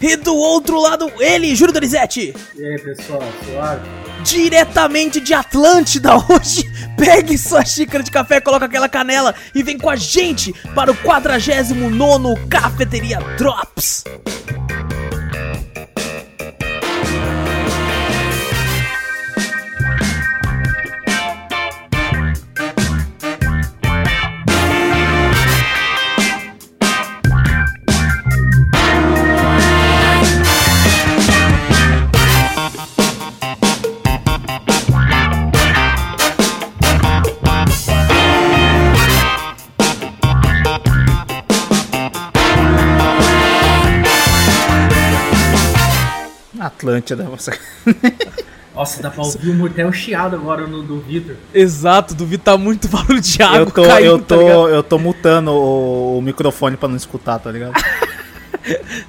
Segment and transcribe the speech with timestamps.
[0.00, 2.34] E do outro lado, ele, Júlio Donizete.
[2.54, 3.88] E aí, pessoal, suave?
[4.22, 9.88] Diretamente de Atlântida hoje, pegue sua xícara de café, coloca aquela canela e vem com
[9.88, 14.04] a gente para o 49 Cafeteria Drops.
[46.76, 47.52] Atlântida, você.
[48.74, 51.36] Nossa, dá pra ouvir um até um chiado agora no do Vitor.
[51.54, 54.68] Exato, do Vitor tá muito barulho de água eu tô, caindo, eu tá tô, ligado?
[54.68, 57.72] eu tô mutando o, o microfone pra não escutar, tá ligado?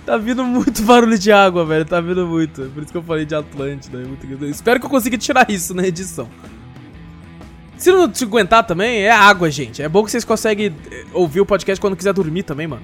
[0.06, 2.62] Tá vindo muito barulho de água, velho, tá vindo muito.
[2.76, 3.98] Por isso que eu falei de Atlântida.
[3.98, 6.30] é muito- Espero que eu consiga tirar isso na edição.
[7.76, 9.82] Se não te aguentar também, é água, gente.
[9.82, 12.84] É bom que vocês conseguem eh, ouvir o podcast quando quiser dormir também, mano.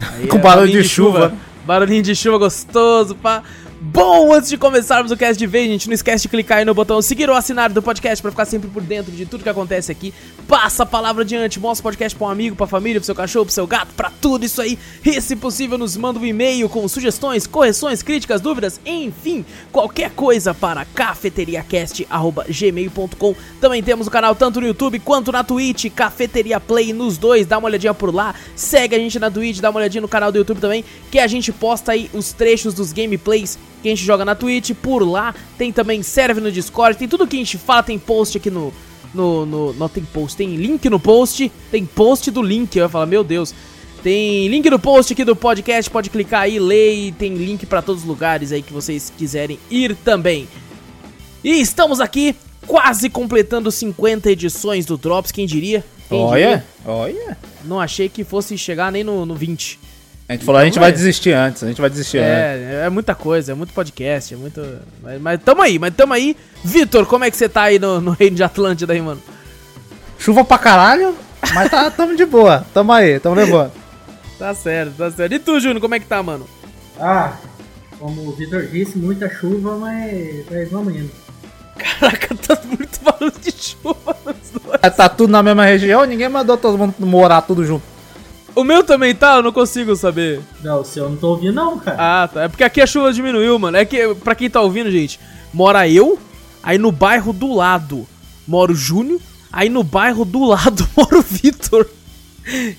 [0.00, 1.32] Aí Com é barulho de chuva.
[1.66, 3.42] Barulhinho de chuva gostoso, pá.
[3.84, 6.72] Bom, antes de começarmos o cast de vez, gente, não esquece de clicar aí no
[6.72, 9.90] botão seguir ou assinar do podcast pra ficar sempre por dentro de tudo que acontece
[9.90, 10.14] aqui.
[10.46, 13.46] Passa a palavra adiante, mostra o podcast pra um amigo, pra família, pro seu cachorro,
[13.46, 14.78] pro seu gato, pra tudo isso aí.
[15.04, 20.54] E se possível, nos manda um e-mail com sugestões, correções, críticas, dúvidas, enfim, qualquer coisa
[20.54, 23.34] para cafeteriacast.gmail.com.
[23.60, 27.58] Também temos o canal tanto no YouTube quanto na Twitch, Cafeteria Play nos dois, dá
[27.58, 28.32] uma olhadinha por lá.
[28.54, 31.26] Segue a gente na Twitch, dá uma olhadinha no canal do YouTube também, que a
[31.26, 35.34] gente posta aí os trechos dos gameplays que a gente joga na Twitch, por lá.
[35.58, 38.72] Tem também serve no Discord, tem tudo que a gente fala, tem post aqui no.
[39.12, 42.74] No, no, não tem post, tem link no post, tem post do link.
[42.74, 43.54] Eu ia falar, meu Deus,
[44.02, 47.82] tem link no post aqui do podcast, pode clicar aí, ler e tem link pra
[47.82, 50.48] todos os lugares aí que vocês quiserem ir também.
[51.44, 52.34] E estamos aqui
[52.66, 55.84] quase completando 50 edições do Drops, quem diria?
[56.08, 57.38] Quem Olha, olha.
[57.64, 59.78] Não achei que fosse chegar nem no, no 20.
[60.32, 60.94] A gente falou, a gente Então, vai é.
[60.94, 62.30] desistir antes, a gente vai desistir antes.
[62.30, 64.62] É, é muita coisa, é muito podcast, é muito.
[65.02, 66.34] Mas, mas tamo aí, mas tamo aí.
[66.64, 69.20] Vitor, como é que você tá aí no, no Reino de Atlântida aí, mano?
[70.18, 71.14] Chuva pra caralho,
[71.52, 73.72] mas tá, tamo de boa, tamo aí, tamo levando.
[74.38, 75.34] Tá certo, tá certo.
[75.34, 76.48] E tu, Júnior, como é que tá, mano?
[76.98, 77.34] Ah,
[77.98, 81.10] como o Vitor disse, muita chuva, mas, mas vamos indo.
[81.76, 84.78] Caraca, tá muito barulho de chuva nos dois.
[84.82, 87.91] É, Tá tudo na mesma região, ninguém mandou todo mundo morar tudo junto.
[88.54, 89.36] O meu também tá?
[89.36, 90.40] Eu não consigo saber.
[90.62, 91.96] Não, o seu eu não tô ouvindo não, cara.
[91.98, 92.42] Ah, tá.
[92.42, 93.76] É porque aqui a chuva diminuiu, mano.
[93.76, 95.18] É que, pra quem tá ouvindo, gente,
[95.54, 96.18] mora eu,
[96.62, 98.06] aí no bairro do lado
[98.46, 99.20] mora o Júnior,
[99.50, 101.86] aí no bairro do lado mora o Vitor.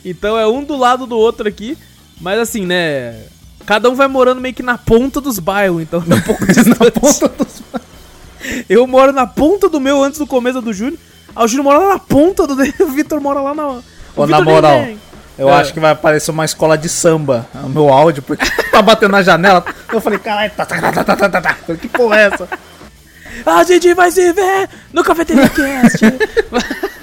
[0.05, 1.77] Então é um do lado do outro aqui.
[2.21, 3.23] Mas assim, né?
[3.65, 6.91] Cada um vai morando meio que na ponta dos bairros, então é um pouco distante.
[6.99, 7.63] ponta dos-
[8.69, 10.99] Eu moro na ponta do meu antes do começo do Júnior.
[11.35, 13.67] Aí o Júnior mora lá na ponta do dele, o Vitor mora lá na.
[13.69, 13.81] O
[14.17, 14.99] Ô, na moral, vem.
[15.37, 15.53] Eu É.
[15.53, 19.23] acho que vai aparecer uma escola de samba, o meu áudio, porque tá batendo na
[19.23, 19.65] janela.
[19.91, 21.53] Eu falei, caralho, tá, tá, tá, tá, tá, tá, tá.
[21.55, 22.47] Falei, que porra é essa?
[23.45, 25.99] A gente vai se ver no Cafeteria Cast.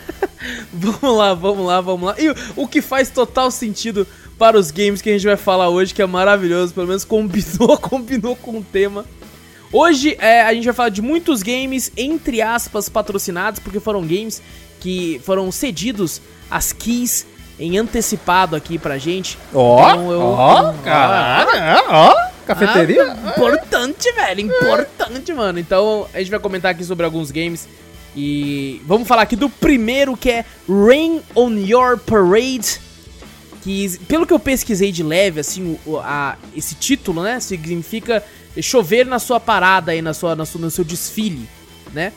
[0.72, 2.14] vamos lá, vamos lá, vamos lá.
[2.18, 4.06] E o- que faz total sentido
[4.38, 7.76] para os games que a gente vai falar hoje, que é maravilhoso, pelo menos combinou,
[7.78, 9.04] combinou com o tema.
[9.72, 14.42] Hoje é, a gente vai falar de muitos games, entre aspas, patrocinados, porque foram games
[14.80, 16.20] que foram cedidos
[16.50, 17.26] as keys
[17.60, 19.38] em antecipado aqui pra gente.
[19.54, 22.14] Ó, Então ó, caralho, ó,
[22.46, 23.12] cafeteria.
[23.12, 25.58] Ah, importante, velho, importante, mano.
[25.58, 27.68] Então, a gente vai comentar aqui sobre alguns games.
[28.16, 32.80] E vamos falar aqui do primeiro que é Rain on Your Parade.
[33.62, 37.38] Que, pelo que eu pesquisei de leve, assim, o- a, esse título, né?
[37.40, 38.24] Significa
[38.62, 41.46] chover na sua parada aí, na sua, na sua, no seu desfile,
[41.92, 42.12] né?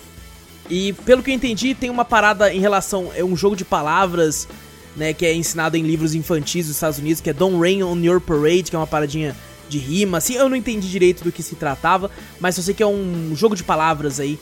[0.70, 3.12] E pelo que eu entendi, tem uma parada em relação.
[3.14, 4.48] É um jogo de palavras,
[4.96, 5.14] né?
[5.14, 8.20] Que é ensinado em livros infantis dos Estados Unidos, que é Don't Rain on Your
[8.22, 9.36] Parade, que é uma paradinha
[9.70, 10.18] de rima.
[10.20, 13.34] Assim, eu não entendi direito do que se tratava, mas eu sei que é um
[13.36, 14.40] jogo de palavras aí,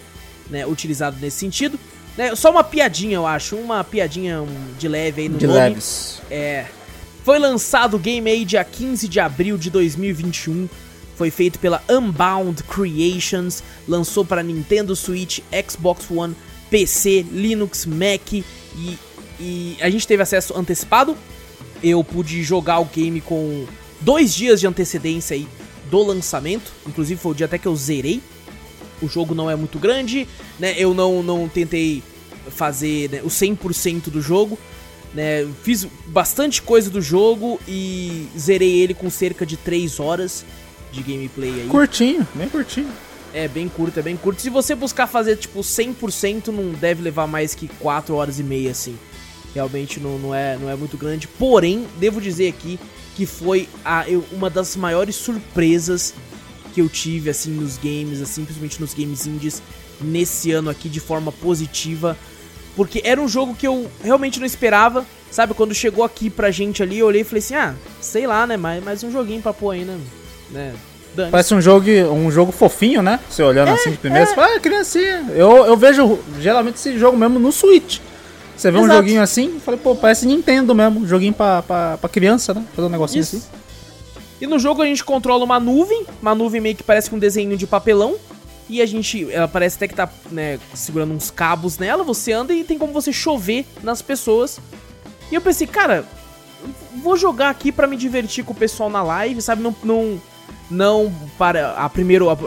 [0.50, 0.66] né?
[0.66, 1.80] Utilizado nesse sentido.
[2.18, 3.56] Né, só uma piadinha, eu acho.
[3.56, 4.44] Uma piadinha
[4.78, 5.60] de leve aí no De nome.
[5.60, 6.22] leves.
[6.30, 6.66] É.
[7.24, 10.68] Foi lançado o game aí dia 15 de abril de 2021.
[11.16, 15.40] Foi feito pela Unbound Creations, lançou para Nintendo Switch,
[15.70, 16.36] Xbox One,
[16.70, 18.44] PC, Linux, Mac e,
[19.42, 21.18] e a gente teve acesso antecipado.
[21.84, 23.66] Eu pude jogar o game com
[24.00, 25.48] dois dias de antecedência aí
[25.90, 28.22] do lançamento, inclusive foi o dia até que eu zerei.
[29.02, 30.28] O jogo não é muito grande,
[30.60, 30.76] né?
[30.78, 32.04] Eu não, não tentei
[32.50, 34.60] fazer né, o 100% do jogo,
[35.14, 35.48] né?
[35.64, 40.46] Fiz bastante coisa do jogo e zerei ele com cerca de 3 horas
[40.92, 41.68] de gameplay aí.
[41.68, 42.92] Curtinho, bem curtinho.
[43.34, 44.42] É bem curto, é bem curto.
[44.42, 48.72] Se você buscar fazer tipo 100%, não deve levar mais que 4 horas e meia
[48.72, 48.98] assim.
[49.54, 51.28] Realmente não, não, é, não é muito grande.
[51.28, 52.80] Porém, devo dizer aqui
[53.16, 56.14] que foi a, eu, uma das maiores surpresas
[56.74, 59.62] que eu tive assim nos games, assim, principalmente nos games indies
[60.00, 62.18] nesse ano aqui de forma positiva,
[62.76, 65.54] porque era um jogo que eu realmente não esperava, sabe?
[65.54, 68.56] Quando chegou aqui pra gente ali, eu olhei e falei assim: "Ah, sei lá, né,
[68.56, 70.00] mais, mais um joguinho pra pôr aí, né?"
[70.50, 70.74] né?
[71.30, 73.20] Parece um jogo, um jogo fofinho, né?
[73.30, 74.28] Você olhando é, assim de primeira, é.
[74.28, 75.26] você fala, ah, criancinha.
[75.32, 78.00] Eu, eu vejo geralmente esse jogo mesmo no Switch.
[78.62, 78.94] Você vê Exato.
[78.94, 82.64] um joguinho assim, falei, pô, parece Nintendo mesmo, joguinho pra, pra, pra criança, né?
[82.76, 83.38] Fazer um negocinho Isso.
[83.38, 83.48] assim.
[84.40, 87.20] E no jogo a gente controla uma nuvem, uma nuvem meio que parece com um
[87.20, 88.18] desenho de papelão.
[88.70, 92.54] E a gente, ela parece até que tá, né, segurando uns cabos nela, você anda
[92.54, 94.60] e tem como você chover nas pessoas.
[95.32, 96.06] E eu pensei, cara,
[97.02, 99.64] vou jogar aqui para me divertir com o pessoal na live, sabe?
[99.64, 100.22] Não, não,
[100.70, 102.38] não para a, primeiro, a,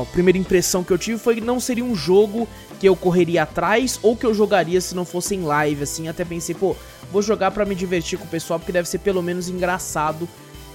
[0.00, 2.48] a primeira impressão que eu tive foi que não seria um jogo
[2.80, 6.08] que eu correria atrás ou que eu jogaria se não fosse em live, assim.
[6.08, 6.74] Até pensei, pô,
[7.12, 10.26] vou jogar para me divertir com o pessoal porque deve ser pelo menos engraçado.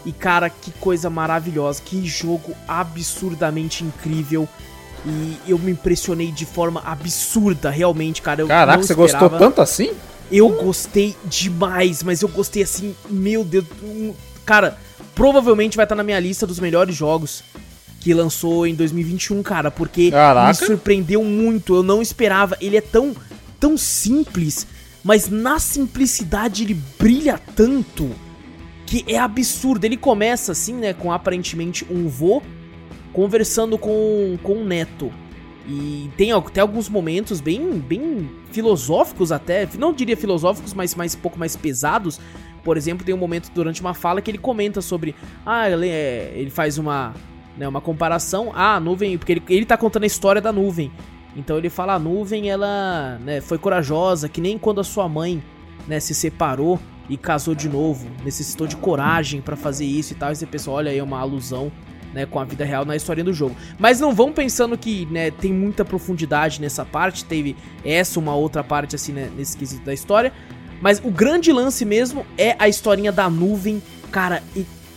[0.06, 4.48] E cara, que coisa maravilhosa, que jogo absurdamente incrível.
[5.04, 8.42] E eu me impressionei de forma absurda, realmente, cara.
[8.42, 9.92] Eu Caraca, você gostou tanto assim?
[10.32, 13.66] Eu gostei demais, mas eu gostei assim, meu Deus.
[14.46, 14.78] Cara,
[15.16, 17.44] provavelmente vai estar na minha lista dos melhores jogos
[18.06, 20.50] que lançou em 2021, cara, porque Caraca.
[20.50, 21.74] me surpreendeu muito.
[21.74, 22.56] Eu não esperava.
[22.62, 23.16] Ele é tão,
[23.60, 24.68] tão simples,
[25.04, 28.12] mas na simplicidade ele brilha tanto
[28.86, 29.86] que é absurdo.
[29.86, 32.44] Ele começa assim, né, com aparentemente um vô
[33.12, 35.12] conversando com, com um neto.
[35.68, 41.40] E tem até alguns momentos bem, bem filosóficos até, não diria filosóficos, mas mais pouco
[41.40, 42.20] mais pesados.
[42.64, 46.34] Por exemplo, tem um momento durante uma fala que ele comenta sobre, ah, ele, é,
[46.36, 47.16] ele faz uma
[47.58, 48.52] né, uma comparação.
[48.54, 50.92] A nuvem, porque ele, ele tá contando a história da nuvem.
[51.36, 55.44] Então ele fala, a nuvem, ela né, foi corajosa, que nem quando a sua mãe
[55.88, 56.80] né, se separou
[57.10, 58.08] e casou de novo.
[58.24, 60.32] Necessitou de coragem para fazer isso e tal.
[60.32, 61.72] E você pensa, olha aí, é uma alusão
[62.14, 63.56] né, com a vida real na história do jogo.
[63.78, 67.26] Mas não vão pensando que né, tem muita profundidade nessa parte.
[67.26, 70.32] Teve essa, uma outra parte assim, né, nesse quesito da história.
[70.82, 73.84] Mas o grande lance mesmo é a historinha da nuvem.
[74.10, 74.42] Cara,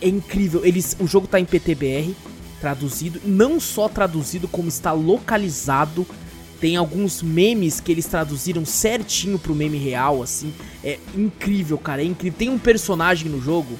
[0.01, 0.65] é incrível.
[0.65, 2.15] Eles, o jogo tá em PTBR
[2.59, 6.05] traduzido, não só traduzido, como está localizado.
[6.59, 10.53] Tem alguns memes que eles traduziram certinho pro meme real, assim.
[10.83, 12.37] É incrível, cara, é incrível.
[12.37, 13.79] Tem um personagem no jogo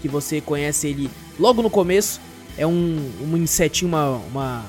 [0.00, 2.20] que você conhece ele logo no começo.
[2.56, 4.64] É um, um insetinho, uma, uma,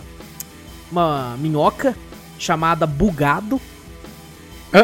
[0.92, 1.96] uma minhoca
[2.38, 3.62] chamada Bugado.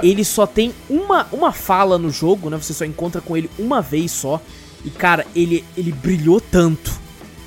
[0.01, 2.57] Ele só tem uma, uma fala no jogo, né?
[2.57, 4.41] Você só encontra com ele uma vez só.
[4.85, 7.01] E, cara, ele, ele brilhou tanto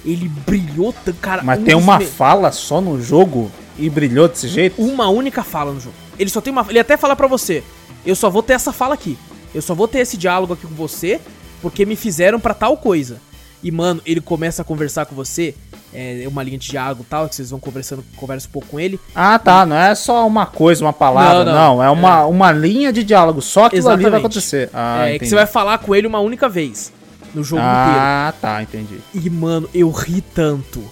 [0.04, 1.42] ele brilhou tanto, cara.
[1.42, 2.06] Mas um tem uma me...
[2.06, 4.80] fala só no jogo e brilhou desse jeito?
[4.80, 5.96] Uma única fala no jogo.
[6.18, 6.66] Ele só tem uma.
[6.68, 7.62] Ele até fala para você:
[8.04, 9.16] eu só vou ter essa fala aqui.
[9.54, 11.20] Eu só vou ter esse diálogo aqui com você
[11.62, 13.18] porque me fizeram para tal coisa.
[13.62, 15.54] E, mano, ele começa a conversar com você.
[15.96, 18.98] É uma linha de diálogo tal, que vocês vão conversando, conversa um pouco com ele.
[19.14, 19.64] Ah, tá.
[19.64, 21.44] Não é só uma coisa, uma palavra.
[21.44, 21.76] Não, não.
[21.76, 23.40] não é, uma, é uma linha de diálogo.
[23.40, 24.68] Só que ali vai acontecer.
[24.74, 26.92] Ah, é que você vai falar com ele uma única vez
[27.34, 28.00] no jogo ah, inteiro.
[28.00, 28.98] Ah, tá, entendi.
[29.12, 30.82] E, mano, eu ri tanto.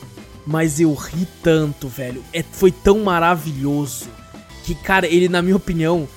[0.45, 2.23] Mas eu ri tanto, velho.
[2.33, 4.07] É, foi tão maravilhoso.
[4.65, 6.09] Que, cara, ele, na minha opinião,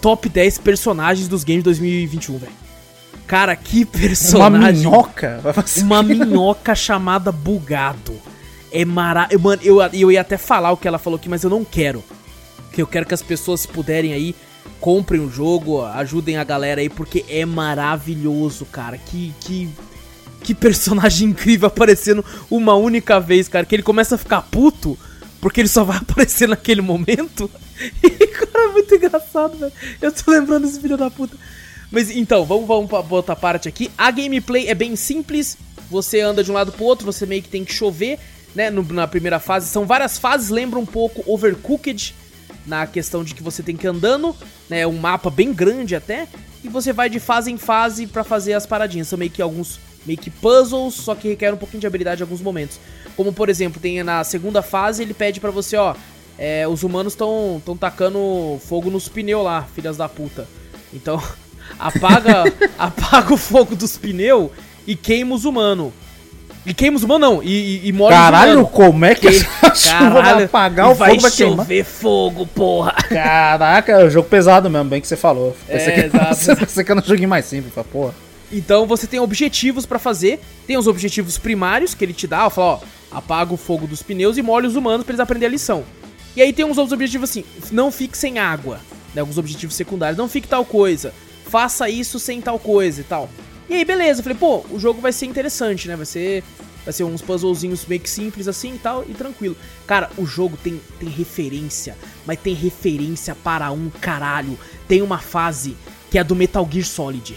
[0.00, 2.52] top 10 personagens dos games 2021, velho.
[3.26, 4.86] Cara, que personagem.
[4.86, 5.40] Uma minhoca?
[5.82, 8.14] Uma minhoca chamada Bugado.
[8.72, 9.44] É maravilhoso.
[9.44, 12.02] Mano, eu, eu ia até falar o que ela falou aqui, mas eu não quero.
[12.72, 14.34] Que eu quero que as pessoas puderem aí
[14.80, 18.98] comprem o jogo, ajudem a galera aí, porque é maravilhoso, cara.
[18.98, 19.68] Que, que,
[20.42, 23.66] que personagem incrível aparecendo uma única vez, cara.
[23.66, 24.98] Que ele começa a ficar puto,
[25.40, 27.50] porque ele só vai aparecer naquele momento.
[28.02, 29.72] E, cara, é muito engraçado, velho.
[30.02, 31.36] Eu tô lembrando desse filho da puta.
[31.92, 33.88] Mas então, vamos, vamos pra outra parte aqui.
[33.96, 35.56] A gameplay é bem simples.
[35.88, 38.18] Você anda de um lado pro outro, você meio que tem que chover,
[38.52, 38.68] né?
[38.68, 39.68] No, na primeira fase.
[39.68, 42.16] São várias fases, lembra um pouco Overcooked
[42.68, 44.36] na questão de que você tem que ir andando,
[44.68, 44.86] né?
[44.86, 46.28] Um mapa bem grande até.
[46.62, 49.08] e você vai de fase em fase pra fazer as paradinhas.
[49.08, 52.24] São meio que alguns meio que puzzles, só que requer um pouquinho de habilidade em
[52.24, 52.78] alguns momentos.
[53.16, 55.94] Como por exemplo, tem na segunda fase, ele pede pra você, ó,
[56.38, 60.46] é, os humanos estão tão tacando fogo nos pneus lá, filhas da puta.
[60.92, 61.22] Então,
[61.78, 62.44] apaga,
[62.78, 64.50] apaga o fogo dos pneus
[64.86, 65.92] e queima os humanos.
[66.66, 67.48] E queima os humanos não, e,
[67.84, 71.22] e, e morre Caralho, como é que Que- essa chuva vai apagar o vai fogo
[71.22, 71.56] vai queimar?
[71.64, 72.92] chover fogo, porra.
[73.08, 75.56] Caraca, é um jogo pesado mesmo, bem que você falou.
[75.66, 76.56] Pensei É, que, exato.
[76.60, 78.14] Pensei que era um joguinho mais simples, falei, porra.
[78.52, 80.40] Então você tem objetivos pra fazer.
[80.66, 82.80] Tem os objetivos primários que ele te dá, ó, fala,
[83.12, 85.84] ó, apaga o fogo dos pneus e molha os humanos pra eles aprenderem a lição.
[86.36, 88.80] E aí tem uns outros objetivos assim, não fique sem água,
[89.14, 91.12] né, alguns objetivos secundários, não fique tal coisa,
[91.48, 93.28] faça isso sem tal coisa e tal.
[93.68, 95.96] E aí beleza, eu falei, pô, o jogo vai ser interessante, né?
[95.96, 96.42] Vai ser
[96.84, 99.56] vai ser uns puzzlezinhos meio que simples assim e tal e tranquilo.
[99.86, 104.58] Cara, o jogo tem tem referência, mas tem referência para um caralho.
[104.86, 105.76] Tem uma fase
[106.10, 107.36] que é do Metal Gear Solid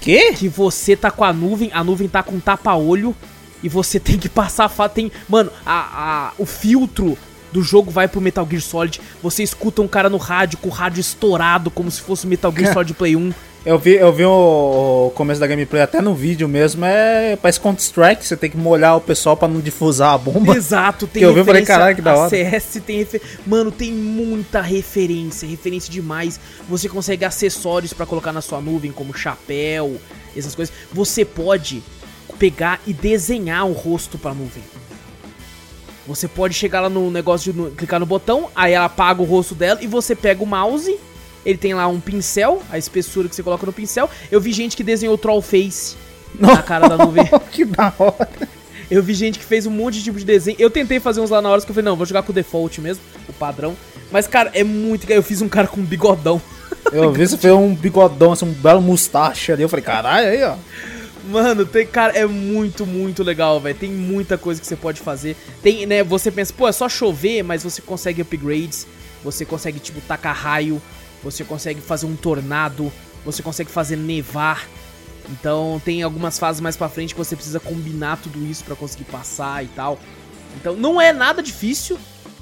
[0.00, 0.32] Que?
[0.32, 3.14] que você tá com a nuvem, a nuvem tá com tapa-olho
[3.62, 4.94] e você tem que passar a fase.
[4.94, 7.18] Tem, mano, a, a, o filtro
[7.52, 9.00] do jogo vai pro Metal Gear Solid.
[9.22, 12.52] Você escuta um cara no rádio com o rádio estourado, como se fosse o Metal
[12.52, 13.32] Gear Solid Play 1.
[13.66, 18.24] Eu vi, eu vi o, começo da gameplay até no vídeo mesmo, é parece Counter-Strike,
[18.24, 20.56] você tem que molhar o pessoal pra não difusar a bomba.
[20.56, 22.30] Exato, tem Que eu vi, falei, caralho, que da hora.
[22.30, 23.20] CS tem refer...
[23.44, 26.38] Mano, tem muita referência, referência demais.
[26.68, 29.96] Você consegue acessórios pra colocar na sua nuvem, como chapéu,
[30.36, 30.74] essas coisas.
[30.92, 31.82] Você pode
[32.38, 34.62] pegar e desenhar o rosto pra nuvem.
[36.06, 39.54] Você pode chegar lá no negócio de clicar no botão, aí ela apaga o rosto
[39.54, 40.96] dela e você pega o mouse.
[41.44, 44.10] Ele tem lá um pincel, a espessura que você coloca no pincel.
[44.30, 45.96] Eu vi gente que desenhou troll face
[46.38, 47.24] na cara da nuvem.
[47.50, 48.28] que da hora.
[48.90, 50.56] Eu vi gente que fez um monte de tipo de desenho.
[50.58, 52.34] Eu tentei fazer uns lá na hora que eu falei, não, vou jogar com o
[52.34, 53.76] default mesmo, o padrão.
[54.10, 55.10] Mas, cara, é muito.
[55.10, 56.40] Eu fiz um cara com um bigodão.
[56.90, 59.62] Eu vi, você fez um bigodão, assim, um belo mustache ali.
[59.62, 60.56] Eu falei, caralho, aí, ó.
[61.28, 63.76] Mano, tem, cara, é muito, muito legal, velho.
[63.76, 65.36] Tem muita coisa que você pode fazer.
[65.62, 68.86] Tem, né, você pensa, pô, é só chover, mas você consegue upgrades.
[69.22, 70.80] Você consegue, tipo, tacar raio.
[71.22, 72.92] Você consegue fazer um tornado.
[73.24, 74.66] Você consegue fazer nevar.
[75.30, 79.04] Então, tem algumas fases mais pra frente que você precisa combinar tudo isso pra conseguir
[79.04, 79.98] passar e tal.
[80.56, 81.98] Então, não é nada difícil,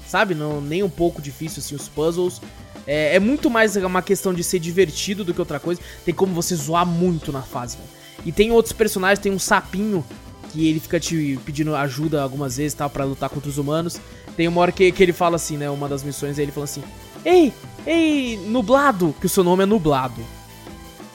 [0.07, 0.33] sabe?
[0.33, 2.41] Não, nem um pouco difícil, assim, os puzzles.
[2.85, 5.81] É, é muito mais uma questão de ser divertido do que outra coisa.
[6.05, 7.89] Tem como você zoar muito na fase, velho.
[8.25, 10.05] E tem outros personagens, tem um sapinho
[10.51, 13.99] que ele fica te pedindo ajuda algumas vezes, tal, para lutar contra os humanos.
[14.35, 16.83] Tem uma hora que, que ele fala assim, né, uma das missões, ele fala assim:
[17.25, 17.53] "Ei,
[17.87, 20.21] ei, nublado, que o seu nome é nublado.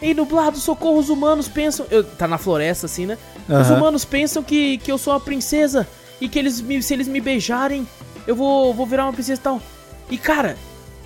[0.01, 3.17] Ei, nublado, socorro, os humanos pensam, eu, tá na floresta assim, né?
[3.49, 3.77] Os Aham.
[3.77, 5.87] humanos pensam que, que eu sou uma princesa
[6.21, 7.87] e que eles me- se eles me beijarem,
[8.27, 9.61] eu vou vou virar uma princesa e tal.
[10.11, 10.57] E cara,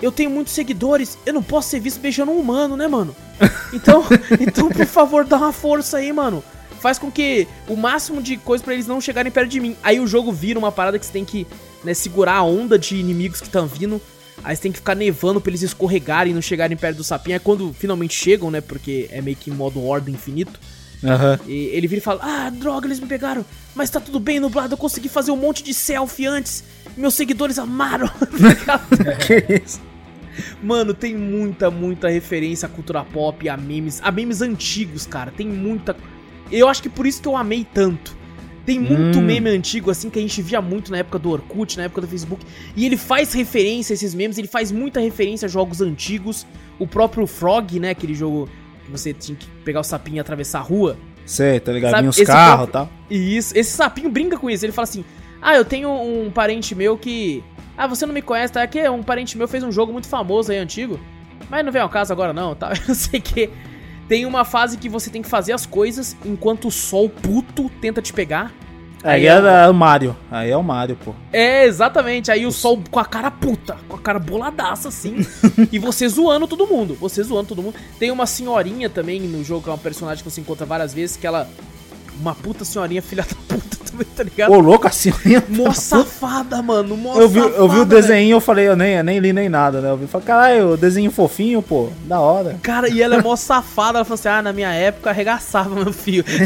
[0.01, 3.15] eu tenho muitos seguidores, eu não posso ser visto beijando um humano, né, mano?
[3.73, 4.05] Então,
[4.41, 6.43] então por favor, dá uma força aí, mano.
[6.81, 9.77] Faz com que o máximo de coisa pra eles não chegarem perto de mim.
[9.83, 11.47] Aí o jogo vira uma parada que você tem que
[11.83, 14.01] né, segurar a onda de inimigos que estão vindo.
[14.45, 17.37] Aí você tem que ficar nevando pra eles escorregarem e não chegarem perto do sapinho.
[17.37, 18.61] Aí quando finalmente chegam, né?
[18.61, 20.59] Porque é meio que em modo ordem infinito.
[21.05, 21.39] Aham.
[21.47, 23.45] E ele vira e fala: Ah, droga, eles me pegaram.
[23.75, 24.75] Mas tá tudo bem, nublado.
[24.75, 26.65] Eu consegui fazer um monte de selfie antes.
[26.97, 28.09] Meus seguidores amaram.
[29.27, 29.81] que isso?
[30.63, 35.31] Mano, tem muita, muita referência à cultura pop, a memes, a memes antigos, cara.
[35.31, 35.97] Tem muita.
[36.51, 38.17] Eu acho que por isso que eu amei tanto.
[38.67, 39.23] Tem muito Hum.
[39.23, 42.09] meme antigo, assim, que a gente via muito na época do Orkut, na época do
[42.09, 42.45] Facebook.
[42.75, 46.45] E ele faz referência a esses memes, ele faz muita referência a jogos antigos.
[46.79, 47.91] O próprio Frog, né?
[47.91, 48.49] Aquele jogo
[48.85, 50.97] que você tinha que pegar o sapinho e atravessar a rua.
[51.25, 51.93] Sei, tá ligado?
[51.93, 52.91] Sabe, os carros e tal.
[53.09, 54.65] E isso, esse sapinho brinca com isso.
[54.65, 55.05] Ele fala assim:
[55.41, 57.43] Ah, eu tenho um parente meu que.
[57.79, 58.63] Ah, você não me conhece, tá?
[58.63, 60.99] Aqui um parente meu fez um jogo muito famoso aí, antigo.
[61.49, 62.73] Mas não vem ao caso agora, não, tá?
[62.89, 63.49] Eu sei que.
[64.09, 68.01] Tem uma fase que você tem que fazer as coisas enquanto o sol puto tenta
[68.01, 68.53] te pegar.
[69.05, 70.17] Aí é é, o- é o Mario.
[70.31, 71.15] Aí é o Mario, pô.
[71.33, 72.31] É, exatamente.
[72.31, 75.17] Aí o sol com a cara puta, com a cara boladaça, assim.
[75.71, 76.95] e você zoando todo mundo.
[77.01, 77.77] Você zoando todo mundo.
[78.01, 81.17] Tem uma senhorinha também no jogo, que é uma personagem que você encontra várias vezes,
[81.17, 81.49] que ela.
[82.21, 84.53] Uma puta senhorinha, filha da puta também, tá ligado?
[84.53, 85.13] Ô, louco assim.
[85.49, 86.97] Mó safada, mano.
[86.97, 89.33] Mó Eu vi, eu vi o safada, desenho eu falei, eu nem, eu nem li
[89.33, 89.91] nem nada, né?
[89.91, 92.59] Eu vi, falei, caralho, o desenho fofinho, pô, da hora.
[92.63, 93.99] Cara, e ela é mó safada.
[93.99, 96.25] Ela falou assim: ah, na minha época arregaçava, meu filho.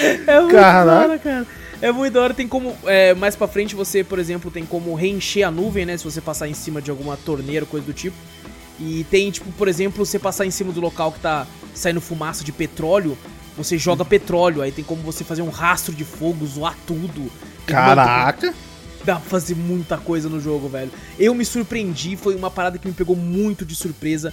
[0.26, 0.84] é muito Caraca.
[0.84, 1.46] da hora, cara.
[1.82, 2.34] É muito da hora.
[2.34, 2.74] Tem como.
[2.86, 5.96] é, mais pra frente você, por exemplo, tem como reencher a nuvem, né?
[5.96, 8.16] Se você passar em cima de alguma torneira, coisa do tipo.
[8.80, 12.42] E tem, tipo, por exemplo, você passar em cima do local que tá saindo fumaça
[12.42, 13.16] de petróleo.
[13.56, 17.30] Você joga petróleo, aí tem como você fazer um rastro de fogo, zoar tudo.
[17.66, 18.54] Caraca.
[19.04, 20.90] dá pra fazer muita coisa no jogo, velho.
[21.18, 24.32] Eu me surpreendi, foi uma parada que me pegou muito de surpresa.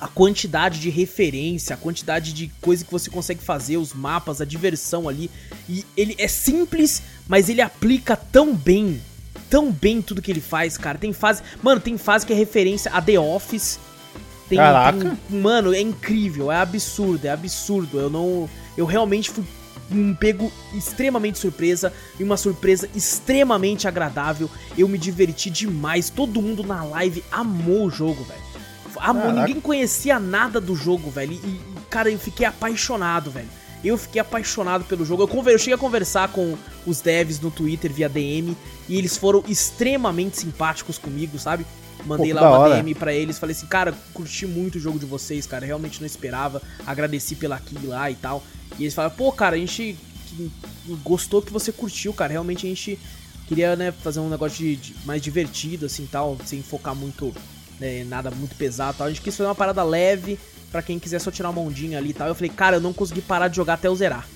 [0.00, 4.44] A quantidade de referência, a quantidade de coisa que você consegue fazer, os mapas, a
[4.44, 5.30] diversão ali.
[5.68, 9.00] E ele é simples, mas ele aplica tão bem,
[9.50, 10.98] tão bem tudo que ele faz, cara.
[10.98, 11.42] Tem fase.
[11.62, 13.78] Mano, tem fase que é referência a The Office.
[14.48, 14.98] Tem, Caraca.
[14.98, 17.98] tem- mano, é incrível, é absurdo, é absurdo.
[17.98, 18.48] Eu não.
[18.76, 19.44] Eu realmente fui
[19.90, 24.50] um pego extremamente surpresa e uma surpresa extremamente agradável.
[24.76, 26.10] Eu me diverti demais.
[26.10, 28.48] Todo mundo na live amou o jogo, velho.
[29.00, 29.46] Amou, Caraca.
[29.46, 31.32] ninguém conhecia nada do jogo, velho.
[31.32, 33.48] E, e, cara, eu fiquei apaixonado, velho.
[33.84, 35.22] Eu fiquei apaixonado pelo jogo.
[35.22, 36.56] Eu, conver- eu cheguei a conversar com
[36.86, 38.56] os devs no Twitter via DM
[38.88, 41.64] e eles foram extremamente simpáticos comigo, sabe?
[42.06, 42.74] Mandei Pô, lá uma hora.
[42.76, 46.06] DM pra eles, falei assim, cara, curti muito o jogo de vocês, cara, realmente não
[46.06, 48.42] esperava, agradeci pela kill lá e tal.
[48.78, 49.96] E eles falaram, pô, cara, a gente
[51.04, 52.98] gostou que você curtiu, cara, realmente a gente
[53.46, 57.34] queria, né, fazer um negócio de, de- mais divertido, assim, tal, sem focar muito,
[57.80, 59.06] né, nada muito pesado tal.
[59.06, 60.38] A gente quis fazer uma parada leve,
[60.70, 62.28] pra quem quiser só tirar uma ondinha ali e tal.
[62.28, 64.26] Eu falei, cara, eu não consegui parar de jogar até eu zerar.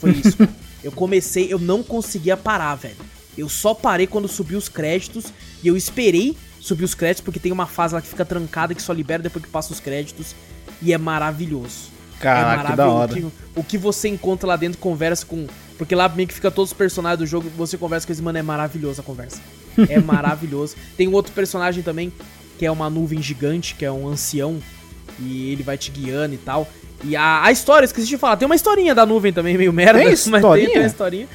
[0.00, 0.36] Foi isso.
[0.82, 2.96] eu comecei, eu não conseguia parar, velho.
[3.36, 5.26] Eu só parei quando subiu os créditos
[5.62, 8.82] e eu esperei subir os créditos porque tem uma fase lá que fica trancada que
[8.82, 10.34] só libera depois que passa os créditos
[10.80, 11.96] e é maravilhoso.
[12.18, 13.12] Caraca, é que da hora.
[13.12, 16.50] O que, o que você encontra lá dentro conversa com, porque lá meio que fica
[16.50, 19.40] todos os personagens do jogo, você conversa com eles, mano, é maravilhosa a conversa.
[19.88, 20.74] É maravilhoso.
[20.96, 22.10] Tem um outro personagem também
[22.58, 24.58] que é uma nuvem gigante, que é um ancião
[25.18, 26.68] e ele vai te guiando e tal.
[27.04, 29.98] E a, a história, esqueci de falar, tem uma historinha da nuvem também, meio merda,
[29.98, 31.28] Tem mas tem, tem uma historinha.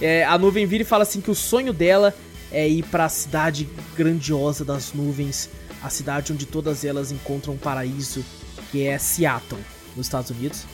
[0.00, 2.14] É, a nuvem vira e fala assim que o sonho dela
[2.50, 5.50] é ir pra cidade grandiosa das nuvens,
[5.82, 8.24] a cidade onde todas elas encontram um paraíso,
[8.70, 9.60] que é Seattle,
[9.96, 10.64] nos Estados Unidos.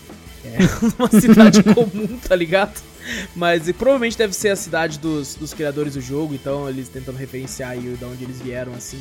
[0.45, 0.59] É
[0.99, 2.81] uma cidade comum, tá ligado?
[3.35, 7.71] Mas provavelmente deve ser a cidade dos, dos criadores do jogo, então eles tentando referenciar
[7.71, 9.01] aí de onde eles vieram, assim.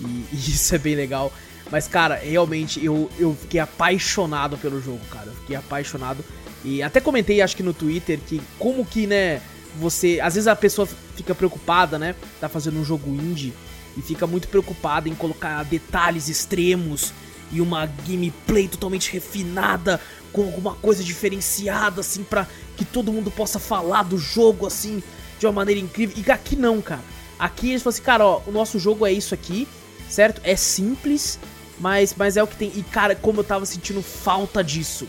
[0.00, 1.32] E, e isso é bem legal.
[1.70, 5.26] Mas, cara, realmente eu, eu fiquei apaixonado pelo jogo, cara.
[5.26, 6.24] Eu fiquei apaixonado.
[6.64, 9.40] E até comentei, acho que no Twitter, que como que, né,
[9.76, 10.20] você.
[10.22, 12.14] Às vezes a pessoa fica preocupada, né?
[12.40, 13.52] Tá fazendo um jogo indie
[13.96, 17.12] e fica muito preocupada em colocar detalhes extremos
[17.52, 20.00] e uma gameplay totalmente refinada,
[20.32, 25.02] com alguma coisa diferenciada, assim, pra que todo mundo possa falar do jogo, assim,
[25.38, 26.16] de uma maneira incrível.
[26.16, 27.02] E aqui não, cara.
[27.38, 29.68] Aqui eles falam assim, cara, ó, o nosso jogo é isso aqui,
[30.14, 30.40] certo?
[30.44, 31.38] É simples,
[31.78, 32.72] mas, mas é o que tem.
[32.74, 35.06] E, cara, como eu tava sentindo falta disso.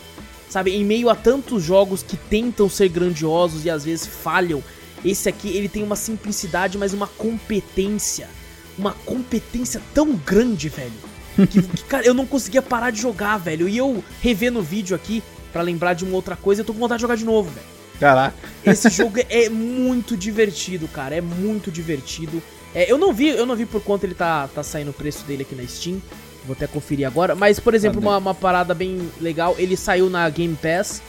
[0.50, 4.64] Sabe, em meio a tantos jogos que tentam ser grandiosos e às vezes falham,
[5.04, 8.30] esse aqui ele tem uma simplicidade, mas uma competência.
[8.78, 11.16] Uma competência tão grande, velho.
[11.52, 13.68] Que, que, cara, eu não conseguia parar de jogar, velho.
[13.68, 16.80] E eu revendo o vídeo aqui, pra lembrar de uma outra coisa, eu tô com
[16.80, 17.68] vontade de jogar de novo, velho.
[18.00, 18.36] Caraca.
[18.66, 21.16] Esse jogo é muito divertido, cara.
[21.16, 22.42] É muito divertido.
[22.76, 25.24] É, eu não vi, eu não vi por quanto ele tá, tá saindo o preço
[25.24, 26.02] dele aqui na Steam.
[26.46, 27.34] Vou até conferir agora.
[27.34, 28.08] Mas, por exemplo, Cadê?
[28.08, 31.02] uma, uma parada bem legal, ele saiu na Game Pass.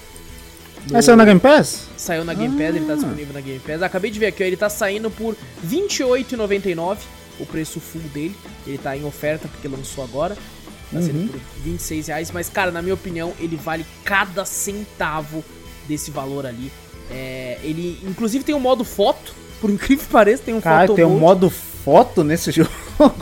[0.90, 1.88] No- Esse saiu na Game Pass?
[1.96, 2.96] Saiu na Game Pass, ele tá Ah.
[2.96, 3.83] disponível na Game Pass.
[3.83, 6.98] Acabei de ver aqui, ó, ele tá saindo por R$ 28,99,
[7.40, 8.35] o preço full dele.
[8.66, 10.37] Ele tá em oferta porque lançou agora.
[10.92, 11.29] Tá sendo Uhum.
[11.29, 15.44] por 26 reais, mas cara, na minha opinião, ele vale cada centavo
[15.88, 16.70] desse valor ali.
[17.11, 21.05] É, ele, inclusive, tem um modo foto, por incrível que pareça, tem um Cara, tem
[21.05, 22.71] um modo foto nesse jogo.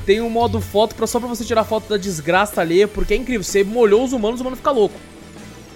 [0.07, 3.17] tem um modo foto pra, só pra você tirar foto da desgraça alheia, porque é
[3.17, 3.43] incrível.
[3.45, 5.01] Você molhou os humanos, os humanos ficam loucos.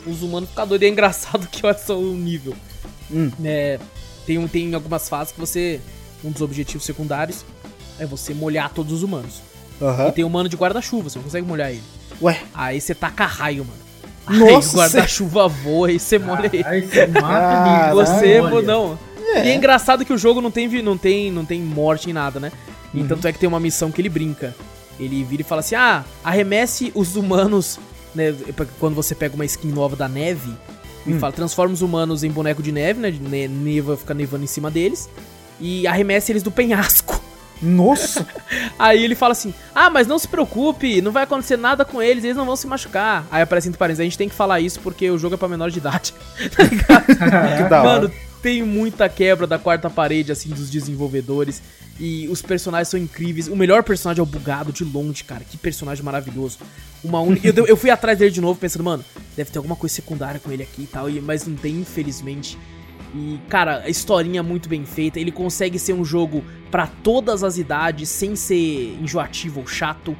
[0.07, 0.87] Os humanos ficam doidos.
[0.87, 2.55] É engraçado que olha só o nível.
[3.11, 3.31] Hum.
[3.44, 3.79] É,
[4.27, 5.81] tem, um- tem algumas fases que você.
[6.25, 7.44] Um dos objetivos secundários
[7.99, 9.40] é você molhar todos os humanos.
[9.81, 10.11] E Aham.
[10.11, 11.83] tem humano de guarda-chuva, você não consegue molhar ele.
[12.21, 13.79] Ué, Aí você taca raio, mano.
[14.27, 16.64] Aí Nossa, o guarda-chuva voa e você molha ele.
[16.66, 17.94] Aí você mata Caralho.
[17.94, 18.62] Você, olha.
[18.66, 18.99] não.
[19.18, 22.38] E é engraçado que o jogo não tem, não tem, não tem morte em nada,
[22.40, 22.52] né?
[22.94, 24.54] E tanto é que tem uma missão que ele brinca.
[24.98, 27.78] Ele vira e fala assim: ah, arremesse os humanos.
[28.14, 28.35] Né,
[28.81, 30.50] quando você pega uma skin nova da neve,
[31.07, 33.11] e fala, transforma os humanos em boneco de neve, né?
[33.11, 35.09] de Neva fica nevando em cima deles.
[35.61, 37.20] E arremesse eles do penhasco.
[37.61, 38.26] nossa.
[38.78, 42.24] Aí ele fala assim: Ah, mas não se preocupe, não vai acontecer nada com eles,
[42.24, 43.26] eles não vão se machucar.
[43.31, 45.48] Aí aparece entre parênteses: A gente tem que falar isso porque o jogo é pra
[45.48, 46.14] menor de idade.
[46.57, 47.07] Tá ligado?
[47.57, 48.00] que da hora.
[48.00, 51.62] Mano, tem muita quebra da quarta parede, assim, dos desenvolvedores.
[52.01, 53.48] E os personagens são incríveis.
[53.48, 55.42] O melhor personagem é o Bugado de longe, cara.
[55.44, 56.59] Que personagem maravilhoso.
[57.03, 57.48] Uma única.
[57.48, 59.05] Eu, eu fui atrás dele de novo, pensando, mano,
[59.37, 61.11] deve ter alguma coisa secundária com ele aqui e tal.
[61.11, 62.57] e- Mas não tem, infelizmente.
[63.14, 65.18] E, cara, a historinha é muito bem feita.
[65.18, 70.16] Ele consegue ser um jogo pra todas as idades, sem ser enjoativo ou chato.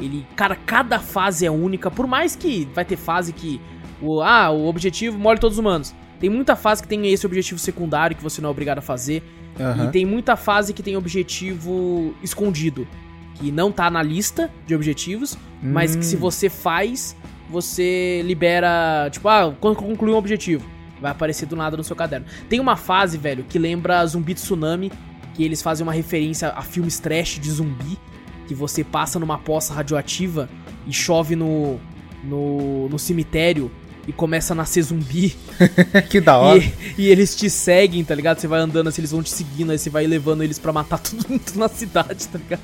[0.00, 1.90] Ele, cara, cada fase é única.
[1.90, 3.60] Por mais que vai ter fase que.
[4.02, 5.94] O, ah, o objetivo mole todos os humanos.
[6.20, 9.22] Tem muita fase que tem esse objetivo secundário que você não é obrigado a fazer.
[9.58, 9.86] Aham.
[9.86, 12.86] E tem muita fase que tem objetivo escondido,
[13.34, 16.20] que não tá na lista de objetivos, mas que se Hum.
[16.20, 17.16] você faz,
[17.48, 20.64] você libera, tipo, ah, quando concluir um objetivo,
[21.00, 22.26] vai aparecer do nada no seu caderno.
[22.48, 24.92] Tem uma fase, velho, que lembra Zumbi Tsunami,
[25.34, 27.98] que eles fazem uma referência a filmes trash de zumbi,
[28.46, 30.48] que você passa numa poça radioativa
[30.86, 31.80] e chove no
[32.22, 33.70] no, no cemitério
[34.06, 35.36] e começa a nascer zumbi.
[36.10, 36.58] que da hora.
[36.58, 38.38] E, e eles te seguem, tá ligado?
[38.40, 40.98] Você vai andando assim, eles vão te seguindo, aí você vai levando eles pra matar
[41.02, 42.60] todo mundo na cidade, tá ligado?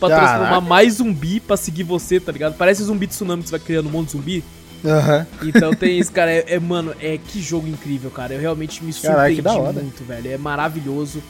[0.00, 0.28] Pra Caraca.
[0.38, 2.54] transformar mais zumbi pra seguir você, tá ligado?
[2.56, 4.44] Parece zumbi de tsunami que você vai criando um monte de zumbi.
[4.84, 5.26] Aham.
[5.42, 6.30] Então tem isso, cara.
[6.30, 8.34] É, é, mano, é que jogo incrível, cara.
[8.34, 9.72] Eu realmente me Caraca, surpreendi hora.
[9.80, 10.30] muito, velho.
[10.32, 11.22] É maravilhoso.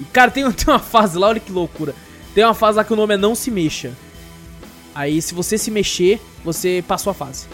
[0.00, 1.94] E, cara, tem, tem uma fase lá, olha que loucura.
[2.34, 3.92] Tem uma fase lá que o nome é Não Se Mexa.
[4.94, 7.46] Aí, se você se mexer, você passou a fase.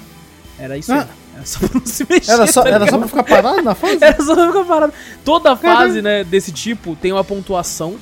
[0.59, 1.01] Era isso Ah.
[1.03, 1.07] aí.
[1.35, 2.31] Era só pra não se mexer.
[2.31, 3.99] Era só, tá era só pra ficar parado na fase?
[4.03, 4.93] Era só pra ficar parado.
[5.25, 7.97] Toda fase, né, desse tipo tem uma pontuação.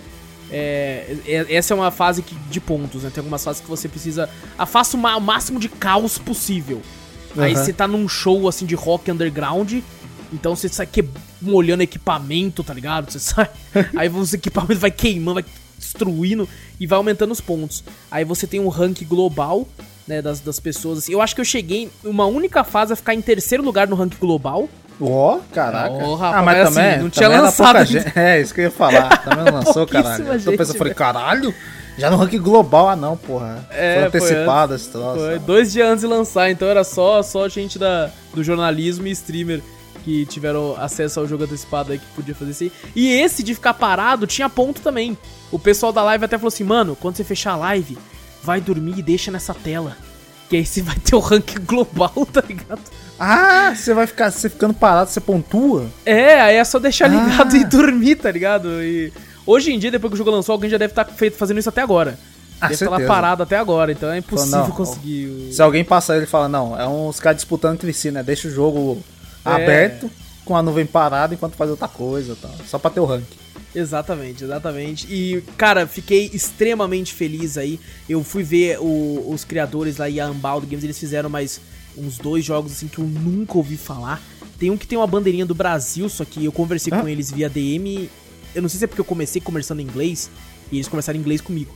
[0.51, 3.11] É, é- essa é uma fase que, de pontos, né?
[3.12, 4.29] Tem algumas fases que você precisa.
[4.67, 6.81] Faça o máximo de caos possível.
[7.37, 7.64] Aí Aham.
[7.64, 9.75] você tá num show assim de rock underground.
[10.33, 11.05] Então você sai que,
[11.41, 13.11] molhando equipamento, tá ligado?
[13.11, 13.49] Você sai.
[13.97, 15.45] aí os equipamentos vai queimando, vai
[15.79, 16.49] destruindo
[16.81, 17.85] e vai aumentando os pontos.
[18.11, 19.67] Aí você tem um rank global,
[20.09, 20.99] né, das, das pessoas.
[20.99, 21.12] assim.
[21.12, 24.14] Eu acho que eu cheguei uma única fase a ficar em terceiro lugar no rank
[24.18, 24.68] global.
[25.01, 25.94] Ó, caraca.
[25.94, 28.12] Ó, ah, rapaz, mas mas também, assim, não tinha também lançado gente.
[28.18, 29.18] É, isso que eu ia falar.
[29.18, 30.27] Também não lançou, caralho.
[30.27, 30.94] Eu tô pensando, falei, velho.
[30.94, 31.55] caralho?
[31.97, 33.66] Já no ranking global, ah não, porra.
[33.71, 35.18] É, Foi foi antecipado esse troço.
[35.21, 39.11] Foi dois dias antes de lançar, então era só, só gente da, do jornalismo e
[39.11, 39.61] streamer
[40.05, 42.73] que tiveram acesso ao jogo antecipado aí que podia fazer isso aí.
[42.94, 45.18] E esse de ficar parado tinha ponto também.
[45.51, 47.99] O pessoal da live até falou assim, mano, quando você fechar a live,
[48.42, 49.96] vai dormir e deixa nessa tela.
[50.48, 52.81] Que aí você vai ter o ranking global, tá ligado?
[53.20, 55.87] Ah, você vai ficar, você ficando parado, você pontua?
[56.07, 57.59] É, aí é só deixar ligado Ah.
[57.59, 58.83] e dormir, tá ligado?
[58.83, 59.12] E
[59.44, 61.68] hoje em dia, depois que o jogo lançou, alguém já deve estar feito, fazendo isso
[61.68, 62.18] até agora.
[62.61, 63.12] Ah, deve estar lá certeza.
[63.12, 65.53] parado até agora, então é impossível não, conseguir o...
[65.53, 68.22] Se alguém passar ele fala, não, é uns caras disputando entre si, né?
[68.22, 69.03] Deixa o jogo
[69.44, 69.51] É.
[69.51, 70.11] aberto,
[70.44, 72.51] com a nuvem parada enquanto faz outra coisa e tal.
[72.66, 73.24] Só pra ter o rank.
[73.74, 75.07] Exatamente, exatamente.
[75.11, 77.78] E, cara, fiquei extremamente feliz aí.
[78.09, 81.61] Eu fui ver o- os criadores lá e a Unbound Games, eles fizeram mais
[81.96, 84.22] uns dois jogos assim que eu nunca ouvi falar.
[84.59, 87.00] Tem um que tem uma bandeirinha do Brasil, só que eu conversei Ah.
[87.00, 88.09] com eles via DM.
[88.54, 90.31] Eu não sei se é porque eu comecei conversando em inglês
[90.72, 91.74] e eles conversaram em inglês comigo.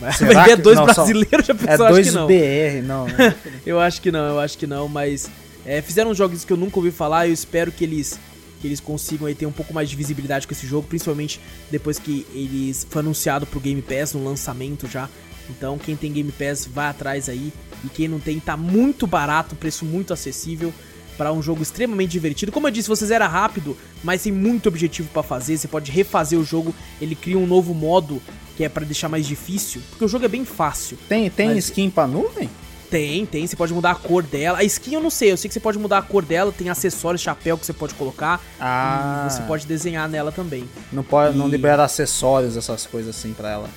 [0.00, 2.26] Mas que- dois não, só- brasileiros já É pensou, acho dois que não.
[2.26, 3.06] BR, não.
[3.06, 3.34] né?
[3.64, 5.28] Eu acho que não, eu acho que não, mas
[5.64, 8.18] é, fizeram jogos que eu nunca ouvi falar e eu espero que eles
[8.66, 11.98] que eles consigam aí ter um pouco mais de visibilidade com esse jogo, principalmente depois
[11.98, 15.08] que eles foi anunciado pro Game Pass no lançamento já.
[15.48, 17.52] Então, quem tem Game Pass vai atrás aí
[17.84, 20.74] e quem não tem tá muito barato, preço muito acessível
[21.16, 22.50] para um jogo extremamente divertido.
[22.50, 26.38] Como eu disse, você zera rápido, mas tem muito objetivo pra fazer, você pode refazer
[26.38, 28.20] o jogo, ele cria um novo modo
[28.56, 30.98] que é pra deixar mais difícil, porque o jogo é bem fácil.
[31.08, 32.50] Tem, tem Mas- skin pra nuvem?
[32.90, 33.46] Tem, tem.
[33.46, 34.58] Você pode mudar a cor dela.
[34.58, 35.32] A skin eu não sei.
[35.32, 36.52] Eu sei que você pode mudar a cor dela.
[36.52, 38.40] Tem acessórios, chapéu que você pode colocar.
[38.60, 40.68] Ah, você pode desenhar nela também.
[40.92, 43.68] Não, pode, não E- libera acessórios, essas coisas assim pra ela.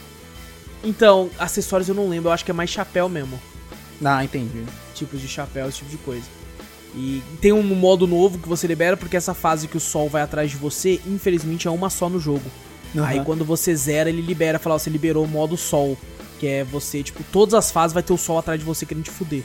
[0.83, 2.29] Então, acessórios eu não lembro.
[2.29, 3.39] Eu acho que é mais chapéu mesmo.
[4.03, 4.63] Ah, entendi.
[4.95, 6.25] Tipos de chapéu, esse tipo de coisa.
[6.95, 10.21] E tem um modo novo que você libera, porque essa fase que o sol vai
[10.21, 12.43] atrás de você, infelizmente é uma só no jogo.
[12.95, 13.05] Aham.
[13.05, 15.97] Aí quando você zera, ele libera, fala, ó, você liberou o modo sol.
[16.39, 19.03] Que é você, tipo, todas as fases vai ter o sol atrás de você querendo
[19.03, 19.43] te fuder.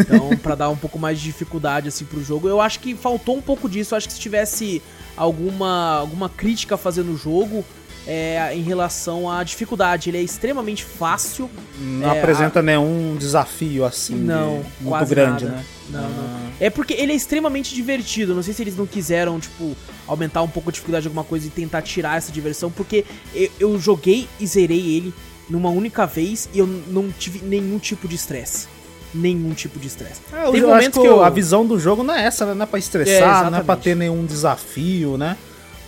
[0.00, 2.48] Então, pra dar um pouco mais de dificuldade, assim, pro jogo.
[2.48, 3.94] Eu acho que faltou um pouco disso.
[3.94, 4.82] Eu acho que se tivesse
[5.16, 7.64] alguma, alguma crítica a fazer no jogo,
[8.06, 10.10] é, em relação à dificuldade.
[10.10, 11.48] Ele é extremamente fácil.
[11.78, 15.56] Não É, apresenta nenhum desafio assim de- Não, muito quase grande, nada.
[15.58, 15.64] né?
[15.90, 16.24] Não, não.
[16.24, 16.48] Ah.
[16.60, 18.34] É porque ele é extremamente divertido.
[18.34, 19.76] Não sei se eles não quiseram, tipo,
[20.08, 22.68] aumentar um pouco a dificuldade de alguma coisa e tentar tirar essa diversão.
[22.70, 25.14] Porque eu, eu joguei e zerei ele
[25.48, 28.66] numa única vez e eu não tive nenhum tipo de estresse.
[29.14, 30.20] Nenhum tipo de estresse.
[30.32, 32.44] É, eu Tem acho momentos que, que eu- a visão do jogo não é essa,
[32.44, 32.54] né?
[32.54, 35.36] Não é pra É, estressar, não é pra ter nenhum desafio, né?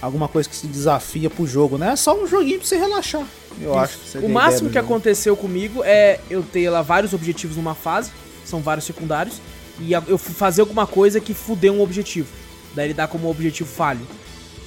[0.00, 1.90] Alguma coisa que se desafia pro jogo, né?
[1.92, 3.26] É só um joguinho pra você relaxar.
[3.60, 4.86] Eu acho que O máximo que jogo.
[4.86, 8.10] aconteceu comigo é eu ter lá vários objetivos numa fase,
[8.46, 9.34] são vários secundários,
[9.78, 12.28] e eu fui fazer alguma coisa que fudeu um objetivo.
[12.74, 14.00] Daí ele dá como objetivo falho.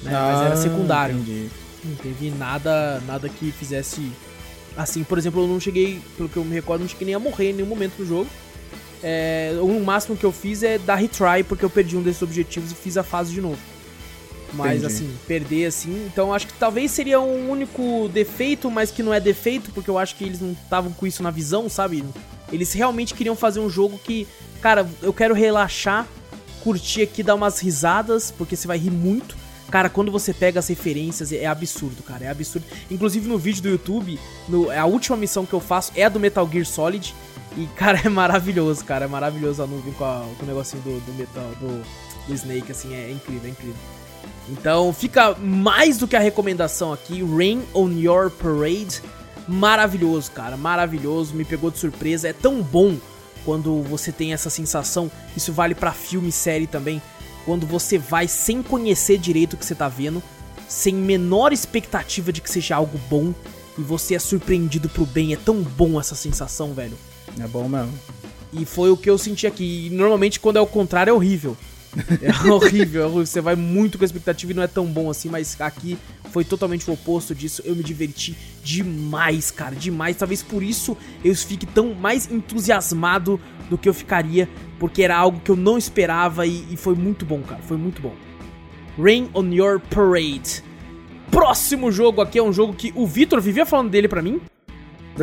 [0.02, 0.12] né?
[0.12, 1.16] Mas era Ah, secundário.
[1.16, 1.48] entendi.
[1.82, 4.12] Não teve nada, nada que fizesse.
[4.76, 7.18] Assim, por exemplo, eu não cheguei, pelo que eu me recordo, não cheguei nem a
[7.18, 8.28] morrer em nenhum momento do jogo.
[9.02, 12.72] É, o máximo que eu fiz é dar retry, porque eu perdi um desses objetivos
[12.72, 13.58] e fiz a fase de novo.
[14.54, 14.86] Mas Entendi.
[14.86, 16.06] assim, perder assim.
[16.06, 19.98] Então acho que talvez seria um único defeito, mas que não é defeito, porque eu
[19.98, 22.04] acho que eles não estavam com isso na visão, sabe?
[22.52, 24.26] Eles realmente queriam fazer um jogo que,
[24.60, 26.06] cara, eu quero relaxar,
[26.62, 29.36] curtir aqui, dar umas risadas, porque você vai rir muito.
[29.74, 32.26] Cara, quando você pega as referências, é absurdo, cara.
[32.26, 32.64] É absurdo.
[32.88, 36.20] Inclusive no vídeo do YouTube, no, a última missão que eu faço é a do
[36.20, 37.12] Metal Gear Solid.
[37.56, 39.06] E, cara, é maravilhoso, cara.
[39.06, 41.82] É maravilhoso a nuvem com, a- com o negocinho do, do metal, do,
[42.28, 42.94] do Snake, assim.
[42.94, 43.74] É, incrível, é incrível.
[44.48, 47.24] Então fica mais do que a recomendação aqui.
[47.24, 49.02] Rain on Your Parade.
[49.48, 50.56] Maravilhoso, cara.
[50.56, 51.34] Maravilhoso.
[51.34, 52.28] Me pegou de surpresa.
[52.28, 52.96] É tão bom
[53.44, 55.10] quando você tem essa sensação.
[55.36, 57.02] Isso vale pra filme e série também.
[57.44, 60.22] Quando você vai sem conhecer direito o que você tá vendo.
[60.68, 63.34] Sem menor expectativa de que seja algo bom.
[63.78, 65.32] E você é surpreendido pro bem.
[65.32, 66.96] É tão bom essa sensação, velho.
[67.38, 67.92] É bom mesmo.
[68.52, 69.86] E foi o que eu senti aqui.
[69.86, 71.56] E normalmente quando é o contrário é horrível.
[72.20, 73.26] É horrível, é horrível.
[73.26, 75.98] Você vai muito com a expectativa e não é tão bom assim, mas aqui
[76.30, 77.62] foi totalmente o oposto disso.
[77.64, 80.16] Eu me diverti demais, cara, demais.
[80.16, 83.40] Talvez por isso eu fique tão mais entusiasmado
[83.74, 87.26] do que eu ficaria, porque era algo que eu não esperava e, e foi muito
[87.26, 87.60] bom, cara.
[87.62, 88.12] Foi muito bom.
[88.96, 90.62] Rain on Your Parade.
[91.30, 94.40] Próximo jogo aqui é um jogo que o Vitor vivia falando dele pra mim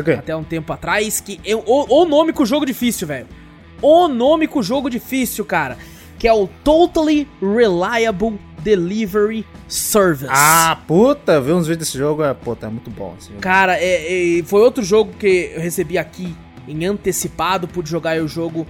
[0.04, 0.12] quê?
[0.12, 3.26] até um tempo atrás, que é o, o nome com o jogo difícil, velho.
[3.80, 5.78] O nome com o jogo difícil, cara.
[6.18, 10.28] Que é o Totally Reliable Delivery Service.
[10.30, 13.40] Ah, puta, eu vi uns vídeos desse jogo, é, puta, é muito bom esse jogo.
[13.40, 16.34] Cara, é- é- foi outro jogo que eu recebi aqui
[16.68, 18.66] em antecipado, pude jogar o jogo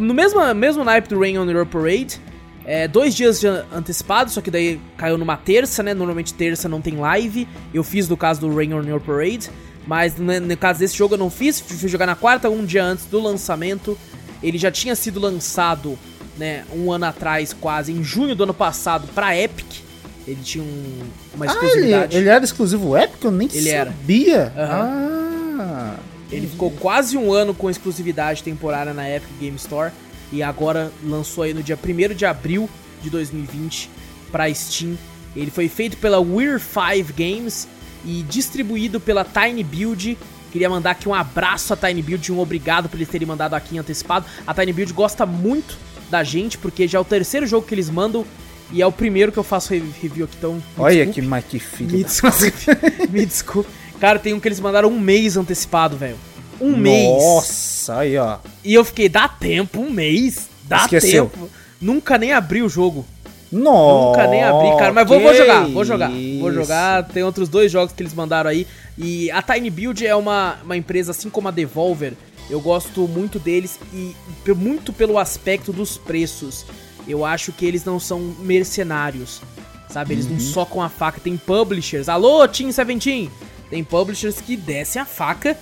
[0.00, 2.20] no mesmo, mesmo naipe do Rain on Your Parade.
[2.64, 5.94] É, dois dias de an- antecipado, só que daí caiu numa terça, né?
[5.94, 7.46] Normalmente terça não tem live.
[7.72, 9.50] Eu fiz no caso do Rain on Your Parade.
[9.86, 12.82] Mas no, no caso desse jogo eu não fiz, fui jogar na quarta, um dia
[12.84, 13.96] antes do lançamento.
[14.42, 15.96] Ele já tinha sido lançado,
[16.36, 19.84] né, um ano atrás, quase, em junho do ano passado, pra Epic.
[20.26, 21.00] Ele tinha um-
[21.34, 22.16] uma Ah, ele, exclusividade.
[22.16, 23.22] ele era exclusivo Epic?
[23.24, 23.90] Eu nem Ele era.
[23.92, 24.52] sabia.
[24.56, 25.94] Ah.
[26.30, 29.92] Ele ficou quase um ano com exclusividade temporária na Epic Game Store
[30.32, 32.68] e agora lançou aí no dia 1 de abril
[33.02, 33.88] de 2020
[34.32, 34.96] para Steam.
[35.36, 37.68] Ele foi feito pela Weir 5 Games
[38.04, 40.18] e distribuído pela Tiny Build.
[40.50, 43.76] Queria mandar aqui um abraço à Tiny Build, um obrigado por eles terem mandado aqui
[43.76, 44.24] em antecipado.
[44.46, 45.76] A Tiny Build gosta muito
[46.10, 48.24] da gente, porque já é o terceiro jogo que eles mandam
[48.72, 50.60] e é o primeiro que eu faço re- review aqui, então.
[50.78, 51.20] Olha desculpe.
[51.20, 51.92] que, mas que filho.
[51.92, 52.52] Me da- desculpe.
[53.12, 53.70] Me desculpe.
[54.00, 56.16] Cara, tem um que eles mandaram um mês antecipado, velho.
[56.60, 57.22] Um mês.
[57.22, 58.38] Nossa, aí ó.
[58.64, 60.48] E eu fiquei, dá tempo, um mês.
[60.64, 61.26] Dá Esqueceu.
[61.28, 61.48] tempo.
[61.80, 63.04] Nunca nem abri o jogo.
[63.52, 64.18] Nossa.
[64.20, 64.92] Nunca nem abri, cara.
[64.92, 66.08] Mas vou, vou jogar, vou jogar.
[66.10, 66.52] Vou isso.
[66.54, 67.04] jogar.
[67.04, 68.66] Tem outros dois jogos que eles mandaram aí.
[68.98, 72.14] E a Tiny Build é uma, uma empresa, assim como a Devolver.
[72.50, 74.14] Eu gosto muito deles e
[74.56, 76.64] muito pelo aspecto dos preços.
[77.06, 79.40] Eu acho que eles não são mercenários.
[79.88, 80.14] Sabe?
[80.14, 80.32] Eles Uhum.
[80.32, 81.20] não socam a faca.
[81.20, 82.08] Tem publishers.
[82.08, 83.30] Alô, Team Seventeen!
[83.70, 85.56] Tem publishers que descem a faca.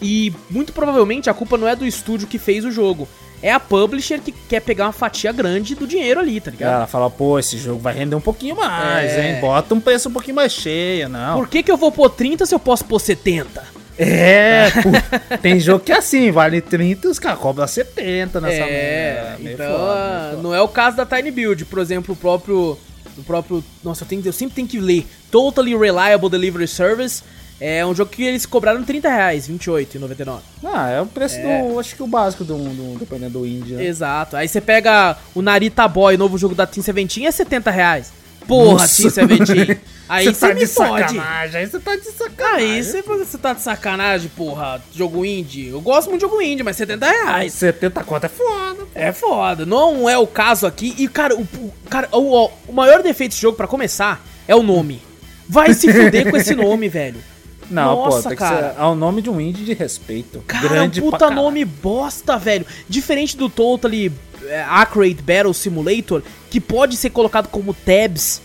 [0.00, 3.08] E muito provavelmente a culpa não é do estúdio que fez o jogo.
[3.42, 6.74] É a publisher que quer pegar uma fatia grande do dinheiro ali, tá ligado?
[6.74, 9.34] Ela fala, pô, esse jogo vai render um pouquinho mais, É.
[9.34, 9.40] hein?
[9.40, 11.38] Bota um preço um pouquinho mais cheio, não.
[11.38, 13.62] Por que, que eu vou pôr 30 se eu posso pôr 70?
[13.96, 18.54] É, pô, tem jogo que é assim, vale 30 e os caras cobram 70 nessa
[18.62, 19.50] É, merda.
[19.52, 20.38] Então foda.
[20.42, 21.64] não é o caso da Tiny Build.
[21.64, 22.78] Por exemplo, o próprio.
[23.18, 23.64] O próprio.
[23.82, 25.06] Nossa, eu, tenho, eu sempre tenho que ler.
[25.30, 27.22] Totally Reliable Delivery Service.
[27.60, 30.38] É um jogo que eles cobraram 30 reais, 28,99.
[30.62, 31.78] Ah, é o preço do.
[31.78, 33.84] Acho que o básico do, do dependendo do indie, né?
[33.84, 34.36] Exato.
[34.36, 38.12] Aí você pega o Narita Boy, novo jogo da Team Seventeen, é 70 reais.
[38.48, 38.96] Porra, Nossa.
[39.02, 39.78] Team Seventeen.
[40.08, 41.00] Aí Você tá me de fode.
[41.14, 42.66] sacanagem, aí você tá de sacanagem.
[42.70, 44.82] Aí você, tá de sacanagem, porra.
[44.94, 45.68] Jogo indie.
[45.68, 47.52] Eu gosto muito de jogo indie, mas 70 reais.
[47.52, 48.74] 70 conto é foda.
[48.76, 48.86] pô.
[48.94, 49.66] É foda.
[49.66, 50.94] Não é o caso aqui.
[50.96, 51.46] E, cara, o,
[51.90, 55.02] cara, o, o- o maior defeito desse jogo, pra começar, é o nome.
[55.46, 57.22] Vai se fuder com esse nome, velho.
[57.70, 58.68] Não, Nossa, pô, tem cara.
[58.68, 58.80] que ser.
[58.80, 60.42] É o nome de um indie de respeito.
[60.46, 62.66] Cara, Grande é um puta nome bosta, velho.
[62.88, 64.12] Diferente do Totally
[64.46, 68.40] é, Accurate Battle Simulator, que pode ser colocado como tabs,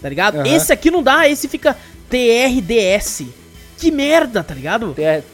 [0.00, 0.36] tá ligado?
[0.36, 0.46] Aham.
[0.46, 1.76] Esse aqui não dá, esse fica
[2.08, 3.24] TRDS.
[3.78, 4.94] Que merda, tá ligado?
[4.96, 5.24] É.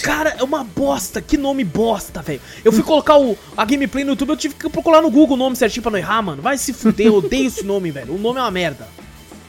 [0.00, 2.40] Cara, é uma bosta, que nome bosta, velho.
[2.64, 5.38] Eu fui colocar o, a gameplay no YouTube, eu tive que procurar no Google o
[5.38, 6.40] nome certinho pra não errar, mano.
[6.40, 8.14] Vai se fuder, eu odeio esse nome, velho.
[8.14, 8.86] O nome é uma merda.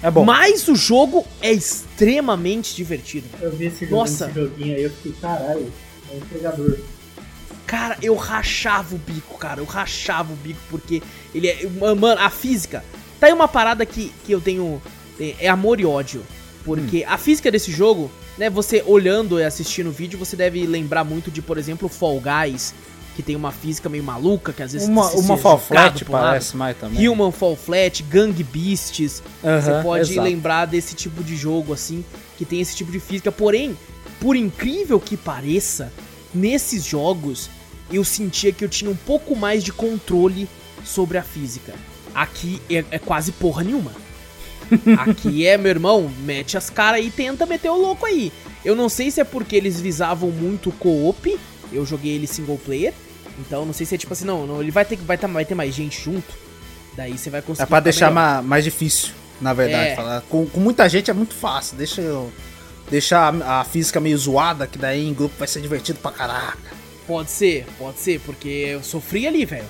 [0.01, 0.23] É bom.
[0.23, 3.27] Mas o jogo é extremamente divertido.
[3.41, 4.25] Eu vi esse, jogo, Nossa.
[4.25, 5.71] esse joguinho aí, eu fiquei, caralho,
[6.09, 6.77] é um entregador.
[7.65, 9.59] Cara, eu rachava o bico, cara.
[9.59, 11.01] Eu rachava o bico porque
[11.35, 11.67] ele é.
[11.67, 12.83] Mano, a física.
[13.19, 14.81] Tá aí uma parada que, que eu tenho.
[15.19, 16.23] É é amor e ódio.
[16.63, 18.49] Porque a física desse jogo, né?
[18.49, 22.73] Você olhando e assistindo o vídeo, você deve lembrar muito de, por exemplo, Fall Guys.
[23.17, 25.67] Que tem uma física meio maluca, que às vezes Uma, se- uma se- Fall jogado
[25.67, 26.23] Flat lado.
[26.23, 27.09] parece mais também.
[27.09, 29.23] Human Fall Flat, Gang Beasts.
[29.41, 30.21] você Aham, pode exato.
[30.27, 32.05] lembrar desse tipo de jogo, assim,
[32.37, 33.31] que tem esse tipo de física.
[33.31, 33.75] Porém,
[34.21, 35.91] por incrível que pareça,
[36.33, 37.49] nesses jogos
[37.91, 40.47] eu sentia que eu tinha um pouco mais de controle
[40.85, 41.73] sobre a física.
[42.13, 43.91] Aqui é, é quase porra nenhuma.
[44.99, 48.31] Aqui é, meu irmão, mete as caras e tenta meter o louco aí.
[48.63, 51.35] Eu não sei se é porque eles visavam muito co-op.
[51.71, 52.93] Eu joguei ele single player.
[53.39, 55.45] Então não sei se é tipo assim, não, não ele vai ter, vai, tá, vai
[55.45, 56.33] ter mais gente junto.
[56.95, 57.63] Daí você vai conseguir.
[57.63, 58.35] É pra deixar melhor.
[58.37, 59.89] ma- mais difícil, na verdade.
[59.89, 59.95] É.
[59.95, 60.21] falar.
[60.29, 61.77] Com, com muita gente é muito fácil.
[61.77, 62.31] Deixa eu.
[62.89, 66.57] Deixar a, a física meio zoada, que daí em grupo vai ser divertido pra caraca.
[67.05, 69.65] Pode ser, pode ser, porque eu sofri ali, velho.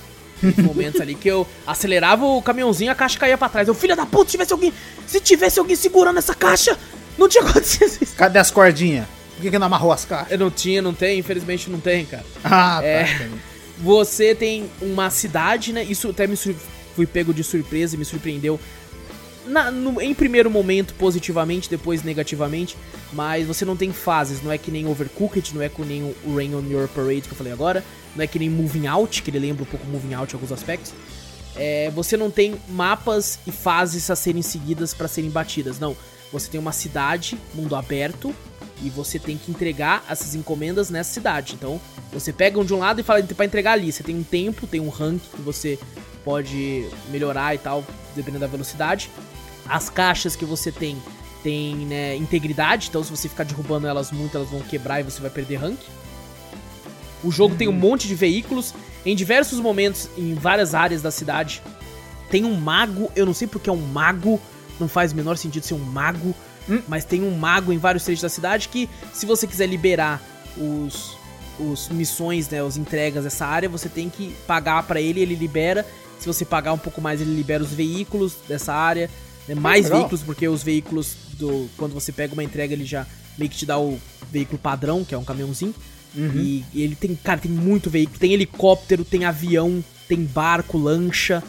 [0.63, 3.67] Momentos ali que eu acelerava o caminhãozinho e a caixa caía pra trás.
[3.67, 4.71] Eu, filha da puta, se tivesse alguém.
[5.07, 6.77] Se tivesse alguém segurando essa caixa,
[7.17, 8.15] não tinha acontecido isso.
[8.15, 9.07] Cadê as cordinhas?
[9.35, 10.31] Por que, que não amarrou as caixas?
[10.31, 12.23] Eu não tinha, não tem, infelizmente não tem, cara.
[12.43, 13.03] Ah, É.
[13.03, 13.11] tá.
[13.13, 13.35] entendi.
[13.79, 15.83] Você tem uma cidade, né?
[15.83, 18.59] Isso até me fui pego de surpresa e me surpreendeu.
[19.45, 22.75] Na- no- em primeiro momento, positivamente, depois negativamente.
[23.13, 26.35] Mas você não tem fases, não é que nem Overcooked, não é que nem o
[26.35, 27.83] Rain on Your Parade que eu falei agora.
[28.15, 30.51] Não é que nem Moving Out, que ele lembra um pouco Moving Out em alguns
[30.51, 30.91] aspectos.
[31.55, 35.95] É, você não tem mapas e fases a serem seguidas para serem batidas, não.
[36.31, 38.35] Você tem uma cidade, mundo aberto,
[38.83, 41.55] e você tem que entregar essas encomendas nessa cidade.
[41.55, 41.79] Então,
[42.11, 43.91] você pega um de um lado e fala para entregar ali.
[43.91, 45.79] Você tem um tempo, tem um rank que você
[46.23, 47.83] pode melhorar e tal,
[48.15, 49.09] dependendo da velocidade.
[49.67, 50.97] As caixas que você tem
[51.43, 55.21] tem né, integridade, então se você ficar derrubando elas muito, elas vão quebrar e você
[55.21, 55.79] vai perder rank.
[57.23, 58.73] O jogo tem um monte de veículos.
[59.05, 61.61] Em diversos momentos, em várias áreas da cidade,
[62.29, 63.11] tem um mago.
[63.15, 64.39] Eu não sei porque é um mago.
[64.79, 66.35] Não faz o menor sentido ser um mago.
[66.87, 70.21] Mas tem um mago em vários trechos da cidade que, se você quiser liberar
[70.57, 71.17] os,
[71.59, 75.85] os missões, né, as entregas dessa área, você tem que pagar pra ele, ele libera.
[76.19, 79.09] Se você pagar um pouco mais, ele libera os veículos dessa área.
[79.47, 79.99] né, mais legal.
[79.99, 81.69] veículos, porque os veículos do.
[81.77, 83.05] Quando você pega uma entrega, ele já
[83.37, 83.99] meio que te dá o
[84.31, 85.73] veículo padrão, que é um caminhãozinho.
[86.15, 88.17] E e ele tem, cara, tem muito veículo.
[88.17, 91.43] Tem helicóptero, tem avião, tem barco, lancha,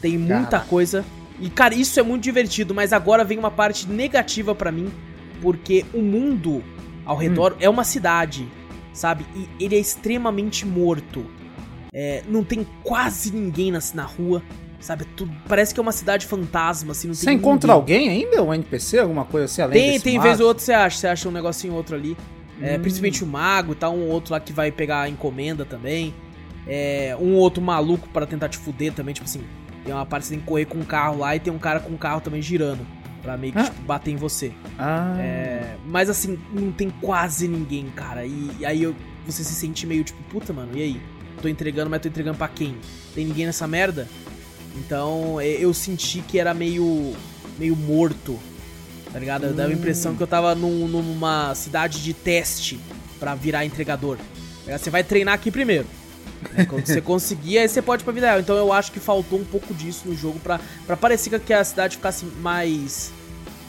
[0.00, 0.66] tem muita Caraca.
[0.68, 1.04] coisa.
[1.40, 4.90] E, cara, isso é muito divertido, mas agora vem uma parte negativa pra mim,
[5.40, 6.62] porque o mundo
[7.04, 8.48] ao redor é uma cidade,
[8.92, 9.24] sabe?
[9.36, 11.24] E ele é extremamente morto.
[11.92, 14.42] É, não tem quase ninguém na, na rua,
[14.80, 15.04] sabe?
[15.16, 18.08] Tudo, parece que é uma cidade fantasma, assim, não Você tem encontra ninguém.
[18.08, 18.42] alguém ainda?
[18.42, 18.98] Um NPC?
[18.98, 20.26] Alguma coisa assim além Tem, tem mago?
[20.28, 22.16] vez ou outra você acha, você acha um negocinho outro ali.
[22.60, 22.80] É, Hum.
[22.82, 26.12] Principalmente o mago, tá um outro lá que vai pegar a encomenda também.
[26.66, 29.40] É, um outro maluco pra tentar te fuder também, tipo assim,
[29.88, 31.58] tem uma parte que você tem que correr com um carro lá e tem um
[31.58, 32.86] cara com um carro também girando.
[33.22, 33.64] Pra meio que Ah.
[33.64, 34.52] tipo, bater em você.
[34.78, 38.26] Ah, É, mas assim, não tem quase ninguém, cara.
[38.26, 38.94] E, e aí eu-
[39.26, 41.00] você se sente meio tipo, puta, mano, e aí?
[41.40, 42.76] Tô entregando, mas tô entregando pra quem?
[43.14, 44.06] Tem ninguém nessa merda?
[44.76, 47.14] Então é, eu senti que era meio.
[47.58, 48.38] meio morto.
[49.10, 49.44] Tá ligado?
[49.46, 52.78] Eu dava a impressão que eu tava num- numa cidade de teste
[53.18, 54.18] pra virar entregador.
[54.66, 54.76] Tá?
[54.78, 55.86] Você vai treinar aqui primeiro.
[56.52, 56.64] Né?
[56.64, 58.40] Quando você conseguir, aí você pode ir pra vida real.
[58.40, 61.64] Então eu acho que faltou um pouco disso no jogo pra, pra parecer que a
[61.64, 63.12] cidade ficasse mais.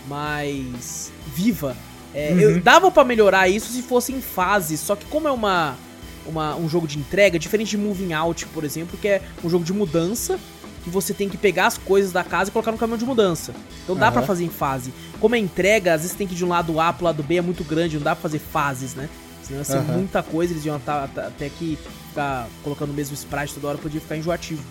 [0.07, 1.11] mais.
[1.35, 1.75] viva.
[2.13, 5.77] É, eu, dava pra melhorar isso se fosse em fases, só que como é uma,
[6.25, 9.63] uma, um jogo de entrega, diferente de Moving Out, por exemplo, que é um jogo
[9.63, 10.39] de mudança,
[10.83, 13.53] que você tem que pegar as coisas da casa e colocar no caminhão de mudança.
[13.83, 14.13] Então dá Aham.
[14.13, 14.91] pra fazer em fase.
[15.19, 17.35] Como é entrega, às vezes tem que ir de um lado A pro lado B,
[17.35, 19.07] é muito grande, não dá pra fazer fases, né?
[19.49, 19.93] Senão ia ser Aham.
[19.97, 21.77] muita coisa, eles iam tá- tá- até que
[22.09, 24.63] ficar colocando o mesmo sprite toda hora, podia ficar enjoativo.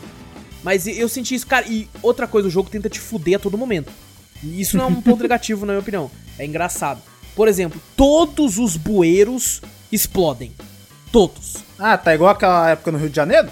[0.62, 3.58] Mas eu senti isso, cara, e outra coisa, o jogo tenta te fuder a todo
[3.58, 3.90] momento.
[4.42, 6.10] E isso não é um ponto negativo, na minha opinião.
[6.38, 7.00] É engraçado.
[7.36, 9.60] Por exemplo, todos os bueiros
[9.92, 10.52] explodem.
[11.12, 11.56] Todos.
[11.78, 13.48] Ah, tá igual aquela época no Rio de Janeiro?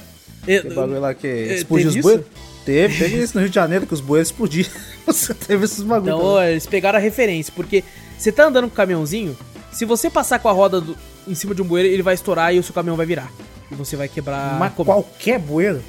[0.46, 2.26] É, bagulho lá que é, explodiu os bueiros.
[2.64, 4.70] Teve, teve isso no Rio de Janeiro, que os bueiros explodiram.
[5.06, 6.16] Você teve esses bagulhos.
[6.16, 7.82] Então, eles pegaram a referência, porque
[8.18, 9.36] você tá andando com o caminhãozinho,
[9.70, 12.54] se você passar com a roda do- em cima de um bueiro, ele vai estourar
[12.54, 13.30] e o seu caminhão vai virar.
[13.70, 15.82] E você vai quebrar Mas qualquer bueiro.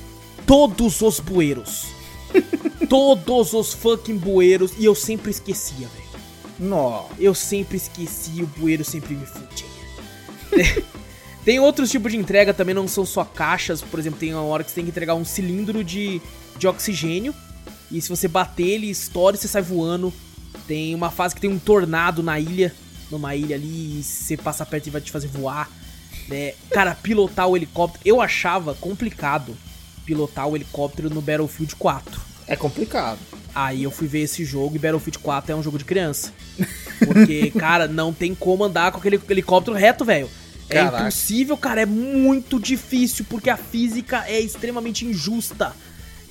[0.45, 1.85] todos os bueiros.
[2.89, 4.73] todos os fucking bueiros.
[4.77, 6.07] E eu sempre esquecia, velho.
[6.59, 7.09] Nossa.
[7.19, 10.83] Eu sempre esquecia, o bueiro sempre me fudia.
[11.45, 13.81] tem outros tipos de entrega também, não são só caixas.
[13.81, 16.21] Por exemplo, tem uma hora que você tem que entregar um cilindro de,
[16.57, 17.33] de oxigênio.
[17.91, 20.11] E se você bater, ele estoura e você sai voando.
[20.67, 22.73] Tem uma fase que tem um tornado na ilha.
[23.11, 25.69] Numa ilha ali, e você passar perto, ele vai te fazer voar.
[26.27, 26.53] né?
[26.71, 28.01] Cara, pilotar o helicóptero.
[28.05, 29.55] Eu achava complicado
[30.05, 32.21] pilotar o helicóptero no Battlefield 4.
[32.47, 33.19] É complicado.
[33.53, 36.31] Aí eu fui ver esse jogo e Battlefield 4 é um jogo de criança.
[37.05, 40.29] Porque, cara, não tem como andar com aquele helicóptero reto, velho.
[40.69, 41.01] É Caraca.
[41.03, 41.81] impossível, cara.
[41.81, 45.73] É muito difícil porque a física é extremamente injusta.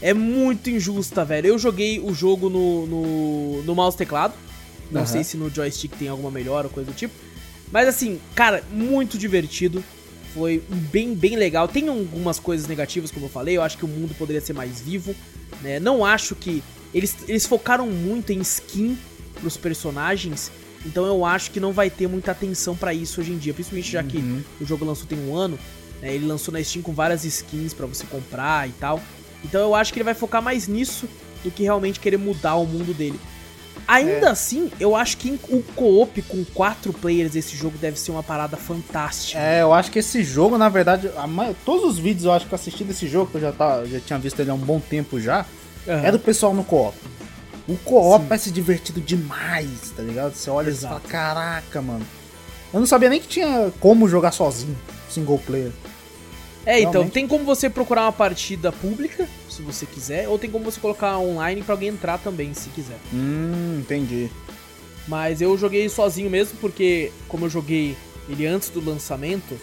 [0.00, 1.48] É muito injusta, velho.
[1.48, 4.34] Eu joguei o jogo no, no, no mouse e teclado.
[4.91, 5.11] Não Aham.
[5.11, 7.14] sei se no joystick tem alguma melhora ou coisa do tipo.
[7.72, 9.82] Mas assim, cara, muito divertido.
[10.34, 10.62] Foi
[10.93, 11.66] bem, bem legal.
[11.66, 13.57] Tem algumas coisas negativas, como eu falei.
[13.57, 15.14] Eu acho que o mundo poderia ser mais vivo.
[15.62, 15.80] Né?
[15.80, 16.62] Não acho que.
[16.95, 18.97] Eles, eles focaram muito em skin
[19.41, 20.51] pros personagens.
[20.84, 23.53] Então eu acho que não vai ter muita atenção pra isso hoje em dia.
[23.55, 24.43] Principalmente já que Uhum.
[24.61, 25.59] o jogo lançou tem um ano.
[26.01, 26.14] né?
[26.14, 29.01] Ele lançou na Steam com várias skins pra você comprar e tal.
[29.43, 31.09] Então eu acho que ele vai focar mais nisso
[31.43, 33.18] do que realmente querer mudar o mundo dele.
[33.86, 38.22] Ainda assim, eu acho que o co-op com quatro players esse jogo deve ser uma
[38.22, 39.38] parada fantástica.
[39.38, 42.52] É, eu acho que esse jogo, na verdade, a todos os vídeos eu acho que
[42.52, 44.80] eu assisti desse jogo, que eu já, tá, já tinha visto ele há um bom
[44.80, 45.46] tempo já,
[45.86, 46.04] Aham.
[46.04, 46.96] é do pessoal no co-op.
[47.68, 50.34] O co-op vai ser divertido demais, tá ligado?
[50.34, 50.94] Você olha e Exato.
[50.94, 52.06] fala, caraca, mano.
[52.72, 54.76] Eu não sabia nem que tinha como jogar sozinho,
[55.08, 55.72] single player.
[56.66, 57.12] É, então, Realmente.
[57.14, 61.16] tem como você procurar uma partida pública, se você quiser, ou tem como você colocar
[61.18, 62.98] online pra alguém entrar também, se quiser.
[63.14, 64.28] Hum, entendi.
[65.06, 67.96] Mas eu joguei sozinho mesmo, porque como eu joguei
[68.28, 69.56] ele antes do lançamento,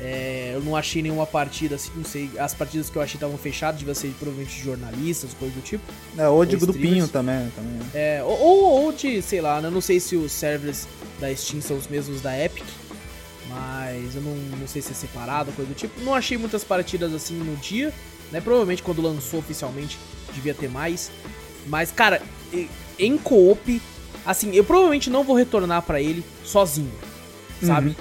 [0.00, 3.36] é, eu não achei nenhuma partida, assim, não sei, as partidas que eu achei estavam
[3.36, 5.82] fechadas, devia ser provavelmente de jornalistas, coisa do tipo.
[6.16, 7.10] É, ou de Ou grupinho streamers.
[7.10, 7.50] também.
[7.56, 7.80] também.
[7.92, 10.86] É, ou, ou, ou de, sei lá, né, eu não sei se os servers
[11.20, 12.64] da Steam são os mesmos da Epic,
[13.48, 16.00] mas eu não, não sei se é separado, coisa do tipo.
[16.00, 17.92] Não achei muitas partidas assim no dia,
[18.30, 18.40] né?
[18.40, 19.98] Provavelmente quando lançou oficialmente
[20.32, 21.10] devia ter mais.
[21.66, 22.20] Mas, cara,
[22.98, 23.80] em co-op,
[24.24, 26.92] assim, eu provavelmente não vou retornar pra ele sozinho,
[27.62, 27.90] sabe?
[27.90, 27.94] Uhum.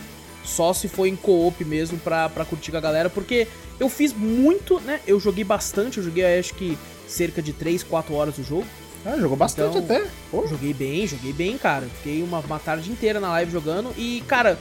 [0.44, 3.48] Só se for em co-op mesmo pra, pra curtir com a galera, porque
[3.80, 5.00] eu fiz muito, né?
[5.08, 6.78] Eu joguei bastante, eu joguei acho que
[7.08, 8.66] cerca de 3, 4 horas o jogo.
[9.06, 10.08] Ah, jogou bastante Então, até.
[10.32, 10.48] Pô.
[10.48, 11.86] Joguei bem, joguei bem, cara.
[11.98, 14.58] Fiquei uma, uma tarde inteira na live jogando e, cara,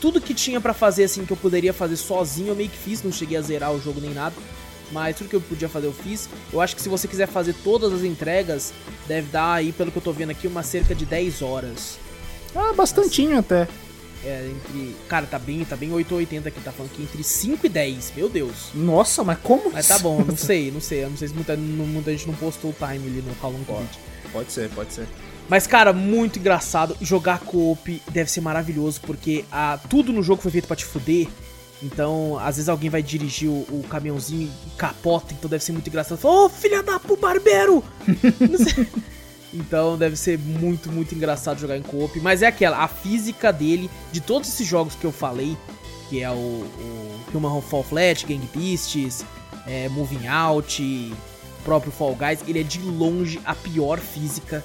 [0.00, 3.02] tudo que tinha pra fazer assim que eu poderia fazer sozinho eu meio que fiz,
[3.02, 4.34] não cheguei a zerar o jogo nem nada.
[4.92, 6.28] Mas tudo que eu podia fazer eu fiz.
[6.52, 8.72] Eu acho que se você quiser fazer todas as entregas,
[9.06, 11.98] deve dar aí, pelo que eu tô vendo aqui, uma cerca de 10 horas.
[12.54, 13.66] Ah, bastantinho até.
[14.24, 14.96] É, entre.
[15.08, 18.28] Cara, tá bem, tá bem 880 aqui, tá falando que entre 5 e 10, meu
[18.28, 18.70] Deus.
[18.74, 21.04] Nossa, mas como Mas tá bom, não sei, não sei.
[21.04, 23.64] Eu não sei se muita, muita gente não postou o time ali no Call of
[23.64, 23.98] Duty.
[24.32, 25.06] Pode ser, pode ser.
[25.48, 26.96] Mas, cara, muito engraçado.
[27.00, 31.28] Jogar co-op deve ser maravilhoso, porque ah, tudo no jogo foi feito pra te fuder.
[31.82, 35.86] Então, às vezes alguém vai dirigir o, o caminhãozinho e capota, então deve ser muito
[35.86, 36.18] engraçado.
[36.24, 37.84] Ô, filha da pu barbeiro!
[39.54, 42.18] Então deve ser muito, muito engraçado jogar em co-op.
[42.20, 45.56] Mas é aquela, a física dele, de todos esses jogos que eu falei,
[46.10, 49.24] que é o, o Human Fall Flat, Gang Beasts,
[49.66, 51.14] é, Moving Out,
[51.64, 54.64] próprio Fall Guys, ele é de longe a pior física.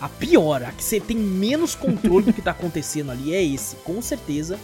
[0.00, 3.76] A pior, a que você tem menos controle do que tá acontecendo ali é esse,
[3.76, 4.58] com certeza.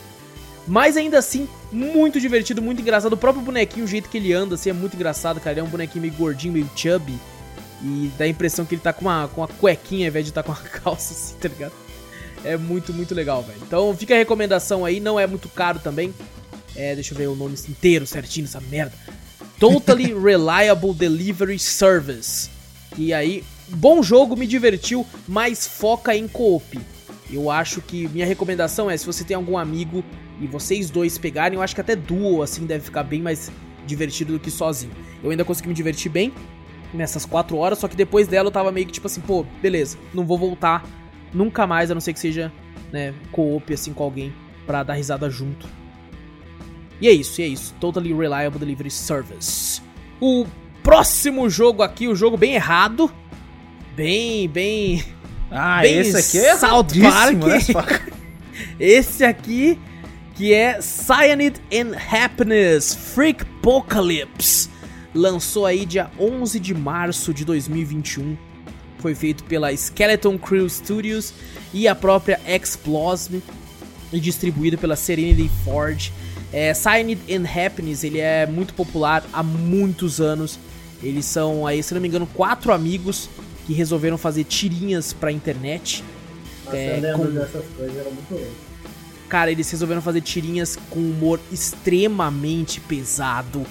[0.66, 3.12] Mas ainda assim, muito divertido, muito engraçado.
[3.12, 5.52] O próprio bonequinho, o jeito que ele anda, assim, é muito engraçado, cara.
[5.52, 7.14] Ele é um bonequinho meio gordinho, meio chubby.
[7.86, 10.32] E dá a impressão que ele tá com uma, com uma cuequinha ao invés de
[10.32, 11.72] estar com uma calça, assim, tá ligado?
[12.44, 13.60] É muito, muito legal, velho.
[13.62, 16.12] Então fica a recomendação aí, não é muito caro também.
[16.74, 18.92] É, deixa eu ver o nome inteiro certinho, essa merda.
[19.60, 22.50] Totally Reliable Delivery Service.
[22.98, 26.78] E aí, bom jogo, me divertiu, mas foca em co-op.
[27.30, 30.04] Eu acho que minha recomendação é, se você tem algum amigo
[30.40, 33.50] e vocês dois pegarem, eu acho que até duo, assim, deve ficar bem mais
[33.86, 34.92] divertido do que sozinho.
[35.22, 36.32] Eu ainda consegui me divertir bem
[36.94, 39.98] nessas quatro horas, só que depois dela eu tava meio que tipo assim, pô, beleza,
[40.14, 40.84] não vou voltar
[41.32, 42.52] nunca mais, a não ser que seja,
[42.92, 44.32] né, co-op, assim, com alguém
[44.66, 45.66] pra dar risada junto.
[47.00, 47.74] E é isso, e é isso.
[47.78, 49.82] Totally Reliable Delivery Service.
[50.20, 50.46] O
[50.82, 53.10] próximo jogo aqui, o jogo bem errado.
[53.94, 55.04] Bem, bem.
[55.50, 57.34] Ah, Bem esse aqui é South Park.
[57.34, 58.12] né?
[58.80, 59.78] Esse aqui,
[60.34, 64.70] que é Cyanide and Happiness Freak Apocalypse.
[65.20, 68.36] Lançou aí dia 11 de março de 2021.
[68.98, 71.32] Foi feito pela Skeleton Crew Studios
[71.72, 73.42] e a própria Explosme.
[74.12, 76.12] E distribuído pela Serenity Forge.
[76.52, 80.58] É, Cyanide and Happiness, ele é muito popular há muitos anos.
[81.02, 83.28] Eles são aí, se não me engano, quatro amigos
[83.66, 86.04] que resolveram fazer tirinhas pra internet.
[86.64, 88.46] Nossa, É, eu lembro com- dessas coisas, era muito louco.
[89.28, 93.66] Cara, eles resolveram fazer tirinhas com humor extremamente pesado,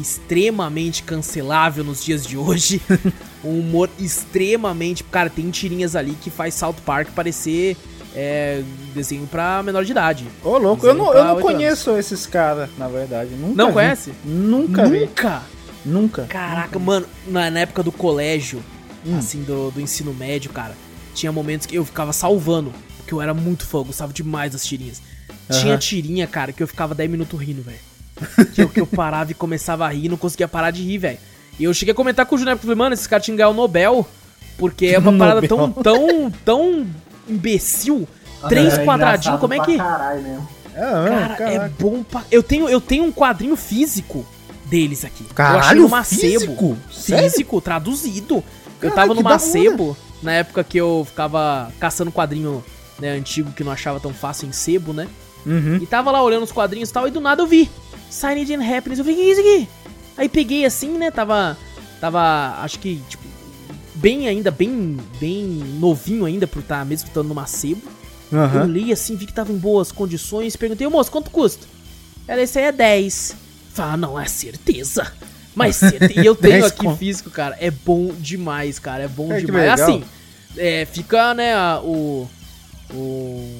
[0.00, 2.80] extremamente cancelável nos dias de hoje.
[3.44, 5.02] um humor extremamente.
[5.04, 7.76] Cara, tem tirinhas ali que faz South Park parecer
[8.14, 8.62] é,
[8.94, 10.26] desenho pra menor de idade.
[10.42, 13.30] Ô, louco, eu não, eu não conheço esses caras, na verdade.
[13.34, 13.72] Nunca Não vi.
[13.74, 14.12] conhece?
[14.24, 15.00] Nunca vi.
[15.00, 15.42] Nunca!
[15.84, 16.22] Nunca.
[16.24, 18.62] Caraca, mano, na, na época do colégio,
[19.06, 19.16] Hum.
[19.16, 20.76] assim, do, do ensino médio, cara,
[21.14, 24.66] tinha momentos que eu ficava salvando, porque eu era muito fã, eu gostava demais das
[24.66, 25.00] tirinhas.
[25.48, 25.78] Tinha Aham.
[25.78, 27.78] tirinha, cara, que eu ficava 10 minutos rindo, velho.
[28.54, 30.98] Que, eu, que eu parava e começava a rir e não conseguia parar de rir,
[30.98, 31.18] velho.
[31.58, 33.50] E eu cheguei a comentar com o Júnior, falei, mano, esse cara tinha que ganhar
[33.50, 34.06] o Nobel,
[34.56, 36.86] porque é uma parada tão, tão, tão
[37.28, 38.08] imbecil.
[38.48, 39.76] Três É quadradinhos, engraçado como é que...
[39.76, 40.48] Caralho mesmo.
[40.74, 42.22] Cara, é bom pra...
[42.30, 44.24] Eu tenho, eu tenho um quadrinho físico
[44.66, 45.24] deles aqui.
[45.34, 46.20] Caralho, eu achei no Macebo.
[46.20, 46.78] físico?
[46.90, 48.44] Físico, traduzido.
[48.80, 49.22] eu tava no.
[49.22, 52.62] Macebo, na época que eu ficava caçando quadrinho
[52.98, 55.08] né, antigo que não achava tão fácil em sebo, né?
[55.46, 55.76] Uhum.
[55.80, 57.70] E tava lá olhando os quadrinhos e tal, e do nada eu vi.
[58.10, 58.98] Signage and Happiness.
[58.98, 59.68] Eu falei, o que é isso aqui?
[60.16, 61.10] Aí peguei assim, né?
[61.10, 61.56] Tava.
[62.00, 62.60] Tava.
[62.62, 63.22] Acho que, tipo.
[63.94, 64.96] Bem ainda, bem.
[65.20, 65.44] Bem
[65.80, 67.82] novinho ainda, por estar mesmo estando no Macebo.
[68.30, 68.64] Eu Aham.
[68.64, 70.54] li assim, vi que tava em boas condições.
[70.56, 71.66] Perguntei, moço, quanto custa?
[72.26, 73.34] Ela, esse aí é 10.
[73.72, 75.10] Falei, ah, não, é certeza.
[75.54, 76.20] Mas certeza.
[76.20, 76.98] E eu tenho 10 aqui conto.
[76.98, 77.56] físico, cara.
[77.60, 79.04] É bom demais, cara.
[79.04, 79.80] É bom É, demais.
[79.80, 80.04] Assim,
[80.56, 82.28] é, fica, né, a- o.
[82.92, 83.50] O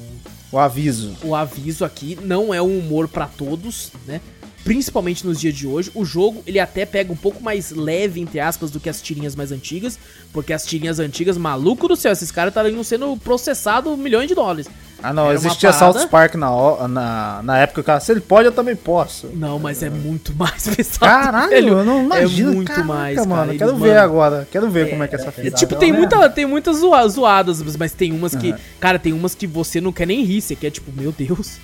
[0.53, 1.15] O aviso.
[1.23, 4.21] o aviso aqui não é um humor pra todos, né?
[4.65, 5.91] Principalmente nos dias de hoje.
[5.95, 9.35] O jogo, ele até pega um pouco mais leve, entre aspas, do que as tirinhas
[9.35, 9.99] mais antigas.
[10.33, 14.69] Porque as tirinhas antigas, maluco do céu, esses caras estavam sendo processados milhões de dólares.
[15.03, 18.01] Ah, não, Era existia parada- South Park na, na, na época, cara.
[18.01, 19.29] Se ele pode, eu também posso.
[19.33, 20.99] Não, mas é muito mais pesado.
[21.01, 21.69] Caralho, velho.
[21.79, 22.51] eu não imagino.
[22.51, 23.29] É muito Caraca, mais, mano.
[23.47, 23.59] cara.
[23.59, 24.49] Quero Eles, ver mano, agora.
[24.51, 25.57] Quero ver como é que é essa É, fita.
[25.57, 25.99] tipo, tem, né?
[25.99, 28.53] muita, tem muitas zoa- zoadas, mas tem umas que.
[28.81, 30.41] Cara, tem umas que você não quer nem rir.
[30.43, 31.59] Você quer, tipo, meu Deus.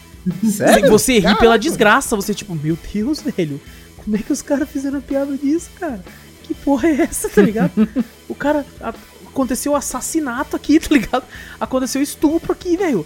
[0.51, 0.91] Sério?
[0.91, 2.17] Você ri pela desgraça.
[2.17, 3.61] Você, tipo, meu Deus, velho.
[3.97, 6.03] Como é que os caras fizeram piada disso, cara?
[6.43, 7.89] Que porra é essa, tá ligado?
[8.29, 8.65] o cara.
[8.81, 8.95] a-
[9.27, 11.25] aconteceu assassinato aqui, tá ligado?
[11.59, 13.05] Aconteceu estupro aqui, velho.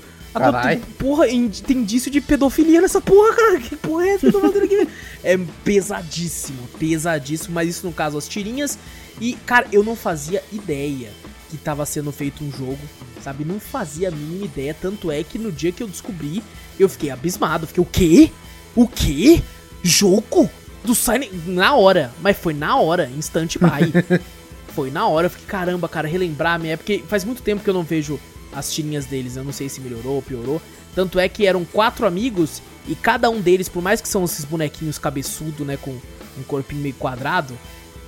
[0.98, 3.58] Porra, tem indício de pedofilia nessa porra, cara.
[3.60, 4.88] Que porra é essa que eu tô fazendo aqui?
[5.24, 7.54] É pesadíssimo, pesadíssimo.
[7.54, 8.78] Mas isso no caso, as tirinhas.
[9.20, 11.08] E, cara, eu não fazia ideia
[11.50, 12.78] que tava sendo feito um jogo,
[13.24, 13.42] sabe?
[13.44, 14.76] Não fazia a mínima ideia.
[14.78, 16.42] Tanto é que no dia que eu descobri,
[16.82, 17.66] eu fiquei abismado.
[17.66, 18.32] Fiquei, o quê?
[18.74, 19.42] O quê?
[19.82, 20.48] Jogo?
[20.84, 21.30] Do Silent...
[21.46, 22.12] Na hora.
[22.20, 24.20] Mas foi na hora, instant buy.
[24.74, 25.26] foi na hora.
[25.26, 26.92] Eu fiquei, caramba, cara, relembrar a minha época.
[26.92, 28.18] Porque faz muito tempo que eu não vejo
[28.52, 29.36] as tirinhas deles.
[29.36, 30.62] Eu não sei se melhorou ou piorou.
[30.94, 34.44] Tanto é que eram quatro amigos e cada um deles, por mais que são esses
[34.44, 37.56] bonequinhos cabeçudo, né, com um corpinho meio quadrado,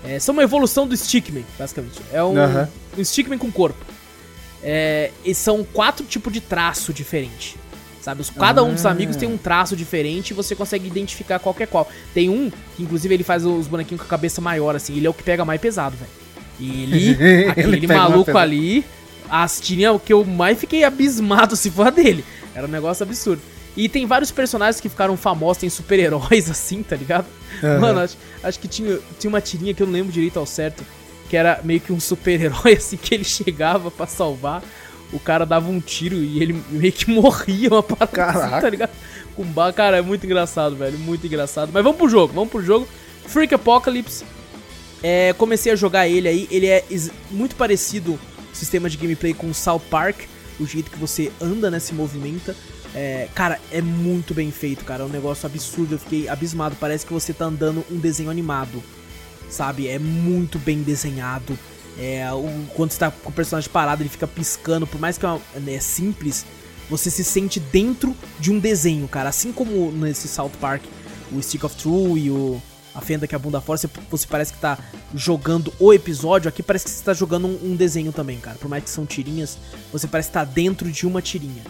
[0.02, 2.00] é, são uma evolução do Stickman, basicamente.
[2.10, 2.68] É um, Aham.
[2.96, 3.84] um Stickman com corpo.
[4.62, 7.58] É, e são quatro tipos de traço diferente.
[8.00, 8.22] Sabe?
[8.38, 8.90] Cada um dos Ah.
[8.90, 11.88] amigos tem um traço diferente e você consegue identificar qual é qual.
[12.14, 14.96] Tem um que, inclusive, ele faz os bonequinhos com a cabeça maior, assim.
[14.96, 16.10] Ele é o que pega mais pesado, velho.
[16.60, 18.84] Ele, Ele aquele mais maluco ali,
[19.28, 22.24] as tirinhas, o que eu mais fiquei abismado se for a dele.
[22.54, 23.42] Era um negócio absurdo.
[23.76, 27.26] E tem vários personagens que ficaram famosos, tem super-heróis assim, tá ligado?
[27.62, 27.78] Aham.
[27.80, 30.84] Mano, acho, acho que tinha, tinha uma tirinha que eu não lembro direito ao certo,
[31.28, 34.62] que era meio que um super-herói, assim, que ele chegava pra salvar,
[35.12, 38.60] o cara dava um tiro e ele meio que morria, uma parada assim, Caraca.
[38.60, 38.90] tá ligado?
[39.34, 39.72] Com ba...
[39.72, 41.70] Cara, é muito engraçado, velho, muito engraçado.
[41.72, 42.88] Mas vamos pro jogo, vamos pro jogo.
[43.26, 44.24] Freak Apocalypse.
[45.02, 46.84] É, comecei a jogar ele aí, ele é
[47.30, 48.18] muito parecido,
[48.52, 50.22] o sistema de gameplay com o South Park,
[50.58, 52.54] o jeito que você anda, né, se movimenta.
[52.94, 57.06] É, cara, é muito bem feito, cara, é um negócio absurdo, eu fiquei abismado, parece
[57.06, 58.82] que você tá andando um desenho animado,
[59.48, 59.88] sabe?
[59.88, 61.58] É muito bem desenhado.
[61.98, 65.26] É, o- quando você tá com o personagem parado, ele fica piscando, por mais que
[65.26, 66.46] é, uma- é simples,
[66.88, 69.28] você se sente dentro de um desenho, cara.
[69.28, 70.82] Assim como nesse South Park,
[71.32, 72.60] o Stick of True e o
[72.92, 74.76] A Fenda que a Bunda Fora, você, você parece que tá
[75.14, 78.56] jogando o episódio, aqui parece que você tá jogando um, um desenho também, cara.
[78.58, 79.56] Por mais que são tirinhas,
[79.92, 81.62] você parece que tá dentro de uma tirinha.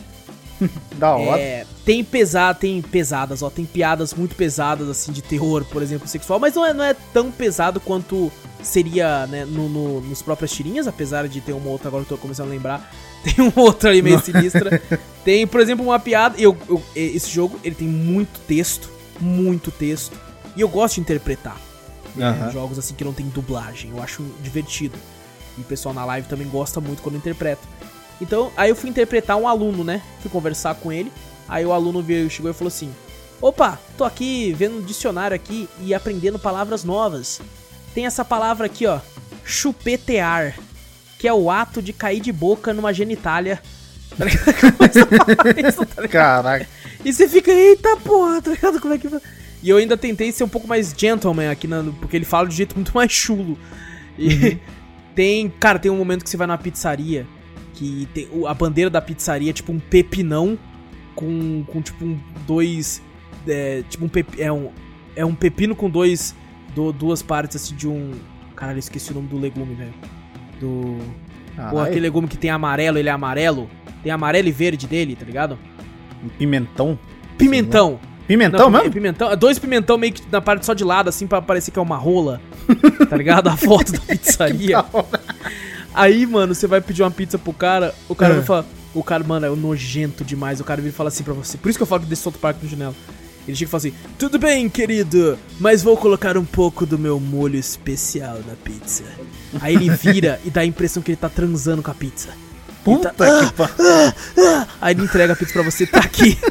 [0.96, 1.40] Da hora.
[1.40, 6.06] É, tem pesar, tem pesadas, ó, tem piadas muito pesadas assim de terror, por exemplo,
[6.08, 8.30] sexual, mas não é, não é tão pesado quanto
[8.62, 12.16] seria, né, no, no- nos próprias tirinhas, apesar de ter uma outra agora que eu
[12.16, 12.90] tô começando a lembrar.
[13.22, 14.80] Tem uma outra ali meio sinistra.
[15.24, 18.88] Tem, por exemplo, uma piada, eu, eu- esse jogo, ele tem muito texto,
[19.20, 20.16] muito texto,
[20.56, 21.56] e eu gosto de interpretar.
[22.14, 24.96] né, jogos assim que não tem dublagem, eu acho divertido.
[25.58, 27.62] E o pessoal na live também gosta muito quando eu interpreto.
[28.20, 30.02] Então, aí eu fui interpretar um aluno, né?
[30.20, 31.12] Fui conversar com ele.
[31.48, 32.90] Aí o aluno veio, chegou e falou assim:
[33.40, 37.40] Opa, tô aqui vendo um dicionário aqui e aprendendo palavras novas.
[37.94, 39.00] Tem essa palavra aqui, ó,
[39.44, 40.56] chupetear,
[41.18, 43.60] que é o ato de cair de boca numa genitália.
[44.20, 46.06] Tá isso, tá?
[46.08, 46.66] Caraca.
[47.04, 48.80] E você fica, eita porra, tá ligado?
[48.80, 49.08] Como é que.
[49.62, 52.54] E eu ainda tentei ser um pouco mais gentleman aqui, na, porque ele fala de
[52.54, 53.58] jeito muito mais chulo.
[54.18, 54.58] E
[55.14, 55.48] tem.
[55.48, 57.26] Cara, tem um momento que você vai numa pizzaria
[57.74, 60.58] que tem, a bandeira da pizzaria é tipo um pepinão
[61.14, 63.02] com, com tipo um dois.
[63.48, 64.70] É, tipo um pepi, é um
[65.16, 66.34] É um pepino com dois.
[66.74, 68.12] Do- duas partes assim de um.
[68.56, 69.94] Caralho, eu esqueci o nome do legume, velho.
[70.60, 70.98] Do.
[71.56, 71.80] Caralho.
[71.80, 73.68] aquele legume que tem amarelo, ele é amarelo.
[74.02, 75.58] Tem amarelo e verde dele, tá ligado?
[76.38, 76.98] Pimentão.
[77.36, 77.98] Pimentão.
[78.26, 78.86] Pimentão Não, mesmo?
[78.86, 79.36] é pimentão.
[79.36, 81.96] Dois pimentão meio que na parte só de lado, assim, pra parecer que é uma
[81.96, 82.40] rola.
[83.08, 83.48] Tá ligado?
[83.48, 84.84] A foto da pizzaria.
[85.92, 88.36] Aí, mano, você vai pedir uma pizza pro cara, o cara É.
[88.36, 88.64] vai falar,
[88.94, 90.60] O cara, mano, é nojento demais.
[90.60, 91.56] O cara vira e fala assim pra você.
[91.58, 92.94] Por isso que eu falo que desse South Park no janela.
[93.50, 97.18] Ele chega e fala assim: Tudo bem, querido, mas vou colocar um pouco do meu
[97.20, 99.04] molho especial na pizza.
[99.60, 102.28] Aí ele vira e dá a impressão que ele tá transando com a pizza.
[102.28, 103.74] Ele Puta tá- que pariu.
[103.78, 104.66] Ah, ah.
[104.80, 106.38] Aí ele entrega a pizza pra você, tá aqui.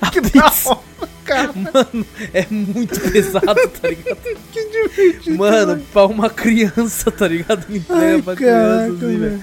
[0.00, 0.78] A pizza.
[1.24, 4.18] Cara, Mano, é muito pesado, tá ligado?
[4.52, 5.36] que divertido.
[5.38, 7.64] Mano, pra uma criança, tá ligado?
[7.68, 9.42] Ele entrega Ai, pra caraca, criança, assim, velho.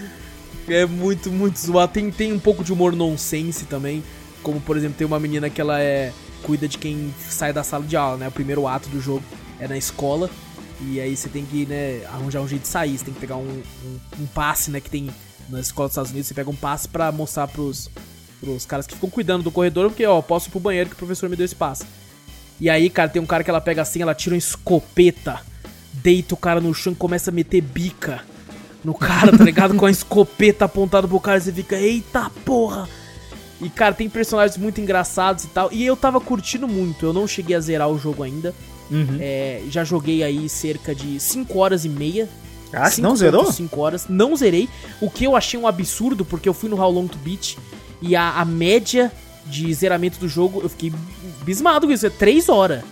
[0.68, 1.91] É muito, muito zoado.
[1.93, 4.03] Tem, tem um pouco de humor nonsense também.
[4.43, 6.12] Como, por exemplo, tem uma menina que ela é.
[6.39, 8.27] Cuida de quem sai da sala de aula, né?
[8.27, 9.23] O primeiro ato do jogo
[9.59, 10.29] é na escola.
[10.81, 12.97] E aí você tem que, né, arranjar um jeito de sair.
[12.97, 15.09] Você tem que pegar um, um, um passe, né, que tem
[15.49, 16.27] na escola dos Estados Unidos.
[16.27, 17.89] Você pega um passe pra mostrar pros,
[18.39, 20.99] pros caras que ficam cuidando do corredor, porque, ó, posso ir pro banheiro que o
[20.99, 21.85] professor me deu passe.
[22.59, 25.41] E aí, cara, tem um cara que ela pega assim, ela tira uma escopeta,
[25.93, 28.21] deita o cara no chão e começa a meter bica
[28.83, 29.75] no cara, tá ligado?
[29.75, 32.87] Com a escopeta apontada pro cara você fica, eita porra!
[33.62, 35.70] E, cara, tem personagens muito engraçados e tal.
[35.72, 37.05] E eu tava curtindo muito.
[37.05, 38.53] Eu não cheguei a zerar o jogo ainda.
[38.89, 39.18] Uhum.
[39.20, 42.30] É, já joguei aí cerca de 5 horas e meia.
[42.72, 43.51] Ah, você não zerou?
[43.51, 44.05] 5 horas.
[44.07, 44.70] Não zerei.
[45.01, 47.57] O que eu achei um absurdo, porque eu fui no How Long to Beat
[48.01, 49.12] e a, a média
[49.45, 50.93] de zeramento do jogo, eu fiquei
[51.43, 52.05] bismado com isso.
[52.05, 52.84] É 3 horas.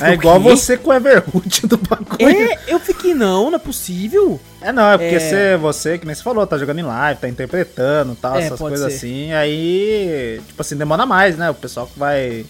[0.00, 2.28] É "O igual quê?" você com o Everhood do bagulho.
[2.28, 4.40] É, eu fiquei, não, não é possível.
[4.60, 5.18] É, não, é porque É.
[5.18, 8.58] Você, você, que nem você falou, tá jogando em live, tá interpretando tal, É, essas
[8.58, 8.96] coisas ser.
[8.96, 9.32] assim.
[9.32, 11.50] Aí, tipo assim, demora mais, né?
[11.50, 12.44] O pessoal que vai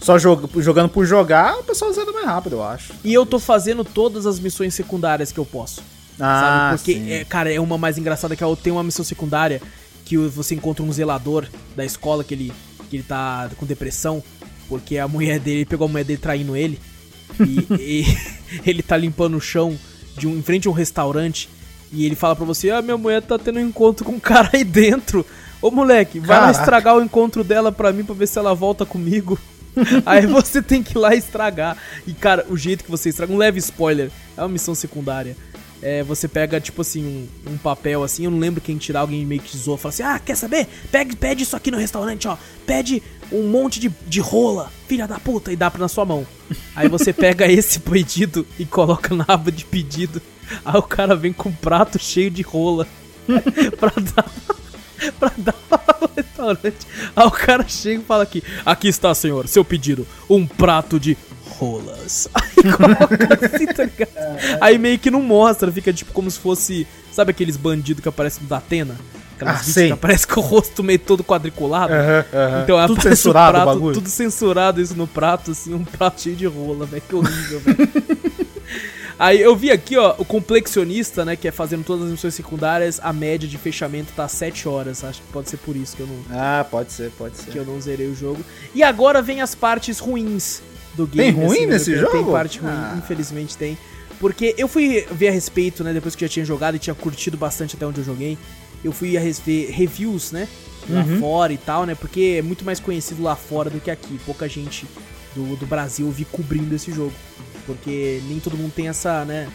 [0.00, 2.92] só joga, jogando por jogar, o pessoal zera mais rápido, eu acho.
[3.02, 5.82] E eu tô fazendo todas as missões secundárias que eu posso.
[6.20, 6.78] Ah, sabe?
[6.78, 8.64] Porque, é, cara, é uma mais engraçada que a outra.
[8.64, 9.60] Tem uma missão secundária
[10.04, 11.46] que você encontra um zelador
[11.76, 12.52] da escola que ele,
[12.88, 14.22] que ele tá com depressão.
[14.68, 16.78] Porque a mulher dele, ele pegou a mulher dele traindo ele.
[17.40, 18.18] E, e
[18.68, 19.76] ele tá limpando o chão
[20.16, 21.48] de um, em frente a um restaurante.
[21.92, 24.50] E ele fala pra você: Ah, minha mulher tá tendo um encontro com um cara
[24.52, 25.24] aí dentro.
[25.60, 28.86] Ô moleque, vai lá estragar o encontro dela pra mim pra ver se ela volta
[28.86, 29.38] comigo.
[30.06, 31.76] Aí você tem que ir lá estragar.
[32.06, 35.36] E cara, o jeito que você estraga, um leve spoiler, é uma missão secundária.
[35.80, 39.24] É, você pega, tipo assim, um, um papel assim, eu não lembro quem tirar, alguém
[39.24, 40.66] meio que zoou, fala assim: Ah, quer saber?
[40.90, 42.36] Pede, pede isso aqui no restaurante, ó.
[42.66, 46.26] Pede um monte de, de rola, filha da puta, e dá pra na sua mão.
[46.74, 50.20] Aí você pega esse pedido e coloca na aba de pedido.
[50.64, 52.86] Aí o cara vem com um prato cheio de rola
[53.78, 54.30] pra dar.
[55.18, 55.54] pra dar
[56.00, 56.86] no restaurante.
[57.14, 60.06] Aí o cara chega e fala aqui: Aqui está, senhor, seu pedido.
[60.28, 61.16] Um prato de
[61.58, 62.28] rolas.
[62.34, 64.58] Aí coloca assim, tá ligado?
[64.60, 66.86] Aí meio que não mostra, fica tipo como se fosse.
[67.12, 68.96] Sabe aqueles bandidos que aparecem no Datena?
[69.36, 71.92] Aquelas Ah, vítimas que aparece com o rosto meio todo quadriculado.
[72.64, 73.94] Então tudo aparece censurado prato, bagulho.
[73.94, 77.88] tudo censurado isso no prato, assim, um prato cheio de rola, velho, que horrível, velho.
[79.18, 83.00] Aí eu vi aqui, ó, o complexionista, né, que é fazendo todas as missões secundárias,
[83.02, 86.06] a média de fechamento tá 7 horas, acho que pode ser por isso que eu
[86.06, 87.50] não, Ah, pode ser, pode ser.
[87.50, 88.44] que eu não zerei o jogo.
[88.72, 90.62] E agora vem as partes ruins
[90.98, 91.32] do game.
[91.32, 92.02] Tem ruim assim, nesse né?
[92.10, 92.32] Tem jogo?
[92.32, 92.94] parte ruim, Ah.
[92.98, 93.78] infelizmente tem.
[94.20, 97.36] Porque eu fui ver a respeito, né, depois que já tinha jogado e tinha curtido
[97.36, 98.36] bastante até onde eu joguei.
[98.84, 100.46] Eu fui a ver reviews, né,
[100.90, 101.18] lá Uhum.
[101.20, 104.18] fora e tal, né, porque é muito mais conhecido lá fora do que aqui.
[104.26, 104.86] Pouca gente
[105.34, 107.12] do, do Brasil eu vi cobrindo esse jogo.
[107.64, 109.48] Porque nem todo mundo tem essa, né,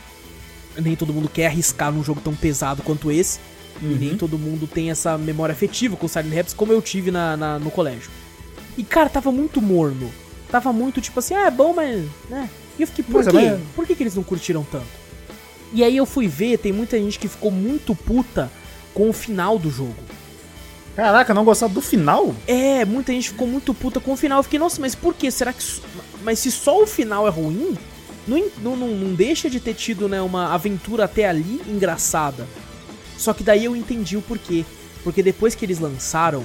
[0.78, 3.40] nem todo mundo quer arriscar num jogo tão pesado quanto esse.
[3.82, 3.96] E Uhum.
[4.00, 7.60] nem todo mundo tem essa memória afetiva com Silent Raps como eu tive na, na-
[7.60, 8.10] no colégio.
[8.78, 10.10] E, cara, tava muito morno.
[10.54, 12.06] Tava muito tipo assim, ah, é bom, mas.
[12.30, 12.48] né?
[12.78, 13.40] E eu fiquei, por Mais ou quê?
[13.40, 13.62] menos.
[13.76, 14.86] Por que, que eles não curtiram tanto?
[15.74, 18.52] E aí eu fui ver, tem muita gente que ficou muito puta
[18.94, 19.96] com o final do jogo.
[20.96, 22.36] Caraca, não gostava do final?
[22.46, 24.38] É, muita gente ficou muito puta com o final.
[24.38, 25.32] Eu fiquei, nossa, mas por quê?
[25.32, 25.64] Será que.
[26.24, 27.76] Mas se só o final é ruim,
[28.28, 32.48] não, não, não deixa de ter tido, né, uma aventura até ali engraçada.
[33.18, 34.64] Só que daí eu entendi o porquê.
[35.04, 36.44] Porque depois que eles lançaram,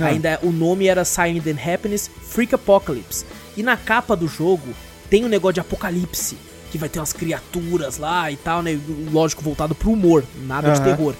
[0.00, 0.06] Ah.
[0.06, 3.24] ainda o nome era Silent and Happiness Freak Apocalypse.
[3.58, 4.68] E na capa do jogo
[5.10, 6.36] tem um negócio de apocalipse.
[6.70, 8.78] Que vai ter umas criaturas lá e tal, né?
[9.10, 10.84] Lógico, voltado pro humor, nada de Aham.
[10.96, 11.14] terror.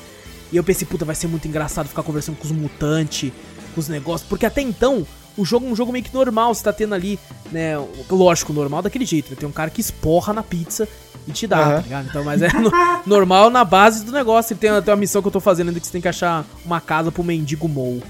[0.52, 3.32] E eu pensei, puta, vai ser muito engraçado ficar conversando com os mutantes,
[3.74, 4.28] com os negócios.
[4.28, 5.06] Porque até então,
[5.38, 6.54] o jogo é um jogo meio que normal.
[6.54, 7.18] Você tá tendo ali,
[7.50, 7.72] né?
[8.10, 9.30] Lógico, normal daquele jeito.
[9.30, 9.36] Né?
[9.40, 10.86] Tem um cara que esporra na pizza
[11.26, 11.74] e te dá, Aham.
[11.76, 12.06] tá ligado?
[12.10, 12.70] Então, mas é no-
[13.06, 14.52] normal na base do negócio.
[14.52, 16.44] E tem até uma missão que eu tô fazendo ainda que você tem que achar
[16.62, 18.02] uma casa pro mendigo Mou.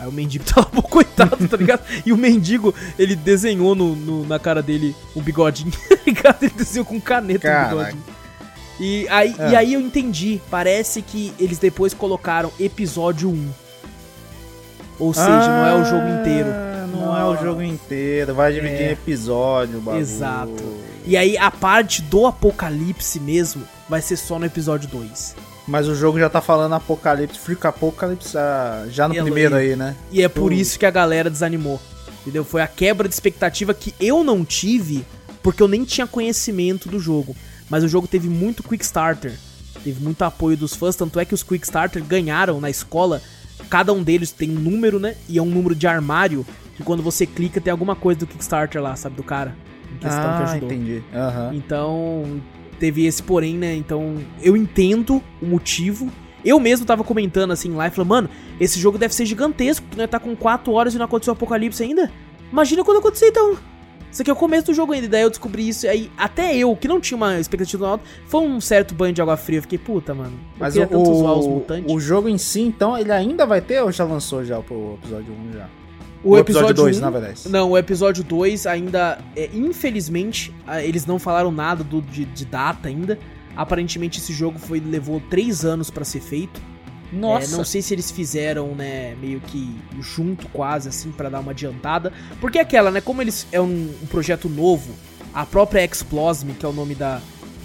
[0.00, 1.82] Aí o mendigo tá lá, coitado, tá ligado?
[2.06, 6.42] E o mendigo, ele desenhou no, no- na cara dele um bigodinho, tá ligado?
[6.42, 7.68] Ele desenhou com caneta um Caraca.
[7.76, 8.04] bigodinho.
[8.80, 9.50] E aí, É.
[9.50, 10.40] e aí eu entendi.
[10.50, 13.48] Parece que eles depois colocaram episódio 1.
[14.98, 16.48] Ou seja, não é o jogo inteiro.
[16.50, 18.88] Ah, Não é o jogo inteiro, vai dividir É.
[18.88, 20.00] em episódio o bagulho.
[20.02, 20.80] Exato.
[21.06, 25.34] E aí a parte do apocalipse mesmo vai ser só no episódio 2.
[25.70, 29.76] Mas o jogo já tá falando Apocalipse, Freak Apocalypse ah, já no Ela primeiro aí.
[29.76, 29.94] né?
[30.10, 30.54] E é por Uh.
[30.54, 31.80] isso que a galera desanimou.
[32.22, 32.44] Entendeu?
[32.44, 35.04] Foi a quebra de expectativa que eu não tive,
[35.42, 37.36] porque eu nem tinha conhecimento do jogo.
[37.70, 39.32] Mas o jogo teve muito Quick Starter.
[39.84, 43.22] Teve muito apoio dos fãs, tanto é que os Quick Starter ganharam na escola.
[43.70, 45.14] Cada um deles tem um número, né?
[45.28, 46.44] E é um número de armário
[46.76, 49.14] que quando você clica tem alguma coisa do Kickstarter lá, sabe?
[49.14, 49.54] Do cara.
[49.94, 50.72] Em questão que Ah, ajudou.
[50.72, 51.02] entendi.
[51.14, 51.50] Aham.
[51.54, 52.40] Então,
[52.80, 53.76] teve esse porém, né?
[53.76, 56.10] Então, eu entendo o motivo.
[56.42, 60.00] Eu mesmo tava comentando assim lá e falando, mano, esse jogo deve ser gigantesco, porque
[60.00, 62.10] nós tá com 4 horas e não aconteceu o apocalipse ainda.
[62.50, 63.56] Imagina quando acontecer então.
[64.10, 66.10] Isso aqui é o começo do jogo ainda, e daí eu descobri isso, e aí
[66.18, 69.58] até eu, que não tinha uma expectativa alta, foi um certo banho de água fria.
[69.58, 70.32] Eu fiquei, puta, mano.
[70.32, 71.94] eu Mas o, tanto zoar os o, mutantes.
[71.94, 75.32] o jogo em si, então, ele ainda vai ter ou já lançou já pro episódio
[75.32, 75.68] 1 já?
[76.22, 77.48] O episódio 2, 1 na verdade.
[77.48, 79.18] Não, o episódio 2 ainda.
[79.34, 83.18] É, infelizmente, eles não falaram nada do, de, de data ainda.
[83.56, 86.60] Aparentemente, esse jogo foi, levou 3 anos pra ser feito.
[87.12, 87.54] Nossa.
[87.54, 91.50] É, não sei se eles fizeram, né, meio que junto quase, assim, pra dar uma
[91.50, 92.12] adiantada.
[92.40, 94.94] Porque é aquela, né, como eles é um, um projeto novo,
[95.34, 97.20] a própria Explosme, que é o nome da,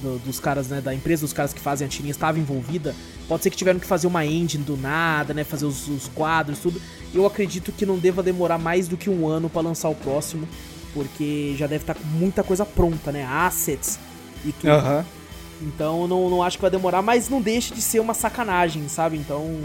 [0.05, 2.95] do- dos caras, né, da empresa dos caras que fazem a tirinha, estava envolvida.
[3.27, 6.59] Pode ser que tiveram que fazer uma engine do nada, né, fazer os, os quadros,
[6.59, 6.81] tudo.
[7.13, 10.47] Eu acredito que não deva demorar mais do que um ano pra lançar o próximo,
[10.93, 13.99] porque já deve estar com muita coisa pronta, né, assets
[14.45, 14.69] e tudo.
[14.69, 15.05] Aham.
[15.61, 18.87] Então eu não, não acho que vai demorar, mas não deixa de ser uma sacanagem,
[18.89, 19.17] sabe?
[19.17, 19.59] Então,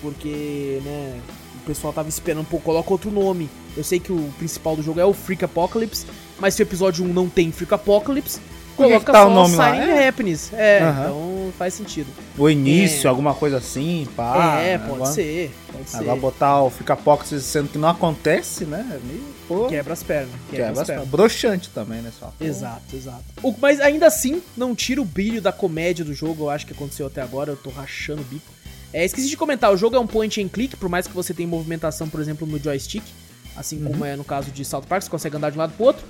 [0.00, 1.20] porque, né,
[1.62, 3.48] o pessoal tava esperando, pô, coloca outro nome.
[3.76, 6.06] Eu sei que o principal do jogo é o Freak Apocalypse,
[6.40, 8.40] mas se o episódio 1 não tem Freak Apocalypse,
[8.78, 9.76] coloca que tá só o nome lá?
[9.76, 10.08] É.
[10.08, 10.50] Happiness.
[10.52, 11.00] É, Aham.
[11.04, 12.06] então faz sentido.
[12.36, 13.10] O início, É.
[13.10, 14.60] alguma coisa assim, pá.
[14.60, 15.96] é, pode agora, ser, pode ser.
[15.98, 18.98] Agora botar o Fica Pocket sendo que não acontece, né?
[19.04, 20.30] Meio, pô, Quebra as pernas.
[20.50, 21.08] Quebra, quebra as pernas.
[21.08, 22.12] broxante também, né?
[22.18, 22.32] Só.
[22.40, 23.24] Exato, exato.
[23.42, 26.72] O- mas ainda assim, não tira o brilho da comédia do jogo, eu acho que
[26.72, 28.46] aconteceu até agora, eu tô rachando o bico.
[28.92, 31.34] É, esqueci de comentar, o jogo é um point and click, por mais que você
[31.34, 33.02] tenha movimentação, por exemplo, no joystick,
[33.56, 35.86] assim como é no caso de South Park, você consegue andar de um lado pro
[35.86, 36.06] outro.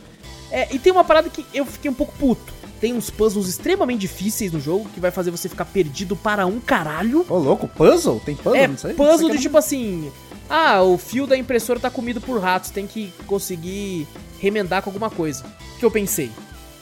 [0.50, 2.54] É, e tem uma parada que eu fiquei um pouco puto.
[2.81, 6.61] Tem uns puzzles extremamente difíceis no jogo, que vai fazer você ficar perdido para um
[6.61, 7.26] caralho.
[7.29, 8.20] Ô, louco, puzzle?
[8.24, 8.95] Tem puzzle É, nisso aí?
[8.95, 10.12] puzzle Isso de aqui tipo assim.
[10.49, 14.07] Ah, o fio da impressora tá comido por ratos, tem que conseguir
[14.41, 15.45] remendar com alguma coisa.
[15.74, 16.31] O que eu pensei?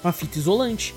[0.05, 0.95] Uma fita isolante.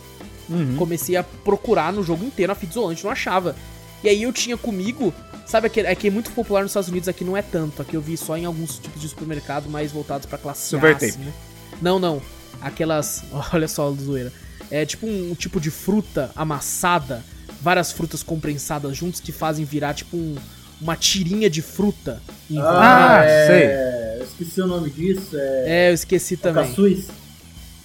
[0.48, 0.76] não- Uhum.
[0.78, 3.56] Comecei a procurar no jogo inteiro a fita isolante, não achava.
[4.04, 5.14] E aí eu tinha comigo,
[5.46, 7.82] sabe aquele aqui é muito popular nos Estados Unidos, aqui não é tanto.
[7.82, 10.98] Aqui eu vi só em alguns tipos de supermercado mais voltados pra classe Silver A,
[10.98, 11.34] assim, né?
[11.82, 12.22] Não, não.
[12.62, 13.24] Aquelas,
[13.54, 14.32] olha só a zoeira.
[14.72, 17.24] É tipo um, um tipo de fruta amassada,
[17.62, 20.36] várias frutas comprensadas juntos que fazem virar tipo um-
[20.82, 22.22] uma tirinha de fruta.
[22.58, 24.18] Ah, é...
[24.20, 25.30] Eu esqueci o nome disso.
[25.34, 25.64] É.
[25.68, 26.66] É, eu esqueci também.
[26.68, 27.08] Caçuis.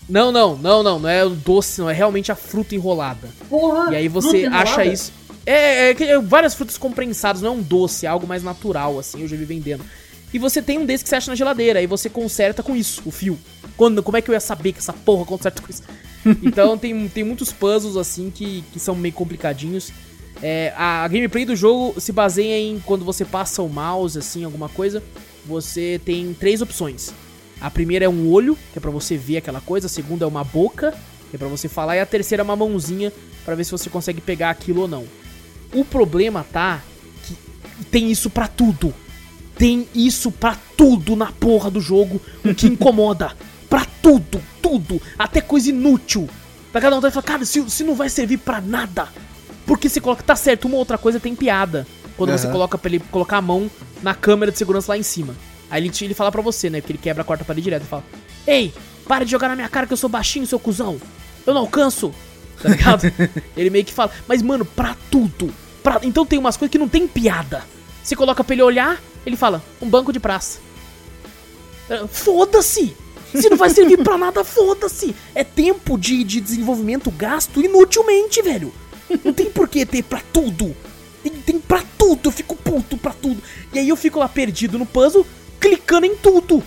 [0.09, 3.29] Não, não, não, não, não é o doce, não, é realmente a fruta enrolada.
[3.49, 3.91] Porra!
[3.93, 5.13] E aí você acha isso.
[5.47, 8.99] É, é, que é várias frutas comprensadas, não é um doce, é algo mais natural,
[8.99, 9.85] assim, eu já vi vendendo.
[10.33, 13.03] E você tem um desse que você acha na geladeira, aí você conserta com isso,
[13.07, 13.39] o fio.
[13.77, 15.83] Quando, como é que eu ia saber que essa porra conserta com isso?
[16.43, 19.93] Então tem, tem muitos puzzles, assim, que, que são meio complicadinhos.
[20.43, 24.69] É, a gameplay do jogo se baseia em quando você passa o mouse, assim, alguma
[24.69, 25.03] coisa,
[25.47, 27.13] você tem três opções.
[27.61, 30.29] A primeira é um olho, que é pra você ver aquela coisa, a segunda é
[30.29, 30.93] uma boca,
[31.31, 33.13] que é pra você falar, e a terceira é uma mãozinha,
[33.45, 35.05] pra ver se você consegue pegar aquilo ou não.
[35.73, 36.83] O problema tá
[37.25, 37.37] que
[37.87, 38.93] tem isso pra tudo.
[39.57, 43.37] Tem isso pra tudo na porra do jogo, o que incomoda.
[43.75, 46.29] Pra tudo, tudo, até coisa inútil.
[46.71, 49.09] Pra cada um vai falar, cara, se, se não vai servir pra nada.
[49.67, 51.85] Porque você coloca, tá certo, uma outra coisa tem piada.
[52.17, 52.53] Quando você Aham.
[52.53, 53.69] coloca pra ele colocar a mão
[54.01, 55.35] na câmera de segurança lá em cima.
[55.69, 56.81] Aí ele, te- ele fala pra você, né?
[56.81, 58.05] Porque ele quebra a quarta parede direto e fala:
[58.47, 58.73] Ei,
[59.09, 61.01] para de jogar na minha cara que eu sou baixinho, seu cuzão.
[61.45, 62.15] Eu não alcanço.
[62.63, 63.03] Tá ligado?
[63.57, 65.53] ele meio que fala, mas mano, pra tudo.
[65.83, 65.99] Pra...
[66.05, 67.65] Então tem umas coisas que não tem piada.
[68.05, 70.61] Você coloca pra ele olhar, ele fala: Um banco de praça.
[71.91, 72.97] É, Foda-se!
[73.35, 75.15] Se não vai servir pra nada, foda-se!
[75.35, 78.73] É tempo de, de desenvolvimento gasto inutilmente, velho!
[79.25, 80.75] Não tem por que ter pra tudo!
[81.23, 83.43] Tem, tem pra tudo, eu fico puto pra tudo.
[83.73, 85.27] E aí eu fico lá perdido no puzzle,
[85.59, 86.63] clicando em tudo.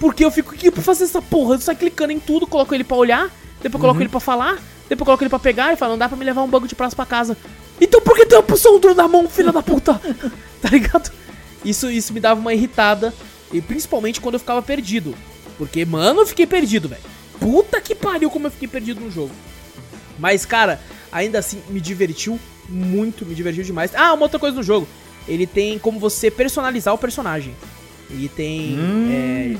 [0.00, 2.84] Porque eu fico aqui pra fazer essa porra, eu saio clicando em tudo, coloco ele
[2.84, 3.30] pra olhar,
[3.62, 6.16] depois coloco ele pra falar, depois coloco ele pra pegar e falo, não dá pra
[6.16, 7.36] me levar um banco de praça pra casa.
[7.80, 10.00] Então por que tem uma opção do na mão, filha da puta?
[10.60, 11.12] tá ligado?
[11.64, 13.14] Isso, isso me dava uma irritada,
[13.52, 15.14] e principalmente quando eu ficava perdido.
[15.56, 17.02] Porque, mano, eu fiquei perdido, velho.
[17.38, 19.30] Puta que pariu como eu fiquei perdido no jogo.
[20.18, 20.80] Mas, cara,
[21.12, 22.38] ainda assim, me divertiu
[22.68, 23.94] muito, me divertiu demais.
[23.94, 24.86] Ah, uma outra coisa no jogo.
[25.26, 27.54] Ele tem como você personalizar o personagem.
[28.10, 28.76] Ele tem
[29.10, 29.56] é,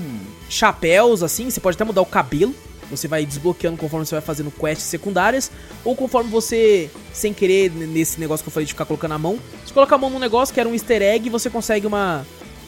[0.49, 2.55] chapéus, assim, você pode até mudar o cabelo.
[2.91, 5.51] Você vai desbloqueando conforme você vai fazendo quests secundárias.
[5.85, 9.39] Ou conforme você sem querer nesse negócio que eu falei de ficar colocando a mão.
[9.65, 12.27] Você coloca a mão num negócio que era um easter egg e você consegue uma,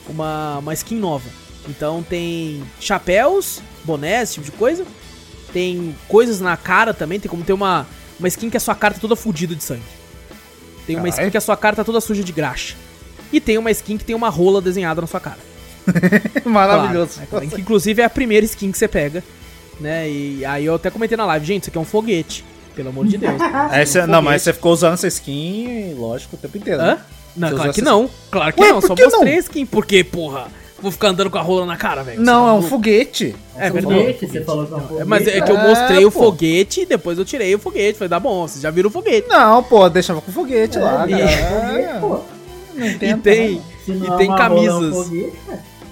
[0.09, 1.29] uma, uma skin nova.
[1.69, 4.85] Então tem chapéus, bonés, esse tipo de coisa.
[5.53, 7.87] Tem coisas na cara também, tem como ter uma,
[8.19, 9.83] uma skin que a sua cara tá toda fudida de sangue.
[10.87, 12.75] Tem uma skin que a sua cara tá toda suja de graxa.
[13.33, 15.39] E tem uma skin que tem uma rola desenhada na sua cara.
[16.45, 17.21] Maravilhoso.
[17.29, 17.49] Claro, é.
[17.49, 19.23] Que, inclusive é a primeira skin que você pega,
[19.81, 20.09] né?
[20.09, 22.45] E aí eu até comentei na live, gente, isso aqui é um foguete.
[22.75, 23.41] Pelo amor de Deus.
[23.71, 26.83] Aí você- Um não, mas você ficou usando essa skin, lógico, o tempo inteiro.
[26.83, 26.91] né?
[26.91, 26.99] Hã?
[27.35, 28.11] Não, Você claro que essa- não.
[28.31, 28.81] Claro que Ué, não.
[28.83, 29.39] por Só mostrei não?
[29.39, 29.65] a skin.
[29.65, 30.49] Porque, porra,
[30.81, 32.21] vou ficar andando com a rola na cara, velho.
[32.21, 33.35] Não, é tá um foguete.
[33.57, 33.95] É verdade.
[33.95, 35.05] Foguete, você falou que é um foguete.
[35.09, 36.19] Mas é que eu É, mostrei o pô.
[36.25, 37.99] foguete e depois eu tirei o foguete.
[37.99, 39.29] Falei, tá bom, vocês já viram o foguete.
[39.29, 41.13] Não, pô, deixava com foguete lá, e-.
[41.13, 42.21] Foguete, pô.
[42.75, 44.95] Não E tem, Se não e é tem uma rola, é um camisas.
[45.07, 45.33] foguete.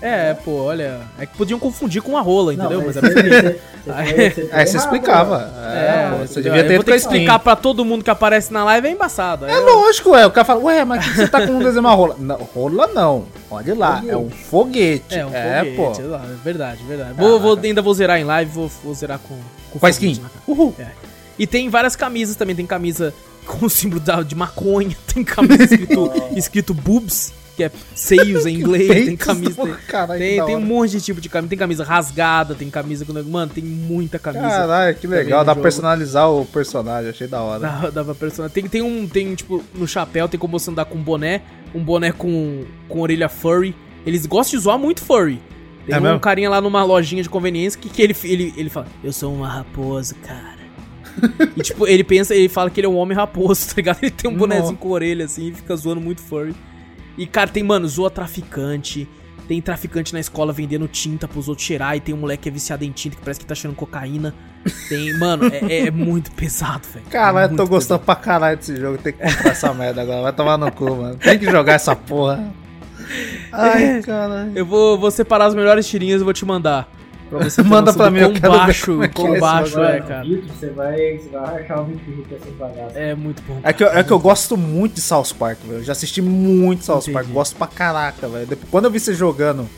[0.07, 1.01] É, pô, olha.
[1.19, 2.79] É que podiam confundir com a rola, entendeu?
[2.81, 3.33] Não, mas é você- bonito.
[3.43, 4.05] você- você Aí-
[4.53, 5.53] Aí você errado, explicava.
[5.75, 8.53] É, pô, você devia ter vou ter que com explicar pra todo mundo que aparece
[8.53, 9.47] na live é embaçado.
[9.47, 10.27] Aí É eu- lógico, é.
[10.27, 12.17] O cara fala, ué, mas que você tá com um desenho uma rola?
[12.19, 13.25] Não, rola não.
[13.51, 15.15] Olha lá, é um foguete.
[15.19, 16.15] É, um é foguete, pô.
[16.17, 17.15] é verdade, verdade.
[17.15, 19.35] Vou, vou- ainda vou zerar em live, vou, vou zerar com,
[19.71, 20.23] Com foguete skin.
[20.47, 20.75] Uhul.
[20.79, 20.87] É.
[21.39, 23.13] E tem várias camisas também, tem camisa
[23.47, 29.07] com o símbolo de maconha, tem camisa escrito, escrito boobs, que é seios em inglês,
[29.07, 29.63] tem camisa...
[29.65, 33.13] Tem, tem, tem um monte de tipo de camisa, tem camisa rasgada, tem camisa com...
[33.25, 34.49] Mano, tem muita camisa.
[34.49, 35.45] Caralho, que legal.
[35.45, 37.61] Dá pra personalizar o personagem, achei da hora.
[37.61, 38.55] Dá, dá pra personagem.
[38.55, 41.43] Tem, tem um, tem tipo, no chapéu, tem como você andar com um boné,
[41.75, 43.75] um boné com, com orelha furry.
[44.07, 45.41] Eles gostam de zoar muito furry.
[45.87, 46.21] Tem É um mesmo?
[46.21, 49.49] carinha lá numa lojinha de conveniência que, que ele, ele, ele fala, eu sou uma
[49.49, 50.55] raposa, cara.
[51.57, 53.99] e tipo, ele pensa, ele fala que ele é um homem raposo, tá ligado?
[54.03, 56.55] Ele tem um bonezinho com orelha assim e fica zoando muito furry.
[57.17, 59.09] E, cara, tem, mano, zoa traficante.
[59.47, 61.97] Tem traficante na escola vendendo tinta pros outros cheirar.
[61.97, 64.35] E tem um moleque que é viciado em tinta que parece que tá cheirando cocaína.
[64.89, 67.05] Tem, mano, é, é muito pesado, velho.
[67.07, 68.99] Caralho, Muito tô gostando pra caralho desse jogo.
[68.99, 70.23] Tem que comprar essa merda agora.
[70.23, 71.17] Vai tomar no cu, mano.
[71.17, 72.53] Tem que jogar essa porra.
[73.53, 74.53] Ai, caralho.
[74.55, 76.89] Eu vou, vou separar as melhores tirinhas e vou te mandar.
[77.39, 79.81] Pra você ter Manda pra mim, eu quero ver baixo, como é que é baixo
[79.83, 80.25] é, cara.
[80.27, 82.97] Você vai, você vai achar o Vitor Rico essas bagaças.
[82.97, 83.61] É muito bom.
[83.63, 85.79] É que, eu, é que eu gosto muito de South Park, velho.
[85.81, 87.13] Eu já assisti muito South Entendi.
[87.13, 87.29] Park.
[87.29, 88.47] Gosto pra caraca, velho.
[88.47, 89.69] Depois- Quando eu vi você jogando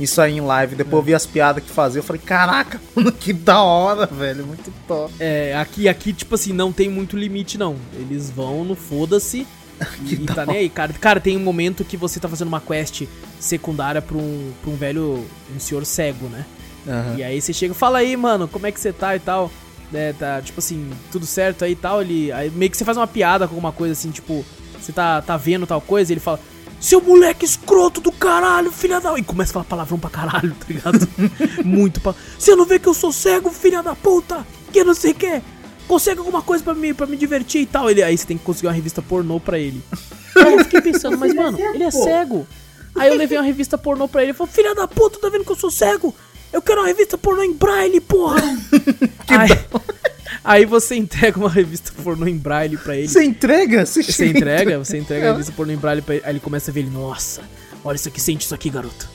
[0.00, 3.12] isso aí em live, depois eu vi as piadas que fazia, eu falei, caraca, mano,
[3.12, 4.46] que da hora, velho.
[4.46, 5.12] Muito top.
[5.20, 7.76] É, aqui, aqui, tipo assim, não tem muito limite, não.
[7.94, 9.46] Eles vão no foda-se
[10.04, 10.92] e, e tá nem aí, cara.
[10.94, 13.02] Cara, tem um momento que você tá fazendo uma quest
[13.40, 15.24] secundária pra um, pra um velho,
[15.54, 16.44] um senhor cego, né?
[16.86, 17.14] Aham.
[17.18, 19.50] E aí você chega, fala aí, mano, como é que você tá e tal.
[19.90, 22.00] né, tá, tipo assim, tudo certo aí e tal.
[22.02, 24.44] Ele, aí meio que você faz uma piada com alguma coisa assim, tipo,
[24.80, 26.40] você tá, tá vendo tal coisa, e ele fala,
[26.80, 29.16] seu moleque escroto do caralho, filha da.
[29.18, 31.08] E começa a falar palavrão pra caralho, tá ligado?
[31.64, 32.14] Muito pa.
[32.38, 34.44] Você não vê que eu sou cego, filha da puta?
[34.72, 35.40] Que não sei o que.
[35.86, 37.90] Consegue alguma coisa pra me, pra me divertir e tal.
[37.90, 39.82] Ele, aí você tem que conseguir uma revista pornô pra ele.
[40.34, 42.46] Aí eu fiquei pensando, mas mano, ele é cego.
[42.96, 45.44] Aí eu levei uma revista pornô pra ele e falou: Filha da puta, tá vendo
[45.44, 46.14] que eu sou cego?
[46.52, 48.42] Eu quero uma revista pornô em braille, porra!
[49.28, 49.48] aí,
[50.44, 53.08] aí você entrega uma revista pornô em braille pra ele.
[53.08, 53.86] Você entrega?
[53.86, 56.24] Você, Você entrega, você entrega a revista pornô em braille pra ele.
[56.24, 57.42] Aí ele começa a ver ele, nossa,
[57.84, 59.08] olha isso aqui, sente isso aqui, garoto.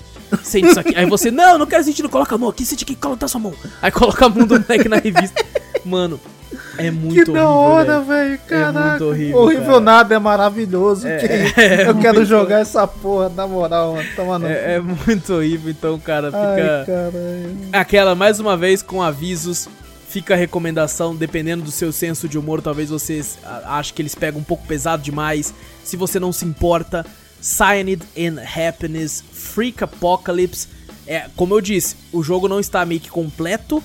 [0.43, 0.95] Sente isso aqui.
[0.95, 3.39] Aí você, não, não quero sentir, não coloca a mão aqui, sente aqui, coloca sua
[3.39, 3.53] mão.
[3.81, 5.45] Aí coloca a mão do moleque na revista.
[5.85, 6.19] Mano,
[6.77, 7.33] é muito Que horrível.
[7.33, 8.39] da hora, velho.
[8.47, 8.89] Caraca.
[8.89, 9.79] muito horrível, horrível cara.
[9.79, 11.07] nada, é maravilhoso.
[11.07, 14.09] que- é eu quero jogar essa porra, na moral, mano.
[14.15, 14.47] Toma no.
[14.47, 16.83] É, é muito horrível, então, cara, Ai, fica.
[16.85, 17.57] caralho.
[17.73, 19.67] Aquela, mais uma vez, com avisos.
[20.09, 23.21] Fica a recomendação, dependendo do seu senso de humor, talvez você
[23.65, 25.53] ache que eles pegam um pouco pesado demais.
[25.83, 27.05] Se você não se importa,
[27.41, 30.67] Cyanide and Happiness, Freak Apocalypse.
[31.05, 33.83] É, como eu disse, o jogo não está meio que completo,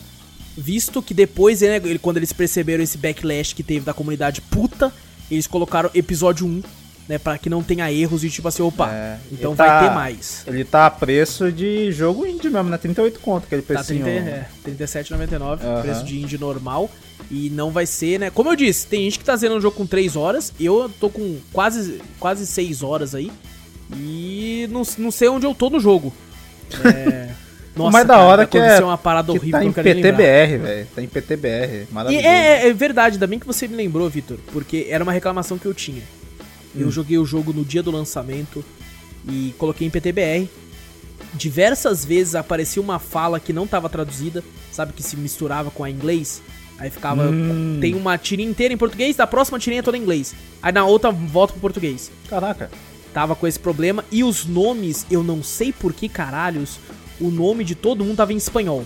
[0.56, 4.92] visto que depois, né, ele- quando eles perceberam esse backlash que teve da comunidade puta,
[5.30, 6.62] eles colocaram episódio 1,
[7.08, 9.88] né, para que não tenha erros e tipo assim, opa, É, então e vai tá-
[9.88, 10.44] ter mais.
[10.46, 12.76] Ele tá a preço de jogo indie mesmo, né?
[12.78, 14.04] 38 conto, aquele Tá precinho.
[14.04, 15.82] 30, é, 37,99, Aham.
[15.82, 16.90] preço de indie normal.
[17.30, 18.30] E não vai ser, né?
[18.30, 20.52] Como eu disse, tem gente que tá zerando o jogo com 3 horas.
[20.60, 23.30] Eu tô com quase, quase 6 horas aí.
[23.96, 26.12] E não, não sei onde eu tô no jogo.
[26.84, 27.30] É.
[27.76, 29.72] O mais da hora que é uma parada horrível tá em.
[29.72, 30.86] PTBR, velho.
[30.94, 31.86] Tá em PTBR.
[31.90, 32.26] E Maravilhoso.
[32.26, 35.66] é, é verdade, ainda bem que você me lembrou, Vitor, porque era uma reclamação que
[35.66, 36.02] eu tinha.
[36.74, 38.64] Eu joguei o jogo no dia do lançamento
[39.28, 40.48] e coloquei em PTBR.
[41.34, 45.90] Diversas vezes aparecia uma fala que não estava traduzida, sabe, que se misturava com a
[45.90, 46.42] inglês.
[46.78, 47.24] Aí ficava.
[47.24, 47.78] Hum.
[47.80, 50.34] Tem uma tirinha inteira em português, da próxima tirinha é toda em inglês.
[50.62, 52.10] Aí na outra volta pro português.
[52.28, 52.70] Caraca.
[53.12, 54.04] Tava com esse problema.
[54.10, 56.78] E os nomes, eu não sei por que caralhos,
[57.22, 58.84] o nome de todo mundo tava em espanhol.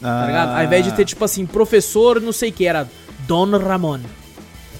[0.00, 0.56] Tá ligado?
[0.56, 2.88] Ao invés de ter, tipo assim, professor, não sei o que, era
[3.26, 4.00] Don Ramon.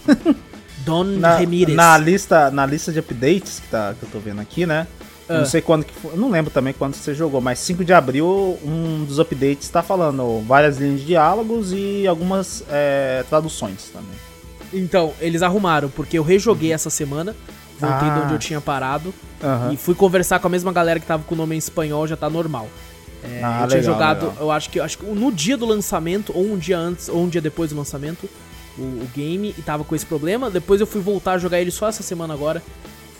[0.85, 1.77] Don Na, Ramírez.
[1.77, 4.87] na lista, na lista de updates que, tá, que eu tô vendo aqui, né?
[5.29, 5.39] Eu Ah.
[5.39, 6.17] Não sei quando que foi.
[6.17, 10.41] Não lembro também quando você jogou, mas 5 de abril, um dos updates tá falando
[10.45, 14.17] várias linhas de diálogos e algumas é, traduções também.
[14.73, 17.37] Então, eles arrumaram, porque eu rejoguei essa semana.
[17.79, 18.23] Voltei de Ah.
[18.25, 19.15] onde eu tinha parado.
[19.43, 19.73] Aham.
[19.73, 22.17] E fui conversar com a mesma galera que tava com o nome em espanhol, já
[22.17, 22.69] tá normal.
[23.25, 24.37] É, Ah, eu tinha legal, jogado, legal.
[24.41, 27.29] eu acho que acho que no dia do lançamento, ou um dia antes, ou um
[27.29, 28.29] dia depois do lançamento,
[28.79, 30.51] o, o game, e tava com esse problema.
[30.51, 32.63] Depois eu fui voltar a jogar ele só essa semana agora.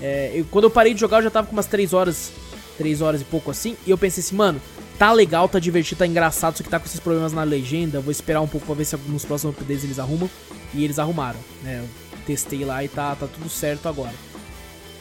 [0.01, 2.33] É, eu- quando eu parei de jogar, eu já tava com umas 3 horas,
[2.79, 4.61] 3 horas e pouco assim, e eu pensei assim, mano,
[4.99, 8.11] tá legal, tá divertido, tá engraçado, só que tá com esses problemas na legenda, vou
[8.11, 10.29] esperar um pouco pra ver se nos próximos updates eles arrumam.
[10.75, 11.81] E eles arrumaram, né?
[11.83, 11.89] Eu
[12.27, 14.15] testei lá e tá, tá tudo certo agora.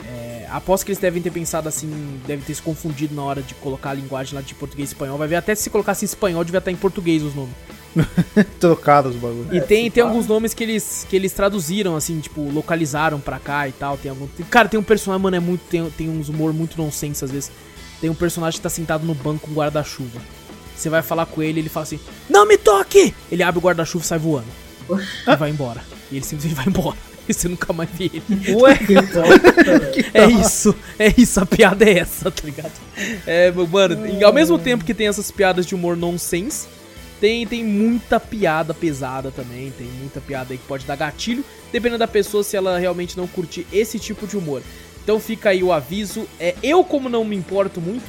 [0.05, 3.53] É, aposto que eles devem ter pensado assim, devem ter se confundido na hora de
[3.55, 5.17] colocar a linguagem lá de português e espanhol.
[5.17, 7.53] Vai ver até se colocasse em espanhol, devia estar em português os nomes.
[8.59, 9.47] Trocados os bagulhos.
[9.51, 13.67] E tem, tem alguns nomes que eles, que eles traduziram, assim, tipo, localizaram pra cá
[13.67, 13.97] e tal.
[13.97, 14.27] Tem algum.
[14.27, 15.61] tem- cara, tem um personagem, mano, é muito.
[15.69, 17.51] Tem, tem uns humor muito nonsense às vezes.
[17.99, 20.19] Tem um personagem que tá sentado no banco com um guarda-chuva.
[20.75, 21.99] Você vai falar com ele, ele fala assim:
[22.29, 23.13] Não me toque!
[23.31, 24.47] Ele abre o guarda-chuva e sai voando.
[25.27, 25.83] E vai embora.
[26.09, 26.97] E ele simplesmente vai embora.
[27.34, 28.55] Você nunca mais vê ele.
[28.55, 29.23] Ué, bosta,
[30.13, 32.71] É isso, é isso, a piada é essa, tá ligado?
[33.25, 36.67] É, mano, e ao mesmo tempo que tem essas piadas de humor nonsense,
[37.19, 41.99] tem, tem muita piada pesada também, tem muita piada aí que pode dar gatilho, dependendo
[41.99, 44.63] da pessoa se ela realmente não curtir esse tipo de humor.
[45.03, 46.27] Então fica aí o aviso.
[46.39, 48.03] É, eu, como não me importo muito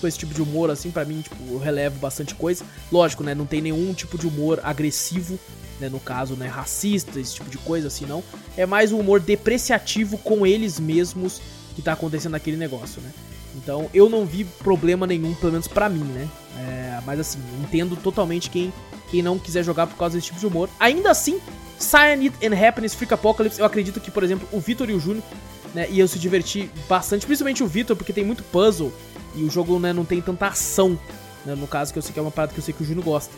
[0.00, 2.64] com esse tipo de humor, assim, pra mim, tipo, eu relevo bastante coisa.
[2.90, 5.38] Lógico, né, não tem nenhum tipo de humor agressivo,
[5.80, 8.22] né, no caso, né, racista, esse tipo de coisa, assim, não.
[8.56, 11.40] É mais um humor depreciativo com eles mesmos
[11.74, 13.10] que tá acontecendo naquele negócio, né.
[13.56, 16.28] Então, eu não vi problema nenhum, pelo menos pra mim, né.
[16.58, 18.72] É, mas assim, entendo totalmente quem,
[19.10, 20.68] quem não quiser jogar por causa desse tipo de humor.
[20.78, 21.40] Ainda assim,
[21.78, 25.24] Cyanide and Happiness Freak Apocalypse, eu acredito que, por exemplo, o Vitor e o Júnior,
[25.74, 28.92] né, iam se divertir bastante, principalmente o Vitor, porque tem muito puzzle
[29.34, 30.98] e o jogo, né, não tem tanta ação,
[31.46, 32.86] né, no caso que eu sei que é uma parada que eu sei que o
[32.86, 33.32] Júnior gosta.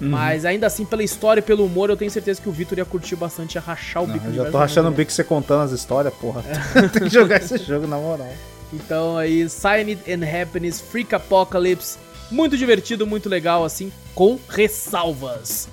[0.00, 0.08] Uhum.
[0.08, 2.84] Mas ainda assim, pela história e pelo humor, eu tenho certeza que o Vitor ia
[2.84, 5.62] curtir bastante, ia rachar o Não, bico eu já tô rachando o bico você contando
[5.62, 6.42] as histórias, porra.
[6.92, 8.32] Tem que jogar esse jogo na moral.
[8.72, 11.98] Então aí, Cyanide and Happiness, Freak Apocalypse,
[12.30, 15.68] muito divertido, muito legal, assim, com ressalvas.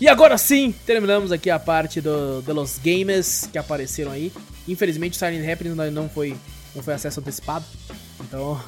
[0.00, 4.32] E agora sim, terminamos aqui a parte do, de los games que apareceram aí.
[4.68, 6.36] Infelizmente, o Silent Happiness não foi,
[6.74, 7.64] não foi acesso antecipado.
[8.34, 8.60] Então,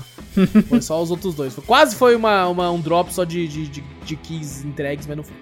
[0.69, 1.55] foi só os outros dois.
[1.67, 5.25] Quase foi uma, uma- um drop só de, de, de, de keys entregues, mas não
[5.25, 5.37] foi.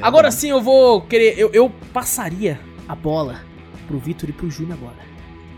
[0.00, 1.38] Agora sim eu vou querer.
[1.38, 3.40] Eu, eu passaria a bola
[3.86, 4.96] pro Vitor e pro Júnior agora.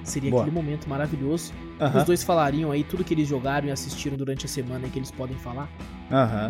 [0.03, 0.43] Seria Boa.
[0.43, 1.53] aquele momento maravilhoso.
[1.97, 4.99] Os dois falariam aí tudo que eles jogaram e assistiram durante a semana e que
[4.99, 5.69] eles podem falar.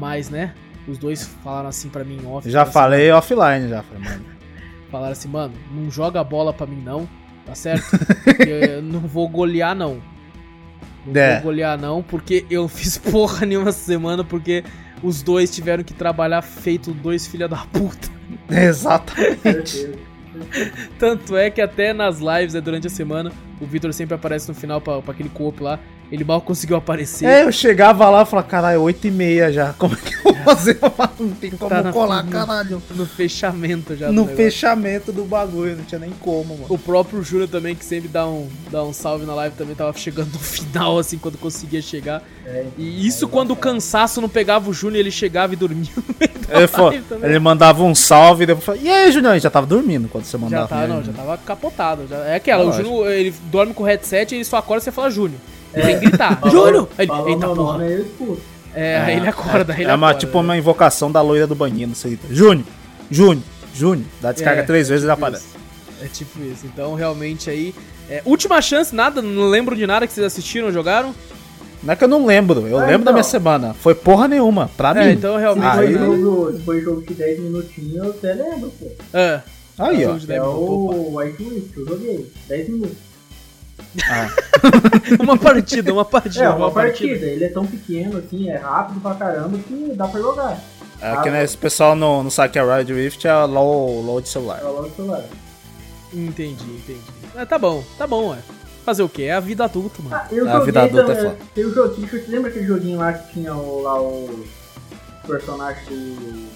[0.00, 0.54] Mas, né?
[0.86, 2.48] Os dois falaram assim pra mim off.
[2.50, 3.82] Já falaram falei offline, já.
[3.82, 4.14] Falei, mano.
[4.16, 4.24] Assim,
[4.90, 7.08] falaram assim, mano, não joga a bola pra mim não,
[7.46, 7.84] tá certo?
[8.22, 10.00] Porque eu não vou golear não.
[11.06, 11.34] Não É.
[11.34, 14.64] vou golear não, porque eu fiz porra nenhuma essa semana, porque
[15.02, 18.08] os dois tiveram que trabalhar feito dois filha da puta.
[18.50, 19.90] Exatamente.
[20.98, 23.30] Tanto é que até nas lives, né, durante a semana,
[23.60, 25.78] o Vitor sempre aparece no final pra aquele co-op lá.
[26.12, 27.24] Ele mal conseguiu aparecer.
[27.26, 29.72] É, eu chegava lá e falava, caralho, 8 e meia já.
[29.72, 30.78] Como é que eu vou fazer?
[31.18, 32.46] Não tem como Tá na colar, fila.
[32.46, 32.82] caralho.
[32.94, 34.36] No fechamento já do No negócio.
[34.36, 36.66] fechamento do bagulho, não tinha nem como, mano.
[36.68, 39.92] O próprio Júnior também, que sempre dá um, dá um salve na live, também tava
[39.98, 42.22] chegando no final, assim, quando conseguia chegar.
[42.46, 46.04] É, E isso quando o cansaço não pegava o Júnior, ele chegava e dormia no
[46.20, 47.30] Ele, live também.
[47.30, 49.32] ele mandava um salve e depois falava, e aí, Julião?
[49.32, 50.62] Ele já tava dormindo quando você mandava.
[50.64, 52.06] Já tá, aí, não, já tava capotado.
[52.08, 52.16] Já.
[52.18, 52.84] É aquela, o Lógico.
[52.84, 55.40] Júnior, ele dorme com o headset e ele só acorda e você fala Júnior.
[55.74, 56.88] Ele tem que gritar, Júnior!
[56.96, 57.72] Aí Ele, falou eita meu porra.
[57.78, 58.40] nome, eu escuto.
[58.74, 60.26] É, aí ele acorda, aí ele É uma, acorda.
[60.26, 62.18] tipo uma invocação da loira do banheiro, não sei.
[62.30, 62.66] Júnior,
[63.10, 63.42] Júnior,
[63.74, 64.06] Júnior.
[64.20, 65.46] Dá descarga É, três vezes e ele tipo aparece.
[65.46, 65.54] isso.
[66.04, 66.66] É tipo isso.
[66.66, 67.74] Então, realmente aí.
[68.10, 71.14] é, última chance, nada, não lembro de nada que vocês assistiram, jogaram.
[71.82, 73.12] Não é que eu não lembro, eu Ah, lembro da então.
[73.14, 73.74] minha semana.
[73.74, 75.12] Foi porra nenhuma, pra É, mim.
[75.12, 75.66] então Se realmente.
[75.78, 78.86] Aí- foi, jogo, se foi jogo de 10 minutinhos, eu até lembro, pô.
[79.12, 79.40] É,
[79.78, 80.08] Aí, ó.
[80.08, 80.68] jogo de É 10 minutos.
[80.70, 80.94] Opa.
[80.94, 82.32] o White Witch, eu joguei.
[82.48, 82.96] 10 minutos.
[85.20, 86.44] Uma partida, uma partida.
[86.44, 87.26] É, uma partida.
[87.26, 90.60] Ele é tão pequeno assim, é rápido pra caramba que dá pra jogar.
[91.00, 94.20] É que né, esse pessoal não, não sabe que a Ride Rift é low, low
[94.20, 94.60] de celular.
[94.62, 95.24] É o logo do celular.
[96.12, 97.00] Entendi, entendi.
[97.36, 98.38] É, tá bom, tá bom, ué.
[98.84, 99.24] Fazer o quê?
[99.24, 100.14] É a vida adulta, mano.
[100.14, 101.36] Ah, eu A joguei vida adulta é foda.
[101.54, 104.44] Tem o joguinho, você lembra aquele joguinho lá que tinha o, lá o
[105.26, 106.48] personagem do.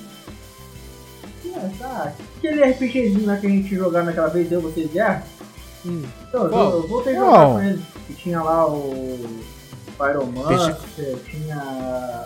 [1.57, 2.12] Ah, tá.
[2.37, 5.25] Aquele RPGzinho lá que a gente jogava naquela vez, eu, vocês guerra?
[5.87, 6.03] Hum.
[6.29, 7.83] Então, eu, eu voltei a jogar com ele.
[8.07, 9.18] Que tinha lá o
[9.97, 11.16] Pyromancer, tinha.
[11.31, 12.24] Tinha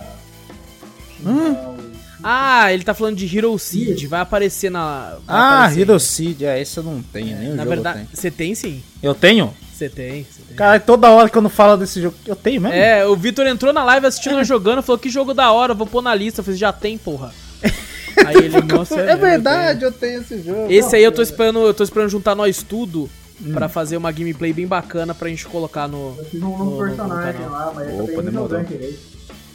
[1.24, 1.52] Hum?
[1.52, 1.92] o
[2.24, 5.16] Ah, ele tá falando de Hero Seed, vai aparecer na.
[5.26, 5.80] vai Ah, aparecer.
[5.82, 8.16] Hero Seed, é, esse eu não tenho, nem o Na jogo verdade, eu tenho.
[8.16, 8.82] você tem sim.
[9.02, 9.52] Eu tenho?
[9.72, 10.56] Você tem, você tem.
[10.56, 12.76] Cara, toda hora que eu não falo desse jogo, eu tenho mesmo?
[12.76, 15.86] É, o Vitor entrou na live assistindo eu jogando, falou que jogo da hora, vou
[15.86, 16.40] pôr na lista.
[16.40, 17.32] Eu falei, já tem, porra.
[18.26, 20.66] Aí ele, nossa, é verdade, eu tenho esse jogo.
[20.70, 23.08] Esse aí eu tô esperando, eu tô esperando juntar nós tudo
[23.44, 23.52] Hum.
[23.52, 26.14] pra fazer uma gameplay bem bacana pra gente colocar no.
[26.18, 28.64] Eu fiz um No- novo no- personagem no lá, mas eu Opa, demorou.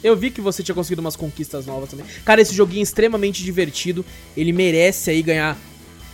[0.04, 2.04] Eu vi que você tinha conseguido umas conquistas novas também.
[2.24, 4.04] Cara, esse joguinho é extremamente divertido.
[4.36, 5.56] Ele merece aí ganhar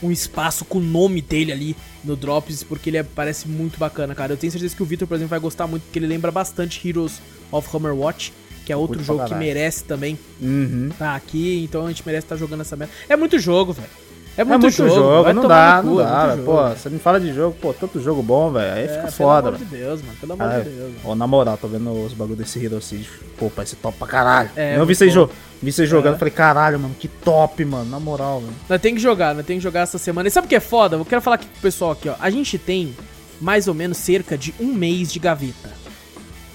[0.03, 4.15] um espaço com o nome dele ali no Drops, porque ele é- parece muito bacana,
[4.15, 4.33] cara.
[4.33, 6.87] Eu tenho certeza que o Victor, por exemplo, vai gostar muito, porque ele lembra bastante
[6.87, 7.21] Heroes
[7.51, 8.33] of Hammerwatch,
[8.65, 10.89] que é outro Curto jogo que merece também Uhum.
[10.99, 12.93] tá aqui, então a gente merece estar jogando essa merda.
[13.09, 13.89] É muito jogo, velho.
[14.37, 16.27] É É muito, muito jogo, jogo, vai não dá, no não cu, é dá.
[16.27, 16.43] velho.
[16.45, 18.73] Pô, você me fala de jogo, pô, tanto jogo bom, velho.
[18.75, 19.71] Aí É, fica pelo foda, amor velho.
[19.71, 20.15] de Deus, mano.
[20.21, 20.65] Pelo amor Caralho.
[20.65, 20.89] de Deus.
[20.89, 21.01] mano.
[21.05, 23.07] Ó, na moral, tô vendo os bagulho desse Hero Seed.
[23.39, 24.51] Pô, parece top pra caralho.
[24.57, 25.07] É, eu vi bom.
[25.09, 25.31] jo
[25.63, 26.19] vi jogando, É.
[26.19, 27.89] falei, caralho, mano, que top, mano.
[27.91, 28.53] Na moral, velho.
[28.69, 30.27] Nós tem que jogar, nós tem que jogar essa semana.
[30.29, 30.97] E sabe o que é foda?
[30.97, 32.15] Eu quero falar aqui pro pessoal aqui, ó.
[32.21, 32.95] A gente tem
[33.41, 35.71] mais ou menos cerca de um mês de gaveta.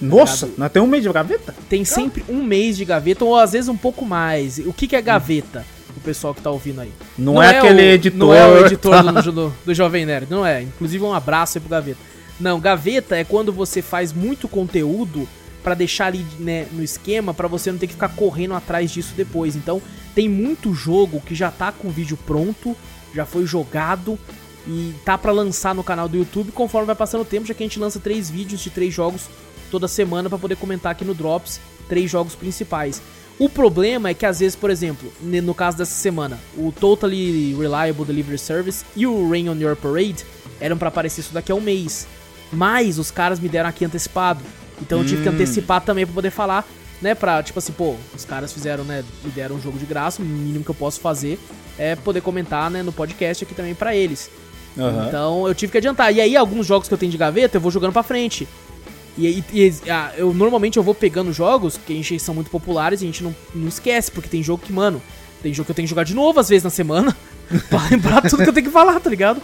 [0.00, 1.54] Nossa, nós temos um mês de gaveta?
[1.68, 4.58] Tem sempre um mês de gaveta, ou às vezes um pouco mais.
[4.58, 5.64] O que, que é gaveta?
[6.00, 6.90] O pessoal que tá ouvindo aí.
[7.18, 8.18] Não, é, aquele o- editor.
[8.18, 10.62] Não é o editor do, do, do Jovem Nerd, não é.
[10.62, 11.98] Inclusive um abraço aí pro Gaveta.
[12.40, 15.28] Não, gaveta é quando você faz muito conteúdo
[15.62, 19.12] pra deixar ali né, no esquema pra você não ter que ficar correndo atrás disso
[19.14, 19.54] depois.
[19.56, 19.82] Então,
[20.14, 22.74] tem muito jogo que já tá com o vídeo pronto,
[23.14, 24.18] já foi jogado
[24.66, 27.62] e tá pra lançar no canal do YouTube conforme vai passando o tempo, já que
[27.62, 29.28] a gente lança três vídeos de três jogos
[29.70, 33.02] toda semana pra poder comentar aqui no Drops três jogos principais.
[33.40, 38.04] O problema é que às vezes, por exemplo, no caso dessa semana, o Totally Reliable
[38.04, 40.26] Delivery Service e o Rain on Your Parade
[40.60, 42.06] eram pra aparecer isso daqui a um mês.
[42.52, 44.44] Mas os caras me deram aqui antecipado.
[44.82, 45.32] Então eu tive que Hum.
[45.32, 46.68] antecipar também pra poder falar,
[47.00, 47.14] né?
[47.14, 49.02] Pra, tipo assim, pô, os caras fizeram, né?
[49.24, 51.38] Me deram um jogo de graça, o mínimo que eu posso fazer
[51.78, 54.30] é poder comentar, né, no podcast aqui também pra eles.
[54.78, 55.06] Aham.
[55.08, 56.14] Então eu tive que adiantar.
[56.14, 58.46] E aí, alguns jogos que eu tenho de gaveta, eu vou jogando pra frente.
[59.18, 63.00] E e- ah, eu normalmente eu vou pegando jogos que a gente são muito populares
[63.00, 65.02] e a gente não, não esquece, porque tem jogo que, mano,
[65.42, 67.16] tem jogo que eu tenho que jogar de novo às vezes na semana
[67.68, 69.40] pra lembrar tudo que eu tenho que falar, tá ligado?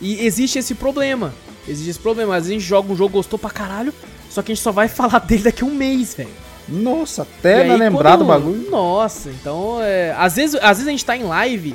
[0.00, 1.32] E existe esse problema.
[1.66, 2.34] Existe esse problema.
[2.36, 3.94] Às vezes a gente joga um jogo, gostou pra caralho,
[4.28, 6.30] só que a gente só vai falar dele daqui a um mês, velho.
[6.68, 8.70] Nossa, até não lembrar do bagulho.
[8.70, 10.14] Nossa, então é.
[10.16, 11.74] Às vezes, às vezes a gente tá em live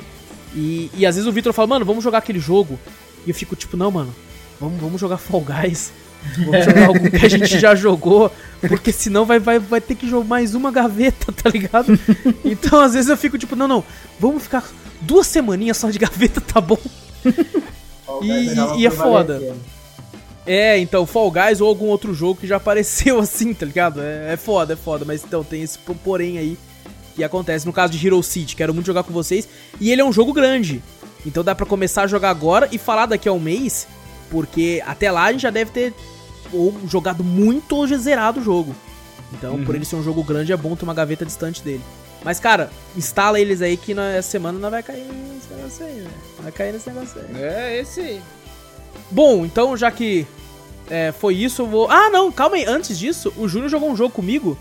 [0.54, 2.78] e, e às vezes o Victor fala, mano, vamos jogar aquele jogo.
[3.26, 4.14] E eu fico tipo, não, mano,
[4.60, 5.92] vamos, vamos jogar Fall Guys.
[6.36, 8.30] Vamos jogar algo que a gente já jogou.
[8.68, 11.98] Porque senão vai, vai, vai ter que jogar mais uma gaveta, tá ligado?
[12.44, 13.84] Então às vezes eu fico tipo, não, não,
[14.18, 14.64] vamos ficar
[15.00, 16.78] duas semaninhas só de gaveta, tá bom?
[18.08, 19.34] O E- tava e é foda.
[19.36, 19.78] prevalecendo.
[20.46, 24.00] É, então, Fall Guys ou algum outro jogo que já apareceu assim, tá ligado?
[24.00, 26.56] É, é foda, é foda, mas então tem esse po- porém aí
[27.14, 27.66] que acontece.
[27.66, 29.46] No caso de Hero City, quero muito jogar com vocês.
[29.80, 30.82] E ele é um jogo grande.
[31.26, 33.86] Então dá pra começar a jogar agora e falar daqui a um mês,
[34.30, 35.94] porque até lá a gente já deve ter
[36.52, 38.74] ou jogado muito ou já zerado o jogo.
[39.32, 41.82] Então, por ele ser um jogo grande, é bom ter uma gaveta distante dele.
[42.24, 46.10] Mas, cara, instala eles aí que na semana não vai cair nesse negócio aí, né?
[46.40, 47.42] Vai cair nesse negócio aí.
[47.42, 48.22] É, esse aí.
[49.10, 50.26] Bom, então já que
[50.90, 51.90] é, foi isso, eu vou.
[51.90, 52.64] Ah, não, calma aí.
[52.64, 54.58] Antes disso, o Júnior jogou um jogo comigo,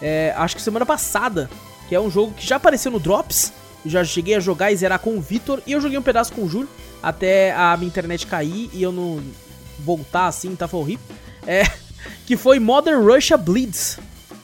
[0.00, 1.48] é, acho que semana passada,
[1.88, 3.52] que é um jogo que já apareceu no Drops.
[3.86, 6.42] Já cheguei a jogar e zerar com o Vitor, e eu joguei um pedaço com
[6.42, 6.68] o Júnior,
[7.02, 9.22] até a minha internet cair e eu não
[9.78, 10.66] voltar assim, tá?
[10.66, 11.04] Foi horrível.
[11.46, 11.62] É,
[12.26, 13.98] que foi Modern Russia Bleeds.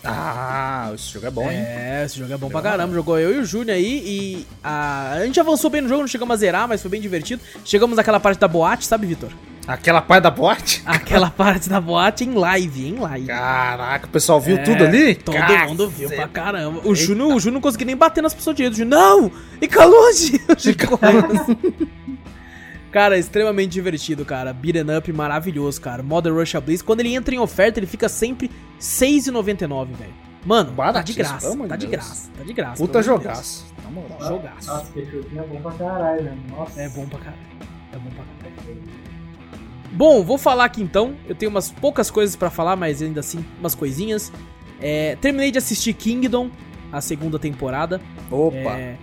[0.05, 1.59] Ah, esse jogo é bom, hein?
[1.59, 2.93] É, esse jogo é bom pra caramba.
[2.93, 5.13] Jogou eu e o Júnior aí e a...
[5.13, 7.41] a gente avançou bem no jogo, não chegamos a zerar, mas foi bem divertido.
[7.65, 9.31] Chegamos naquela parte da boate, sabe, Vitor?
[9.67, 10.83] Aquela parte da boate?
[10.87, 13.27] Aquela parte da boate em live, em live.
[13.27, 15.15] Caraca, o pessoal viu É, tudo ali?
[15.15, 15.67] Todo Caceta.
[15.67, 16.81] mundo viu pra caramba.
[16.85, 18.75] O Júnior, o Júnior não conseguia nem bater nas pessoas direito.
[18.75, 19.31] O Júnior, não!
[19.61, 20.39] Fica longe!
[20.89, 21.57] Correndo assim.
[22.91, 24.53] Cara, extremamente divertido, cara.
[24.53, 26.03] Beaten up maravilhoso, cara.
[26.03, 26.83] Modern Russia Blitz.
[26.83, 28.49] Quando ele entra em oferta, ele fica sempre
[28.79, 30.13] R$6,99, velho.
[30.45, 31.57] Mano, tá de graça.
[31.57, 31.91] Tá de de Deus.
[32.05, 32.31] graça.
[32.37, 32.77] Tá de graça.
[32.77, 33.23] Puta de Deus.
[33.23, 33.67] jogaço.
[33.85, 34.19] Na moral.
[34.29, 34.67] Jogaço.
[34.69, 36.37] Nossa, esse joguinho é bom pra caralho, né?
[36.51, 36.81] Nossa.
[36.83, 37.39] É bom pra caralho.
[37.93, 38.83] É bom pra caralho.
[39.93, 41.15] Bom, vou falar aqui então.
[41.29, 44.33] Eu tenho umas poucas coisas pra falar, mas ainda assim, umas coisinhas.
[44.81, 46.51] É, terminei de assistir Kingdom,
[46.91, 48.01] a segunda temporada.
[48.31, 48.57] Opa.
[48.57, 48.97] É,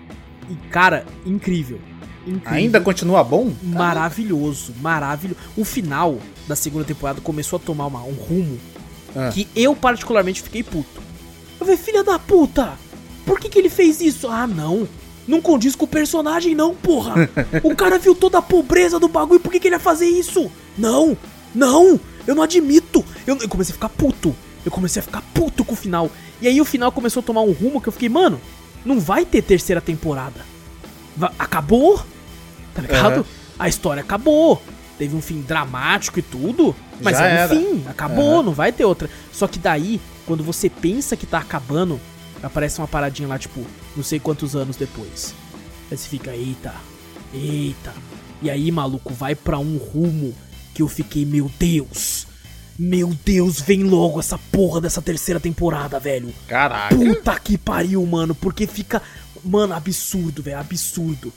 [0.49, 1.79] e, cara, incrível.
[2.27, 2.51] Incrível.
[2.57, 3.51] Ainda continua bom?
[3.63, 5.39] Maravilhoso, maravilhoso.
[5.55, 6.17] O final
[6.47, 8.59] da segunda temporada começou a tomar uma- um rumo
[9.15, 9.29] Ah.
[9.33, 11.01] que eu particularmente fiquei puto.
[11.59, 12.73] Eu falei, filha da puta,
[13.25, 14.27] por que, que ele fez isso?
[14.27, 14.87] Ah, não.
[15.29, 17.29] Não condiz com o personagem, não, porra.
[17.63, 20.51] o cara viu toda a pobreza do bagulho, por que, que ele ia fazer isso?
[20.75, 21.15] Não,
[21.53, 23.05] não, eu não admito.
[23.27, 24.35] Eu, eu comecei a ficar puto.
[24.65, 26.09] Eu comecei a ficar puto com o final.
[26.41, 28.41] E aí o final começou a tomar um rumo que eu fiquei, mano,
[28.83, 30.41] não vai ter terceira temporada.
[31.15, 32.01] Va- acabou,
[32.73, 33.13] tá ligado?
[33.19, 33.25] Aham.
[33.59, 34.59] A história acabou.
[34.97, 37.55] Teve um fim dramático e tudo, mas Já é um era.
[37.55, 38.43] fim, acabou, Aham.
[38.43, 39.09] não vai ter outra.
[39.31, 41.99] Só que daí, quando você pensa que tá acabando,
[42.41, 45.33] aparece uma paradinha lá, tipo, não sei quantos anos depois.
[45.91, 46.73] Aí você fica, eita,
[47.33, 47.93] eita.
[48.41, 50.33] E aí, maluco, vai pra um rumo
[50.73, 52.27] que eu fiquei, meu Deus.
[52.77, 56.33] Meu Deus, vem logo essa porra dessa terceira temporada, velho.
[56.47, 56.95] Caraca.
[56.95, 58.33] Puta que pariu, mano.
[58.33, 59.01] Porque fica.
[59.43, 60.59] Mano, absurdo, velho.
[60.59, 61.33] Absurdo.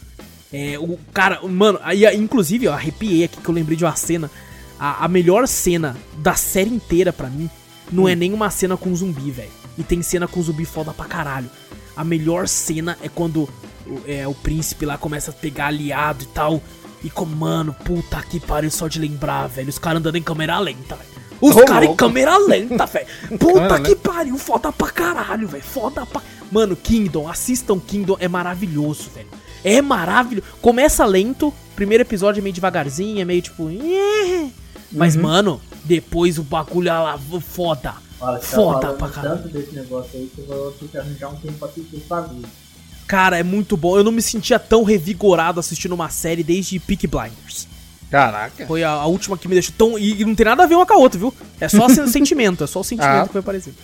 [0.53, 1.43] É, o cara.
[1.43, 4.31] Mano, aí, inclusive, eu arrepiei aqui que eu lembrei de uma cena.
[4.79, 7.51] A, a melhor cena da série inteira pra mim
[7.91, 9.62] não é nenhuma cena com zumbi, velho.
[9.83, 11.51] E tem cena com zumbi foda pra caralho.
[11.97, 13.49] A melhor cena é quando
[13.85, 16.63] o, é, o príncipe lá começa a pegar aliado e tal.
[17.03, 19.69] E como, mano, puta que pariu só de lembrar, velho.
[19.69, 21.11] Os caras andando em câmera lenta, velho.
[21.41, 23.07] Os caras em câmera lenta, velho.
[23.41, 25.65] Puta Câmera que pariu, foda pra caralho, velho.
[25.65, 26.23] Foda pra.
[26.53, 29.27] Mano, Kingdom, assistam Kingdom, é maravilhoso, velho.
[29.65, 30.47] É maravilhoso.
[30.63, 33.69] Começa lento, primeiro episódio é meio devagarzinho, é meio tipo.
[34.93, 37.95] Mas, mano, depois o bagulho é lá, foda.
[38.23, 39.37] Olha, você tá Foda falando pra caralho.
[39.43, 42.07] tanto desse negócio aí que eu vou ter que arranjar um tempo pra assistir esse
[42.07, 42.47] bagulho.
[43.07, 43.99] Cara, é muito bom.
[43.99, 47.67] Eu não me sentia tão revigorado assistindo uma série desde Peak Blinders.
[48.11, 48.67] Caraca.
[48.67, 49.99] Foi a, a última que me deixou tão.
[49.99, 51.35] E, e não tem nada a ver uma com a outra, viu?
[51.61, 53.27] É só o sentimento, é só o sentimento Ah.
[53.27, 53.77] que foi parecido.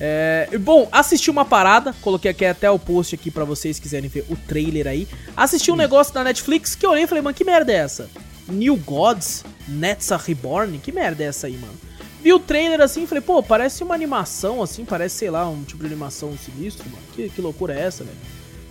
[0.00, 4.24] É, bom, assisti uma parada, coloquei aqui até o post aqui pra vocês quiserem ver
[4.28, 5.08] o trailer aí.
[5.36, 8.08] Assisti um negócio da Netflix que eu olhei e falei, mano, que merda é essa?
[8.48, 11.74] New Gods, Netsa Reborn, que merda é essa aí, mano?
[12.22, 15.62] Vi o trailer assim e falei, pô, parece uma animação assim, parece, sei lá, um
[15.62, 17.02] tipo de animação sinistro, mano.
[17.14, 18.16] Que, que loucura é essa, velho?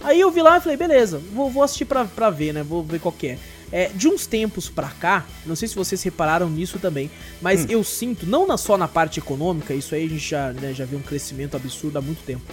[0.02, 2.62] Aí eu vi lá e falei, beleza, vou, vou assistir pra, pra ver, né?
[2.64, 3.40] Vou ver qual que é.
[3.72, 7.12] É, de uns tempos pra cá, não sei se vocês repararam nisso também,
[7.42, 10.74] mas eu sinto, não na- só na parte econômica, isso aí a gente já, né,
[10.74, 12.44] já viu um crescimento absurdo há muito tempo,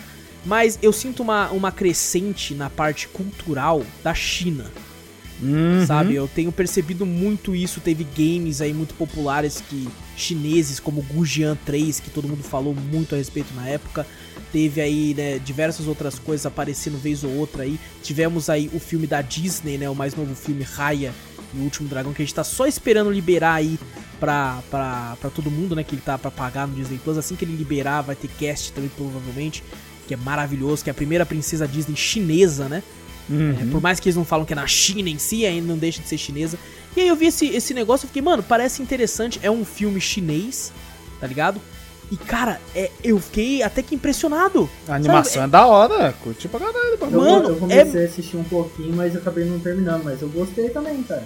[0.44, 4.64] mas eu sinto uma, uma crescente na parte cultural da China,
[5.42, 5.84] Uhum.
[5.86, 6.14] sabe?
[6.14, 7.80] Eu tenho percebido muito isso.
[7.80, 13.14] Teve games aí muito populares que chineses, como Gujian 3, que todo mundo falou muito
[13.14, 14.06] a respeito na época.
[14.52, 17.78] Teve aí, né, diversas outras coisas aparecendo vez ou outra aí.
[18.02, 21.12] Tivemos aí o filme da Disney, né, o mais novo filme Raya
[21.52, 23.78] e o Último Dragão, que a gente tá só esperando liberar aí
[24.20, 27.18] pra, pra, pra todo mundo, né, que ele tá pra pagar no Disney Plus.
[27.18, 29.62] Assim que ele liberar, vai ter cast também, provavelmente,
[30.06, 32.82] que é maravilhoso, que é a primeira princesa Disney chinesa, né?
[33.28, 33.56] Uhum.
[33.60, 35.78] É, por mais que eles não falam que é na China em si, ainda não
[35.78, 36.58] deixa de ser chinesa.
[36.96, 39.40] E aí eu vi esse, esse negócio e fiquei, mano, parece interessante.
[39.42, 40.72] É um filme chinês,
[41.20, 41.60] tá ligado?
[42.10, 44.68] E, cara, é, eu fiquei até que impressionado.
[44.86, 46.12] A animação é da hora.
[46.22, 46.90] Curti pra caralho.
[46.90, 47.20] Eu, bagulho.
[47.20, 50.68] Mano, eu comecei a assistir um pouquinho, mas eu acabei não terminando, mas eu gostei
[50.68, 51.24] também, cara.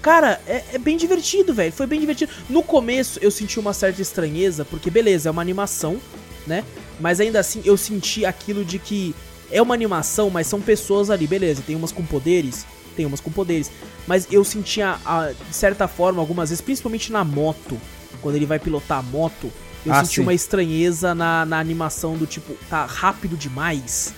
[0.00, 1.72] Cara, é, é bem divertido, velho.
[1.72, 2.32] Foi bem divertido.
[2.48, 5.98] No começo eu senti uma certa estranheza, porque beleza, é uma animação,
[6.46, 6.62] né?
[7.00, 9.14] Mas ainda assim eu senti aquilo de que
[9.50, 11.62] é uma animação, mas são pessoas ali, beleza.
[11.66, 12.64] Tem umas com poderes,
[12.98, 13.70] tem umas com poderes.
[14.08, 17.80] Mas eu sentia, a- de certa forma, algumas vezes, principalmente na moto,
[18.20, 19.50] quando ele vai pilotar a moto,
[19.86, 20.20] eu Ah, senti sim.
[20.22, 24.12] uma estranheza na, na animação do tipo, tá rápido demais.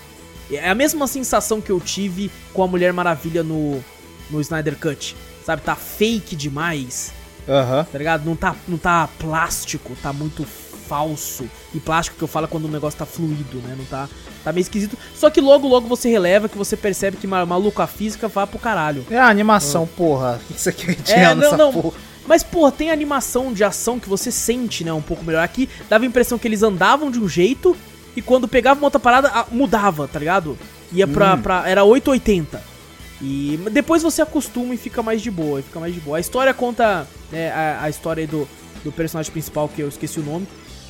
[0.51, 3.85] É a mesma sensação que eu tive com a Mulher Maravilha no,
[4.31, 5.15] no Snyder Cut.
[5.44, 7.12] Sabe, tá fake demais,
[7.48, 7.85] Aham.
[7.85, 8.24] tá ligado?
[8.24, 10.44] Não tá, não tá plástico, tá muito
[10.91, 11.45] falso.
[11.73, 13.77] E plástico que eu falo é quando o negócio tá fluido, né?
[13.79, 14.09] Não tá.
[14.43, 14.99] Tá meio esquisito.
[15.15, 18.45] Só que logo, logo você releva que você percebe que ma- maluco a física vai
[18.47, 19.07] pro caralho.
[19.09, 20.41] É a animação, porra.
[20.51, 21.73] O que você quer É, é, não, não.
[21.73, 21.95] porra?
[22.27, 24.93] Mas, porra, tem animação de ação que você sente, né?
[24.93, 25.43] Um pouco melhor.
[25.45, 27.77] Aqui dava a impressão que eles andavam de um jeito
[28.17, 30.59] e quando pegava uma outra parada, ah, mudava, tá ligado?
[30.93, 31.35] Ia pra.
[31.35, 31.43] Hum.
[31.43, 32.62] pra era 880.
[33.23, 36.17] E depois você acostuma e fica mais de boa, e fica mais de boa.
[36.17, 38.49] A história conta né, a, a história aí do,
[38.83, 40.47] do personagem principal, que eu esqueci o nome.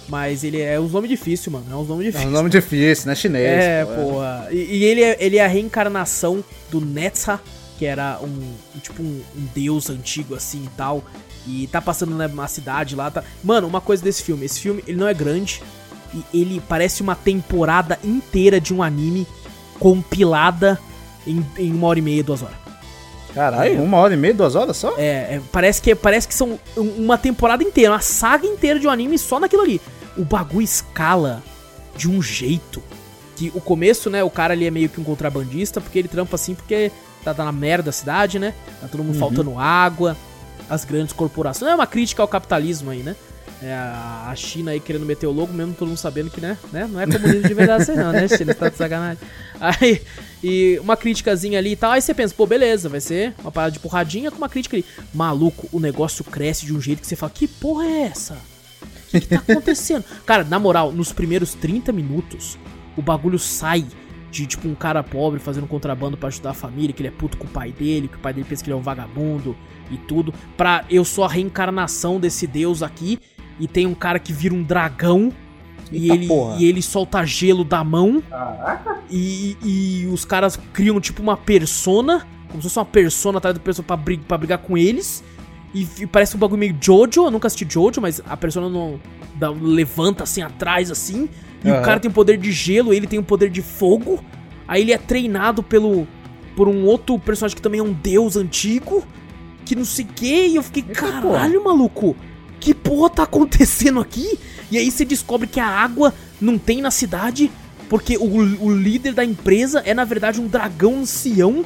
[0.09, 1.67] Mas ele é um nome difícil, mano.
[1.71, 2.29] É um nome É difícil.
[2.29, 3.15] um nome difícil, né?
[3.15, 3.47] Chinês.
[3.47, 4.49] É, pô, porra.
[4.51, 7.41] E, e ele, é, ele é a reencarnação do Netza,
[7.79, 11.05] que era um, tipo um, um deus antigo assim e tal.
[11.47, 13.25] E tá passando numa cidade lá, tá.
[13.43, 15.63] Mano, uma coisa desse filme, esse filme ele não é grande
[16.13, 19.27] e ele parece uma temporada inteira de um anime
[19.79, 20.79] compilada
[21.27, 22.57] em, em uma hora e meia, duas horas.
[23.35, 24.95] Caralho, uma hora e meia, duas horas só?
[24.99, 28.87] É, é, parece que parece que são um- uma temporada inteira, uma saga inteira de
[28.87, 29.81] um anime só naquilo ali.
[30.17, 31.43] O bagulho escala
[31.97, 32.83] de um jeito
[33.37, 36.35] que o começo, né, o cara ali é meio que um contrabandista, porque ele trampa
[36.35, 36.91] assim porque
[37.25, 38.53] tá, tá na merda a cidade, né?
[38.81, 40.17] Tá todo mundo faltando água,
[40.69, 41.63] as grandes corporações.
[41.63, 43.15] Não é uma crítica ao capitalismo aí, né?
[43.63, 46.89] É a China aí querendo meter o logo, mesmo todo mundo sabendo que, né, né
[46.91, 48.55] não é comunismo de verdade assim não, né, China?
[48.55, 49.23] Você tá de sacanagem.
[49.61, 50.01] Aí,
[50.43, 53.73] e uma criticazinha ali e tal, aí você pensa, pô, beleza, vai ser uma parada
[53.73, 54.87] de porradinha com uma crítica ali.
[55.13, 58.39] Maluco, o negócio cresce de um jeito que você fala, que porra é essa?
[58.83, 60.03] O que, que tá acontecendo?
[60.25, 62.57] Cara, na moral, nos primeiros 30 minutos,
[62.97, 63.85] o bagulho sai
[64.31, 67.37] de tipo um cara pobre fazendo contrabando pra ajudar a família, que ele é puto
[67.37, 69.55] com o pai dele, que o pai dele pensa que ele é um vagabundo
[69.91, 70.33] e tudo.
[70.57, 73.19] Pra eu sou a reencarnação desse deus aqui
[73.61, 75.33] e tem um cara que vira um dragão
[75.93, 76.57] e Eita ele, porra.
[76.59, 82.27] e ele solta gelo da mão Caraca, e, e os caras criam tipo uma persona,
[82.49, 85.23] como se fosse uma persona atrás da pessoa pra, brig pra brigar com eles.
[85.75, 89.01] E, e parece um bagulho meio Jojo, eu nunca assisti Jojo, mas a persona não
[89.37, 91.29] dá- levanta assim atrás assim.
[91.65, 91.83] E o Aham.
[91.83, 94.25] cara tem o poder de gelo, ele tem o poder de fogo.
[94.67, 96.07] Aí ele é treinado pelo
[96.57, 99.05] por um outro personagem que também é um deus antigo,
[99.65, 102.17] que não sei o que, e eu fiquei, Eita caralho, maluco,
[102.61, 104.39] que porra tá acontecendo aqui?
[104.71, 107.51] E aí você descobre que a água não tem na cidade,
[107.89, 111.65] porque o, o líder da empresa é na verdade um dragão ancião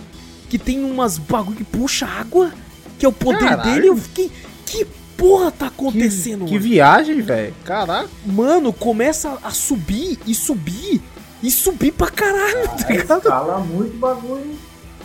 [0.48, 2.52] que tem umas bagulho que puxa água,
[2.98, 3.72] que é o poder Caralho.
[3.74, 3.88] dele.
[3.88, 4.30] Eu fiquei,
[4.64, 6.44] que porra tá Que, acontecendo?
[6.44, 6.62] que mano?
[6.64, 7.54] viagem, velho.
[7.64, 8.08] Caraca.
[8.24, 11.02] Mano, começa a subir e subir
[11.42, 13.18] e subir pra caralho, tá aí ligado?
[13.18, 14.54] escala muito bagulho.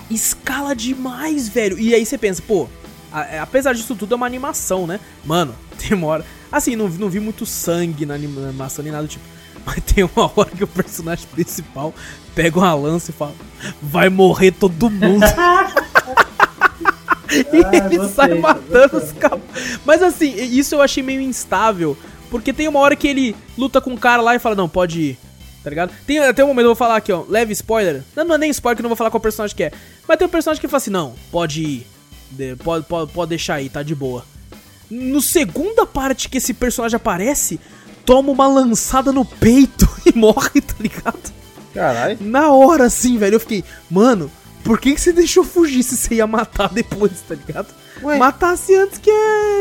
[0.10, 1.78] Escala demais, velho.
[1.78, 2.68] E aí você pensa, pô,
[3.12, 5.00] a- é, apesar disso tudo é uma animação, né?
[5.26, 5.56] Mano,
[5.90, 6.26] demora.
[6.52, 9.26] Assim, não, não vi muito sangue na anima- na animação nem nada do tipo.
[9.66, 11.94] Mas tem uma hora que o personagem principal
[12.34, 13.34] pega uma lança e fala:
[13.82, 15.26] Vai morrer todo mundo.
[17.30, 19.00] e Ah, ele gostei, sai matando gostei.
[19.00, 19.40] os caras.
[19.86, 21.98] Mas assim, isso eu achei meio instável.
[22.32, 25.00] Porque tem uma hora que ele luta com um cara lá e fala: Não, pode
[25.02, 25.18] ir.
[25.64, 25.92] Tá ligado?
[26.08, 27.24] Tem até um momento, eu vou falar aqui, ó.
[27.28, 28.02] Leve spoiler.
[28.16, 29.72] Não, não é nem spoiler, que eu não vou falar qual personagem que é.
[30.08, 31.88] Mas tem um personagem que fala assim: Não, pode ir.
[32.32, 34.24] De- pode, pode, pode deixar aí, tá de boa.
[34.90, 37.60] No segunda parte que esse personagem aparece,
[38.06, 41.32] toma uma lançada no peito e morre, tá ligado?
[41.74, 42.18] Caralho.
[42.22, 44.32] Na hora, assim, velho, eu fiquei, mano,
[44.64, 47.68] por que, que você deixou fugir se você ia matar depois, tá ligado?
[48.02, 48.18] Ué.
[48.18, 49.12] Matasse antes que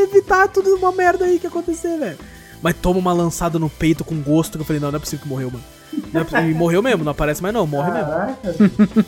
[0.05, 2.19] evitar tudo uma merda aí que acontecer, velho.
[2.63, 5.23] Mas toma uma lançada no peito com gosto que eu falei, não, não é possível
[5.23, 5.65] que morreu, mano.
[6.13, 6.51] Não é possível.
[6.51, 9.05] E morreu mesmo, não aparece mais não, morre mesmo.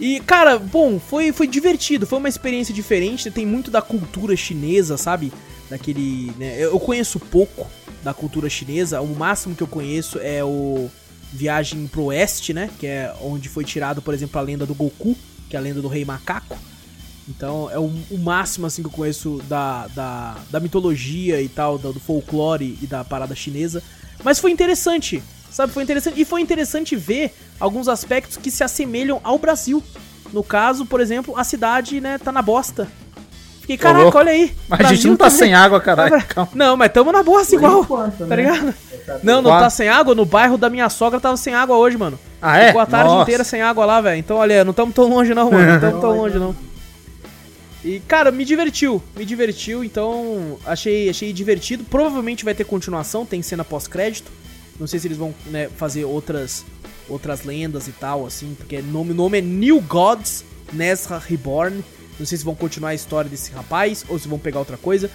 [0.00, 4.96] E, cara, bom, foi, foi divertido, foi uma experiência diferente, tem muito da cultura chinesa,
[4.96, 5.30] sabe?
[5.68, 7.70] Daquele, né, eu eu conheço pouco
[8.02, 10.90] da cultura chinesa, o máximo que eu conheço é o
[11.32, 12.70] Viagem pro Oeste, né?
[12.78, 15.14] Que é onde foi tirado, por exemplo, a lenda do Goku,
[15.48, 16.58] que é a lenda do Rei Macaco.
[17.28, 21.78] Então é o, o máximo, assim, que eu conheço da, da, da mitologia e tal,
[21.78, 23.82] do, do folclore e da parada chinesa.
[24.24, 25.72] Mas foi interessante, sabe?
[25.72, 26.20] Foi interessante.
[26.20, 29.82] E foi interessante ver alguns aspectos que se assemelham ao Brasil.
[30.32, 32.86] No caso, por exemplo, a cidade, né, tá na bosta.
[33.60, 34.18] Fiquei, caraca, louco.
[34.18, 34.52] olha aí.
[34.68, 35.38] Mas a gente não tá também.
[35.38, 36.22] sem água, caralho.
[36.26, 36.50] Calma.
[36.54, 37.82] Não, mas tamo na bosta igual.
[37.82, 38.36] enquanto, Tá né?
[38.36, 38.74] ligado?
[39.22, 40.14] Não, não tá sem água.
[40.14, 42.18] No bairro da minha sogra tava sem água hoje, mano.
[42.40, 42.66] Ah, é?
[42.68, 43.22] Ficou a tarde Nossa.
[43.22, 44.18] inteira sem água lá, velho.
[44.18, 45.66] Então, olha, não estamos tão longe não, mano.
[45.66, 46.54] Não estamos tão longe não.
[47.84, 49.02] E, cara, me divertiu.
[49.16, 51.82] Me divertiu, então achei, achei divertido.
[51.84, 54.30] Provavelmente vai ter continuação, tem cena pós-crédito.
[54.80, 56.64] Não sei se eles vão né, fazer outras
[57.08, 61.84] outras lendas e tal, assim, porque o nome, o nome é New Gods Nezra Reborn.
[62.18, 65.10] Não sei se vão continuar a história desse rapaz ou se vão pegar outra coisa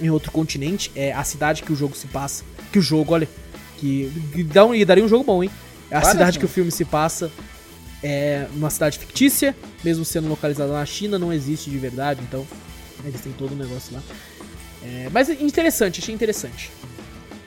[0.00, 0.90] em outro continente.
[0.94, 2.44] É a cidade que o jogo se passa.
[2.70, 3.28] Que o jogo, olha,
[3.78, 5.50] que, que dá um, daria um jogo bom, hein?
[5.90, 7.30] É a Olha cidade que o filme se passa
[8.02, 9.54] é uma cidade fictícia,
[9.84, 12.46] mesmo sendo localizada na China, não existe de verdade, então
[13.04, 14.02] eles têm todo o negócio lá.
[14.82, 16.72] É, mas é interessante, achei interessante.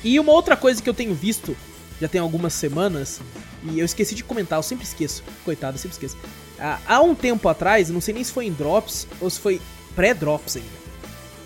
[0.05, 1.57] E uma outra coisa que eu tenho visto,
[1.99, 3.19] já tem algumas semanas,
[3.63, 6.15] e eu esqueci de comentar, eu sempre esqueço, coitado, eu sempre esqueço.
[6.59, 9.59] Ah, há um tempo atrás, não sei nem se foi em Drops ou se foi
[9.95, 10.85] pré-Drops ainda.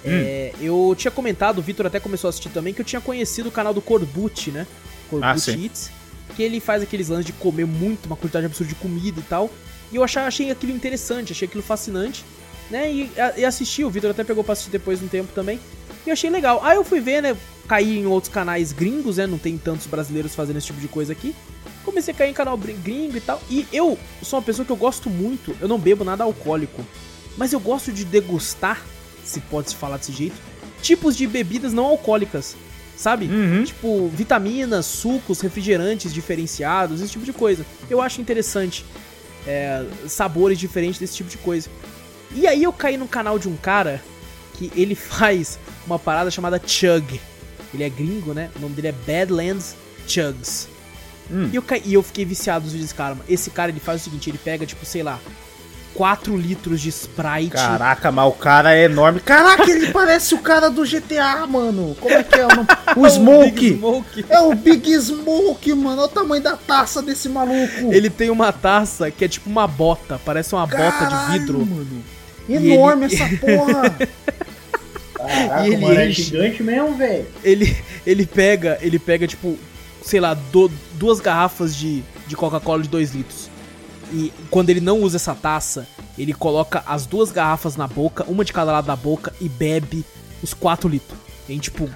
[0.05, 3.49] É, eu tinha comentado, o Vitor até começou a assistir também, que eu tinha conhecido
[3.49, 4.67] o canal do Corbucci, né?
[5.09, 5.57] Corbucci Ah.
[5.57, 5.91] Eats,
[6.35, 9.49] que ele faz aqueles lances de comer muito, uma quantidade absurda de comida e tal.
[9.91, 12.23] E eu achei, achei aquilo interessante, achei aquilo fascinante,
[12.69, 12.91] né?
[12.91, 15.59] E, a- e assisti, o Vitor até pegou pra assistir depois de um tempo também.
[16.09, 16.59] E achei legal.
[16.63, 17.37] Aí eu fui ver, né?
[17.67, 19.27] Caí em outros canais gringos, né?
[19.27, 21.35] Não tem tantos brasileiros fazendo esse tipo de coisa aqui.
[21.85, 23.39] Comecei a cair em canal gringo e tal.
[23.47, 25.55] E eu sou uma pessoa que eu gosto muito.
[25.61, 26.83] Eu não bebo nada alcoólico.
[27.37, 28.81] Mas eu gosto de degustar,
[29.23, 30.35] se pode se falar desse jeito,
[30.81, 32.55] tipos de bebidas não alcoólicas.
[32.97, 33.27] Sabe?
[33.27, 33.63] Uhum.
[33.63, 37.63] Tipo, vitaminas, sucos, refrigerantes diferenciados, esse tipo de coisa.
[37.87, 38.83] Eu acho interessante.
[39.47, 41.69] é, sabores diferentes desse tipo de coisa.
[42.33, 44.03] E aí eu caí no canal de um cara
[44.55, 47.19] que ele faz uma parada chamada Chug.
[47.73, 48.49] Ele é gringo, né?
[48.55, 49.75] O nome dele é Badlands
[50.07, 50.67] Chugs.
[51.31, 51.49] Hum.
[51.53, 53.15] E, eu e eu fiquei viciado nos vídeos desse cara.
[53.15, 53.25] mano.
[53.29, 55.19] Esse cara ele faz o seguinte: ele pega, tipo, sei lá,
[55.93, 57.51] 4 litros de Sprite.
[57.51, 59.19] Caraca, mas o cara é enorme.
[59.19, 61.95] Caraca, ele parece o cara do GTA, mano.
[61.99, 62.67] Como é que é o nome?
[62.95, 63.73] O Smoke.
[63.75, 64.25] Smoke.
[64.27, 66.01] É o Big Smoke, mano.
[66.01, 67.93] Olha o tamanho da taça desse maluco.
[67.93, 71.65] Ele tem uma taça que é tipo uma bota, parece uma bota de Caralho, vidro.
[71.65, 72.03] mano.
[72.49, 73.95] Enorme ele- essa porra.
[75.27, 76.23] Caraca, E ele mano, é enche.
[76.23, 77.25] gigante mesmo, velho.
[77.43, 77.75] Ele,
[78.05, 79.57] ele pega, ele pega, tipo,
[80.01, 83.49] sei lá, do- duas garrafas de, de Coca-Cola de 2 litros.
[84.11, 85.87] E quando ele não usa essa taça,
[86.17, 90.03] ele coloca as duas garrafas na boca, uma de cada lado da boca, e bebe
[90.41, 91.19] os 4 litros.
[91.47, 91.89] Em tipo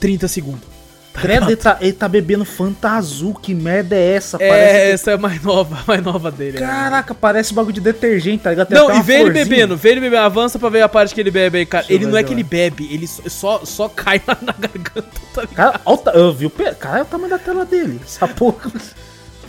[0.00, 0.71] 30 segundos.
[1.14, 4.38] Credo, ele tá, ele tá bebendo Fanta Azul, que merda é essa?
[4.40, 6.58] É, essa é a mais nova, a mais nova dele.
[6.58, 6.66] né?
[6.66, 8.68] Caraca, parece bagulho de detergente, tá ligado?
[8.68, 11.20] Tem Não, e vê ele bebendo, vê ele bebendo, avança pra ver a parte que
[11.20, 11.84] ele bebe aí, cara.
[11.86, 15.42] Deixa Ele não é que ele bebe, ele só, só, cai na, na garganta, tá
[15.42, 15.54] ligado?
[15.72, 16.74] Cara, olha o ta- eu vi o pe...
[16.76, 18.00] Cara, é o tamanho da tela dele.
[18.02, 18.70] Essa porra.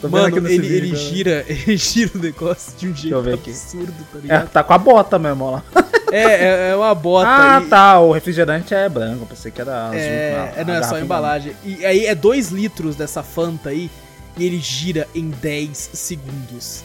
[0.09, 4.21] Mano, ele, vídeo, ele gira, ele gira o negócio de um jeito absurdo, tá É,
[4.21, 4.49] ligado?
[4.49, 5.63] tá com a bota mesmo, ó lá.
[6.15, 7.27] É, é, é uma bota.
[7.29, 7.99] Ah, e- tá.
[7.99, 9.23] O refrigerante é branco.
[9.23, 9.97] eu Pensei que era azul.
[9.99, 11.53] É, a- é, não, a é só garrafa a embalagem.
[11.63, 13.89] E aí é 2 litros dessa Fanta aí,
[14.37, 16.83] e ele gira em 10 segundos.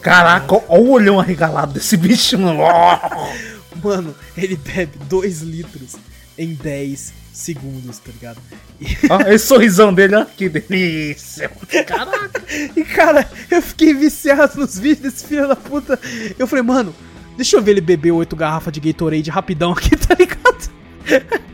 [0.00, 2.60] Caraca, olha o olhão arregalado desse bicho, mano.
[3.82, 5.94] Mano, ele bebe 2 litros
[6.36, 8.38] em 10 segundos, tá ligado?
[9.08, 10.24] Ó, esse sorrisão dele, ó.
[10.24, 11.48] Que delícia.
[11.86, 12.42] Caraca.
[12.74, 15.98] E cara, eu fiquei viciado nos vídeos desse filho da puta.
[16.36, 16.92] Eu falei, mano,
[17.38, 20.70] deixa eu ver ele beber oito garrafas de Gatorade rapidão aqui, tá ligado?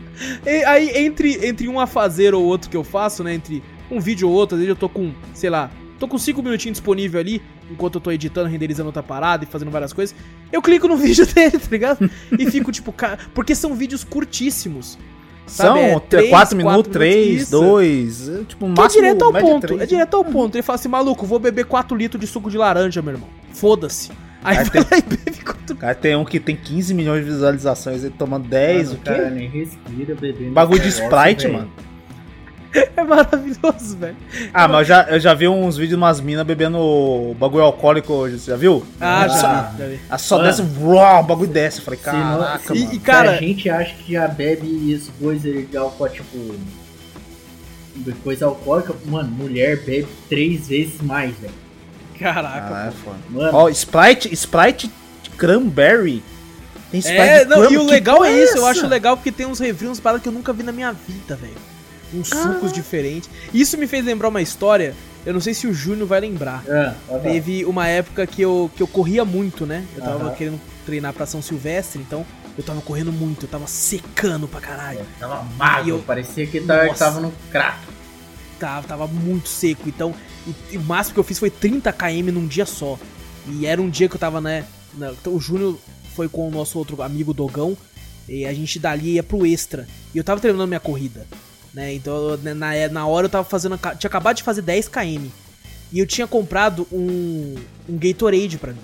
[0.45, 3.33] E aí, entre, entre um a fazer ou outro que eu faço, né?
[3.33, 6.41] Entre um vídeo ou outro, às vezes eu tô com, sei lá, tô com cinco
[6.41, 10.15] minutinhos disponível ali, enquanto eu tô editando, renderizando outra parada e fazendo várias coisas.
[10.51, 12.09] Eu clico no vídeo dele, tá ligado?
[12.39, 14.97] E fico tipo, cara, porque são vídeos curtíssimos.
[15.45, 17.61] Sabe, é São três, 4 quatro minutos, 3, minutos, isso.
[17.61, 18.47] 2.
[18.47, 19.01] Tipo, Que é máximo.
[19.03, 20.55] direto ao ponto, é direto ao ponto.
[20.55, 23.29] Ele fala assim, maluco, vou beber 4 litros de suco de laranja, meu irmão.
[23.53, 24.11] Foda-se.
[24.45, 27.25] Aí Aí vai tem- lá e bebe 4 Cara, tem um que tem 15 milhões
[27.25, 29.29] de visualizações, ele tomando 10, Mano, o o cara quê?
[29.31, 30.51] nem respira bebendo.
[30.51, 31.53] Bagulho de Sprite, velho.
[31.53, 31.71] mano.
[32.97, 34.17] É maravilhoso, velho.
[34.53, 38.11] Ah, mas eu já, eu já vi uns vídeos de umas minas bebendo bagulho alcoólico
[38.11, 38.85] hoje, você já viu?
[38.99, 39.99] Ah, Só- já vi, já vi.
[40.09, 40.47] Ah, só Mano.
[40.49, 41.77] desce, uau, o bagulho desce.
[41.79, 42.93] Eu falei, Se não- caraca, E, mano.
[42.93, 46.55] e, cara, a gente acha que já bebe isso, coisa de álcool, tipo.
[48.23, 51.53] Coisa alcoólica, mano, mulher bebe três vezes mais, velho.
[52.19, 52.75] Caraca.
[52.75, 53.17] Ah, é foda.
[53.29, 54.91] Mano, Ó, Sprite, Sprite
[55.37, 56.23] Cranberry.
[56.91, 59.31] Tem Sprite É, não, e o que legal porra é isso, eu acho legal porque
[59.31, 61.53] tem uns reviews, uns paradas que eu nunca vi na minha vida, velho.
[62.13, 62.53] Uns Caraca.
[62.53, 63.29] sucos diferentes.
[63.53, 66.63] Isso me fez lembrar uma história, eu não sei se o Júnior vai lembrar.
[66.69, 67.19] ah, tá bom.
[67.19, 69.83] Teve uma época que eu, que eu corria muito, né?
[69.95, 72.25] Eu tava querendo treinar pra São Silvestre, então
[72.57, 75.01] eu tava correndo muito, eu tava secando pra caralho.
[75.19, 77.79] tava magro, eu- parecia que tava, tava no crack.
[78.59, 80.13] Tava, tava muito seco, então
[80.47, 82.97] e- e o máximo que eu fiz foi 30 km num dia só.
[83.47, 84.65] E era um dia que eu tava, né?
[84.97, 85.77] na- então o Júnior
[86.15, 87.77] foi com o nosso outro amigo Dogão,
[88.29, 89.87] e a gente dali ia pro extra.
[90.13, 91.27] E eu tava treinando minha corrida,
[91.73, 91.93] né?
[91.93, 93.77] Então né, na, na hora eu tava fazendo.
[93.77, 95.25] Tinha acabado de fazer 10 km.
[95.91, 97.55] E eu tinha comprado um,
[97.87, 98.79] um Gatorade pra mim.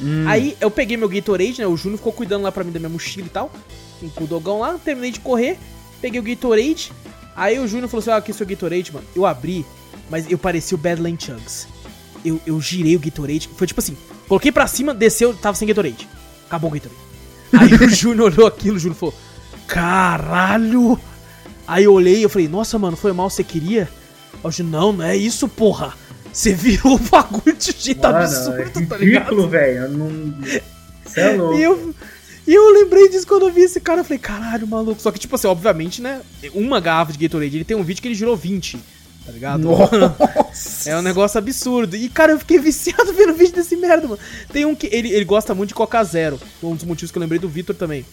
[0.00, 1.66] Hum, Aí eu peguei meu Gatorade, né?
[1.66, 3.50] O Júnior ficou cuidando lá pra mim da minha mochila e tal.
[4.14, 5.58] Com o dogão lá, terminei de correr,
[6.00, 6.92] peguei o Gatorade.
[7.34, 9.06] Aí o Júnior falou assim: Ah, aqui é seu Gatorade, mano.
[9.16, 9.64] Eu abri,
[10.12, 11.66] mas eu parecia o Badland Chugs.
[12.22, 13.48] Eu, eu girei o Gatorade.
[13.56, 13.96] Foi tipo assim:
[14.28, 16.06] coloquei pra cima, desceu, tava sem Gatorade.
[16.46, 17.00] Acabou o Gatorade.
[17.58, 19.14] Aí o Júnior olhou aquilo, o Júnior falou:
[19.66, 21.00] Caralho!
[21.66, 23.88] Aí eu olhei e eu falei: Nossa, mano, foi mal, você queria?
[24.44, 25.94] O Júnior: Não, não é isso, porra.
[26.30, 29.48] Você virou o bagulho de jeito Mano, absurdo, é tá ligado?
[29.48, 29.82] velho.
[29.82, 30.34] eu Não...
[31.04, 31.58] Você é louco.
[31.58, 31.94] E eu,
[32.46, 34.00] e eu lembrei disso quando eu vi esse cara.
[34.00, 35.00] Eu falei, caralho, maluco.
[35.00, 36.20] Só que, tipo assim, obviamente, né?
[36.54, 38.78] Uma garrafa de Gatorade, ele tem um vídeo que ele girou 20,
[39.24, 39.62] tá ligado?
[39.64, 40.90] Nossa.
[40.90, 41.96] É um negócio absurdo.
[41.96, 44.20] E, cara, eu fiquei viciado vendo vídeo desse merda, mano.
[44.52, 44.88] Tem um que.
[44.92, 46.40] Ele, ele gosta muito de Coca Zero.
[46.62, 48.04] Um dos motivos que eu lembrei do Vitor também.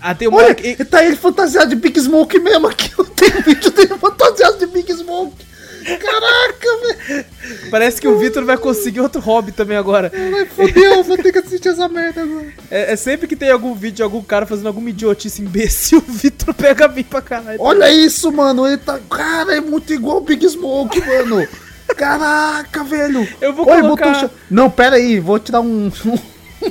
[0.00, 0.84] ah, tem uma Olha, hora que.
[0.84, 2.90] tá ele fantasiado de Big Smoke mesmo aqui.
[3.16, 5.51] Tenho vídeo dele fantasiado de Big Smoke.
[5.84, 6.68] Caraca,
[7.06, 7.24] velho.
[7.70, 10.10] Parece que o Vitor vai conseguir outro hobby também agora.
[10.14, 12.46] Ai, Fodeu, vou ter que assistir essa merda agora.
[12.70, 16.12] É, é sempre que tem algum vídeo de algum cara fazendo alguma idiotice imbecil, o
[16.12, 17.60] Vitor pega bem pra caralho.
[17.60, 18.66] Olha isso, mano.
[18.66, 18.98] Ele tá.
[19.10, 21.46] Cara, é muito igual o Big Smoke, mano.
[21.96, 23.26] Caraca, velho.
[23.40, 25.20] Eu vou Olha, colocar- Não, pera aí.
[25.20, 25.90] Vou te dar um.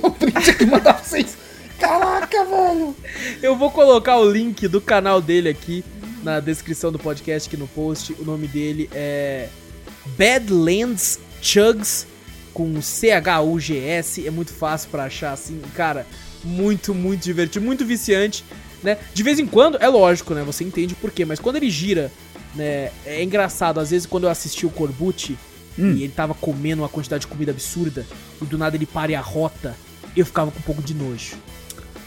[0.03, 1.37] um print aqui mandar pra vocês.
[1.79, 2.95] Caraca, velho.
[3.41, 5.83] Eu vou colocar o link do canal dele aqui
[6.23, 8.13] na descrição do podcast, aqui no post.
[8.19, 9.49] O nome dele é
[10.17, 12.07] Badlands Chugs
[12.53, 14.27] com C-H-U-G-S.
[14.27, 16.05] É muito fácil pra achar, assim, cara.
[16.43, 18.43] Muito, muito divertido, muito viciante,
[18.81, 18.97] né?
[19.13, 20.43] De vez em quando, é lógico, né?
[20.43, 22.11] Você entende por quê, mas quando ele gira,
[22.55, 22.91] né?
[23.05, 25.37] É engraçado, às vezes quando eu assisti o Corbucci
[25.79, 25.93] Hum.
[25.93, 28.05] e ele tava comendo uma quantidade de comida absurda
[28.41, 29.73] e do nada ele para e a rota,
[30.17, 31.37] eu ficava com um pouco de nojo.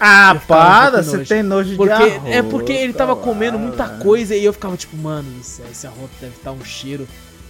[0.07, 1.03] Ah, um para.
[1.03, 1.29] Você nojo.
[1.29, 2.35] tem nojo Porque, de arroz.
[2.35, 3.25] é porque ele tava cara.
[3.27, 7.07] comendo muita coisa e eu ficava tipo, mano, esse, esse arroto deve estar um cheiro.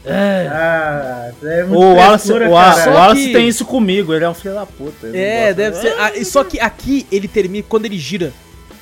[0.07, 4.29] Ah, é muito O Wallace, o Wallace, o Wallace que- tem isso comigo, ele é
[4.29, 5.09] um filho da puta.
[5.17, 5.95] É, deve ser.
[5.99, 8.33] ah, e só que aqui ele termina, quando ele gira,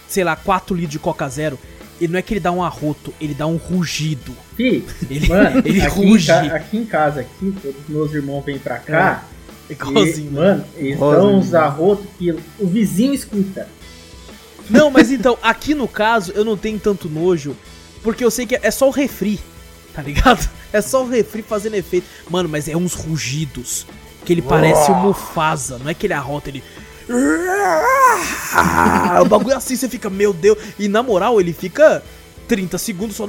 [0.08, 1.58] sei lá, 4 litros de Coca Zero,
[2.00, 4.32] ele não é que ele dá um arroto, ele dá um rugido.
[4.56, 6.26] Fih, Ele- mano, ele aqui, em ruge.
[6.26, 9.24] ca- aqui em casa, aqui, todos os meus irmãos vêm pra cá.
[9.68, 10.48] É igualzinho, e, mano.
[10.48, 13.68] mano, eles dão uns arrotos que o vizinho escuta.
[14.68, 17.56] Não, mas então, aqui no caso, eu não tenho tanto nojo,
[18.02, 19.40] porque eu sei que é só o refri,
[19.94, 20.48] tá ligado?
[20.72, 22.06] É só o refri fazendo efeito.
[22.30, 23.86] Mano, mas é uns rugidos,
[24.24, 26.62] que ele parece o Mufasa, não é que ele arrota, ele...
[29.20, 30.56] O bagulho é assim, você fica, meu Deus.
[30.78, 32.02] E na moral, ele fica
[32.48, 33.26] 30 segundos só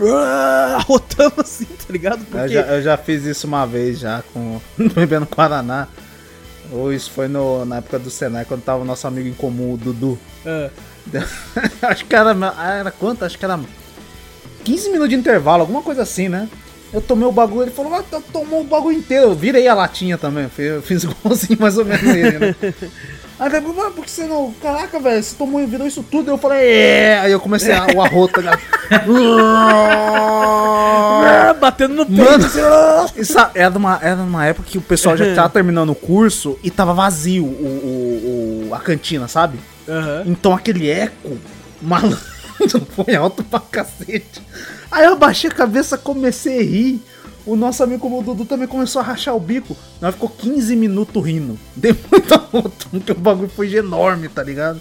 [0.77, 2.19] arrotando assim, tá ligado?
[2.19, 2.53] Eu Porque...
[2.53, 4.61] já, eu já fiz isso uma vez já com
[4.95, 5.87] bebendo Guaraná.
[6.71, 9.73] Ou isso foi no, na época do Senai, quando tava o nosso amigo em comum,
[9.73, 10.17] o Dudu.
[10.45, 10.69] Ah,
[11.83, 12.31] Acho que era.
[12.31, 13.25] Era quanto?
[13.25, 13.59] Acho que era
[14.63, 16.49] 15 minutos de intervalo, alguma coisa assim, né?
[16.93, 19.25] Eu tomei o bagulho, ele falou, ah, tu tomou o bagulho inteiro.
[19.25, 22.55] Eu virei a latinha também, eu fiz igualzinho mais ou menos ele, né?
[23.39, 24.53] Aí ele falou, mas por que você não.
[24.61, 26.29] Caraca, velho, você tomou e virou isso tudo.
[26.31, 27.19] Eu falei, é.
[27.19, 28.51] Aí eu comecei a, o arroto, né?
[31.25, 32.21] ah, batendo no peito.
[32.23, 35.95] Mano, assim, isso era numa, era numa época que o pessoal já tava terminando o
[35.95, 39.59] curso e tava vazio o, o- o- a cantina, sabe?
[39.87, 40.23] Aham.
[40.25, 41.37] Então aquele eco
[41.81, 42.19] malandro
[42.95, 44.41] foi alto pra cacete.
[44.91, 47.01] Aí eu abaixei a cabeça, comecei a rir.
[47.45, 49.75] O nosso amigo o Dudu também começou a rachar o bico.
[49.99, 51.59] Nós ficou 15 minutos rindo.
[51.75, 54.79] Deu muito arroto, porque o bagulho foi enorme, tá ligado?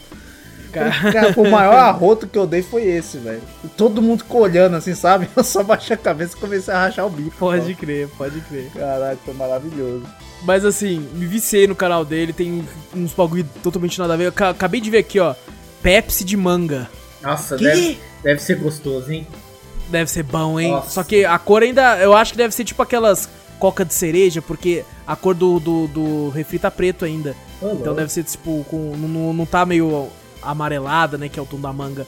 [0.73, 1.13] Cara.
[1.13, 3.43] Cara, o maior arroto que eu dei foi esse, velho.
[3.77, 5.29] Todo mundo ficou olhando assim, sabe?
[5.37, 7.37] Eu só baixei a cabeça e comecei a rachar o bico.
[7.39, 8.71] Pode crer, pode crer.
[8.73, 10.05] Caraca, foi maravilhoso.
[10.45, 12.65] Mas assim, me viciei no canal dele, tem
[12.97, 14.33] uns bagulho totalmente nada a ver.
[14.37, 15.35] Eu acabei de ver aqui, ó.
[15.83, 16.89] Pepsi de manga.
[17.23, 17.65] Nossa, Que?
[17.65, 19.27] deve, deve ser gostoso, hein?
[19.93, 20.73] Deve ser bom, hein?
[20.73, 20.91] Nossa.
[20.91, 21.99] Só que a cor ainda.
[21.99, 23.29] Eu acho que deve ser tipo aquelas
[23.59, 27.37] coca de cereja, porque a cor do, do, do refri tá preto ainda.
[27.61, 27.95] Ô, Então louco.
[27.95, 28.65] deve ser tipo.
[28.69, 30.09] Com, não, não- não tá meio
[30.43, 31.29] amarelada, né?
[31.29, 32.07] Que é o tom da manga.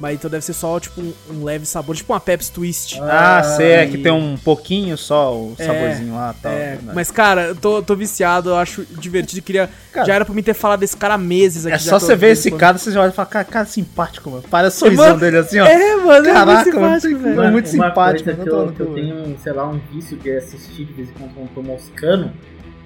[0.00, 2.98] Mas então deve ser só tipo um, um leve sabor, tipo uma Pepsi Twist.
[3.02, 6.52] Ah, sei, é que e- tem um pouquinho só o É, saborzinho lá e tal.
[6.52, 6.92] É, né?
[6.94, 9.42] mas cara, eu tô, tô viciado, eu acho divertido.
[9.42, 9.68] Queria.
[9.92, 11.74] Cara, já era pra mim ter falado desse cara há meses aqui.
[11.76, 14.30] É só você ver esse quando- cara, você já olha e fala, cara, cara simpático,
[14.30, 14.42] mano.
[14.50, 15.66] Parece o sorrisão Mano, dele assim, ó.
[15.66, 17.42] É, mano, é Caraca, muito mano, simpático, velho.
[17.42, 20.30] é muito uma simpático, Coisa que eu, que eu tenho, sei lá, um vício de
[20.34, 22.32] assistir de vez em quando quando tô moscando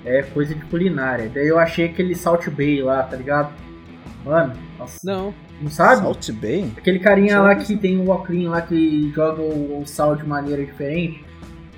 [0.04, 1.30] é coisa de culinária.
[1.32, 3.52] Daí eu achei aquele Salt Bay lá, tá ligado?
[4.24, 5.70] Mano, nossa, não, Não.
[5.70, 6.00] sabe?
[6.02, 6.70] Salt Bay?
[6.78, 10.64] Aquele carinha lá que- tem o óculos lá que joga o, o sal de maneira
[10.64, 11.22] diferente.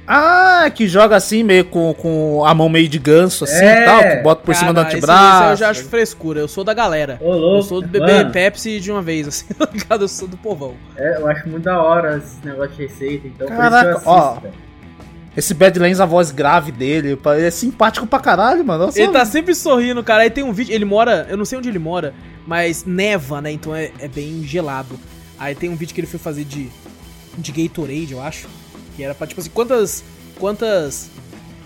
[0.09, 3.82] Ah, que joga assim, meio com, com a mão meio de ganso, assim É.
[3.82, 5.43] e tal, que bota por cima do Cara, esse- antebraço.
[5.43, 7.18] esse eu já acho frescura, eu sou da galera.
[7.20, 7.56] Ô, louco.
[7.59, 10.02] Eu sou do bebê Mano, Pepsi de uma vez, assim, tá ligado?
[10.05, 10.74] Eu sou do povão.
[10.97, 14.12] é, eu acho muito da hora esse negócio de receita, então Caraca, por isso eu
[14.12, 14.35] ó.
[14.35, 14.55] velho.
[15.36, 18.86] Esse Badlands, a voz grave dele, é simpático pra caralho, mano.
[18.86, 20.23] Nossa, Ele tá sempre sorrindo, cara.
[20.23, 22.14] Aí tem um vídeo, ele mora, eu não sei onde ele mora,
[22.47, 23.51] mas neva, né?
[23.52, 24.98] Então é, é bem gelado.
[25.39, 26.68] Aí tem um vídeo que ele foi fazer de,
[27.36, 28.47] de Gatorade, eu acho.
[28.97, 30.02] Que era pra, tipo assim, quantas,
[30.39, 31.10] quantas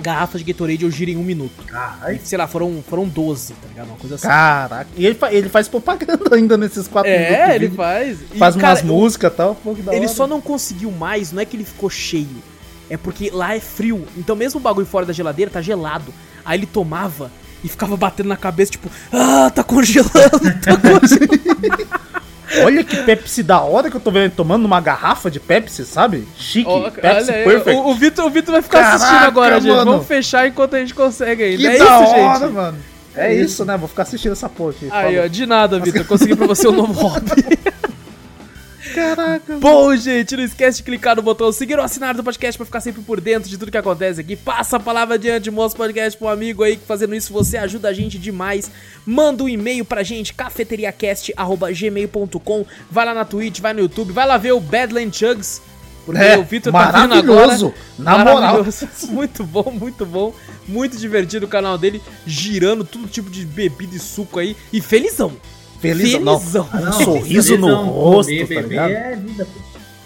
[0.00, 1.62] garrafas de Gatorade eu giro em um minuto?
[1.66, 2.18] Caralho.
[2.24, 3.86] Sei lá, foram, foram 12, tá ligado?
[3.88, 4.26] Uma coisa assim.
[4.26, 4.90] Caraca.
[4.96, 7.32] E ele, fa- ele faz propaganda ainda nesses quatro minutos.
[7.36, 7.76] É, ele vídeo.
[7.76, 8.18] faz.
[8.34, 9.54] E, Faz cara, umas músicas e tal.
[9.54, 10.14] Pô, que da Ele hora.
[10.14, 12.42] só não conseguiu mais, não é que ele ficou cheio.
[12.88, 14.04] É porque lá é frio.
[14.16, 16.12] Então mesmo o bagulho fora da geladeira tá gelado.
[16.44, 17.30] Aí ele tomava
[17.64, 20.10] e ficava batendo na cabeça, tipo, ah, tá congelando,
[20.62, 22.00] tá congelando.
[22.64, 25.84] Olha que Pepsi da hora que eu tô vendo ele tomando numa garrafa de Pepsi,
[25.84, 26.26] sabe?
[26.36, 26.68] Chique.
[26.68, 27.76] Ó, Pepsi aí, perfect.
[27.80, 29.70] o, o Vitor, o Vitor vai ficar Caraca, assistindo agora, gente.
[29.72, 29.90] mano.
[29.92, 31.58] Vamos fechar enquanto a gente consegue ainda.
[31.58, 32.52] Que é da isso, hora, gente.
[32.52, 32.78] mano.
[33.14, 33.76] É isso, né?
[33.76, 34.88] Vou ficar assistindo essa porra aqui.
[34.90, 35.24] Aí, Falou.
[35.24, 36.04] ó, de nada, Vitor.
[36.06, 37.30] Consegui pra você um novo hobby.
[38.94, 39.56] Caraca.
[39.58, 42.80] Bom, gente, não esquece de clicar no botão seguir ou assinar do podcast pra ficar
[42.80, 44.36] sempre por dentro de tudo que acontece aqui.
[44.36, 47.88] Passa a palavra adiante, mostra o podcast um amigo aí que fazendo isso você ajuda
[47.88, 48.70] a gente demais.
[49.06, 52.66] Manda um e-mail pra gente, cafeteriacast.gmail.com.
[52.90, 55.62] Vai lá na Twitch, vai no YouTube, vai lá ver o Badland Chugs.
[56.06, 57.46] Porque É, o Vitor tá vindo agora.
[57.46, 57.74] maravilhoso.
[57.98, 58.34] Na moral.
[58.34, 58.88] Maravilhoso.
[59.12, 60.34] Muito bom, muito bom.
[60.66, 64.56] Muito divertido o canal dele, girando todo tipo de bebida e suco aí.
[64.72, 65.32] E felizão.
[65.80, 66.38] Feliz, não.
[66.38, 66.68] Felizão.
[66.74, 68.90] Um Não, sorriso no felizão, rosto, comer, tá beber ligado?
[68.90, 69.60] É vida, pô.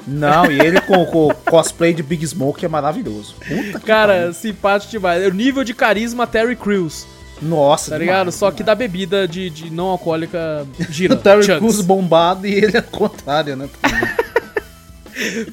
[0.07, 3.35] Não, e ele com o cosplay de Big Smoke é maravilhoso.
[3.39, 4.35] Puta que Cara, pariu.
[4.35, 5.23] simpático demais.
[5.23, 7.07] É o nível de carisma Terry Crews,
[7.41, 8.33] Nossa, tá demais, ligado?
[8.33, 8.67] Só que demais.
[8.67, 11.15] da bebida de, de não alcoólica gira.
[11.15, 11.47] O Terry.
[11.59, 13.69] Crews bombado e ele é o contrário, né?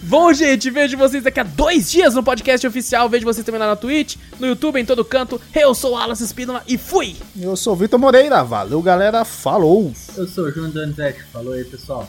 [0.04, 3.10] Bom, gente, vejo vocês daqui a dois dias no podcast oficial.
[3.10, 5.40] Vejo vocês também lá na Twitch, no YouTube, em todo canto.
[5.54, 7.16] Eu sou o Alan Spínola e fui!
[7.40, 8.44] Eu sou o Vitor Moreira.
[8.44, 9.24] Valeu, galera.
[9.24, 9.94] Falou.
[10.16, 11.24] Eu sou o João Donizete.
[11.32, 12.08] Falou aí, pessoal.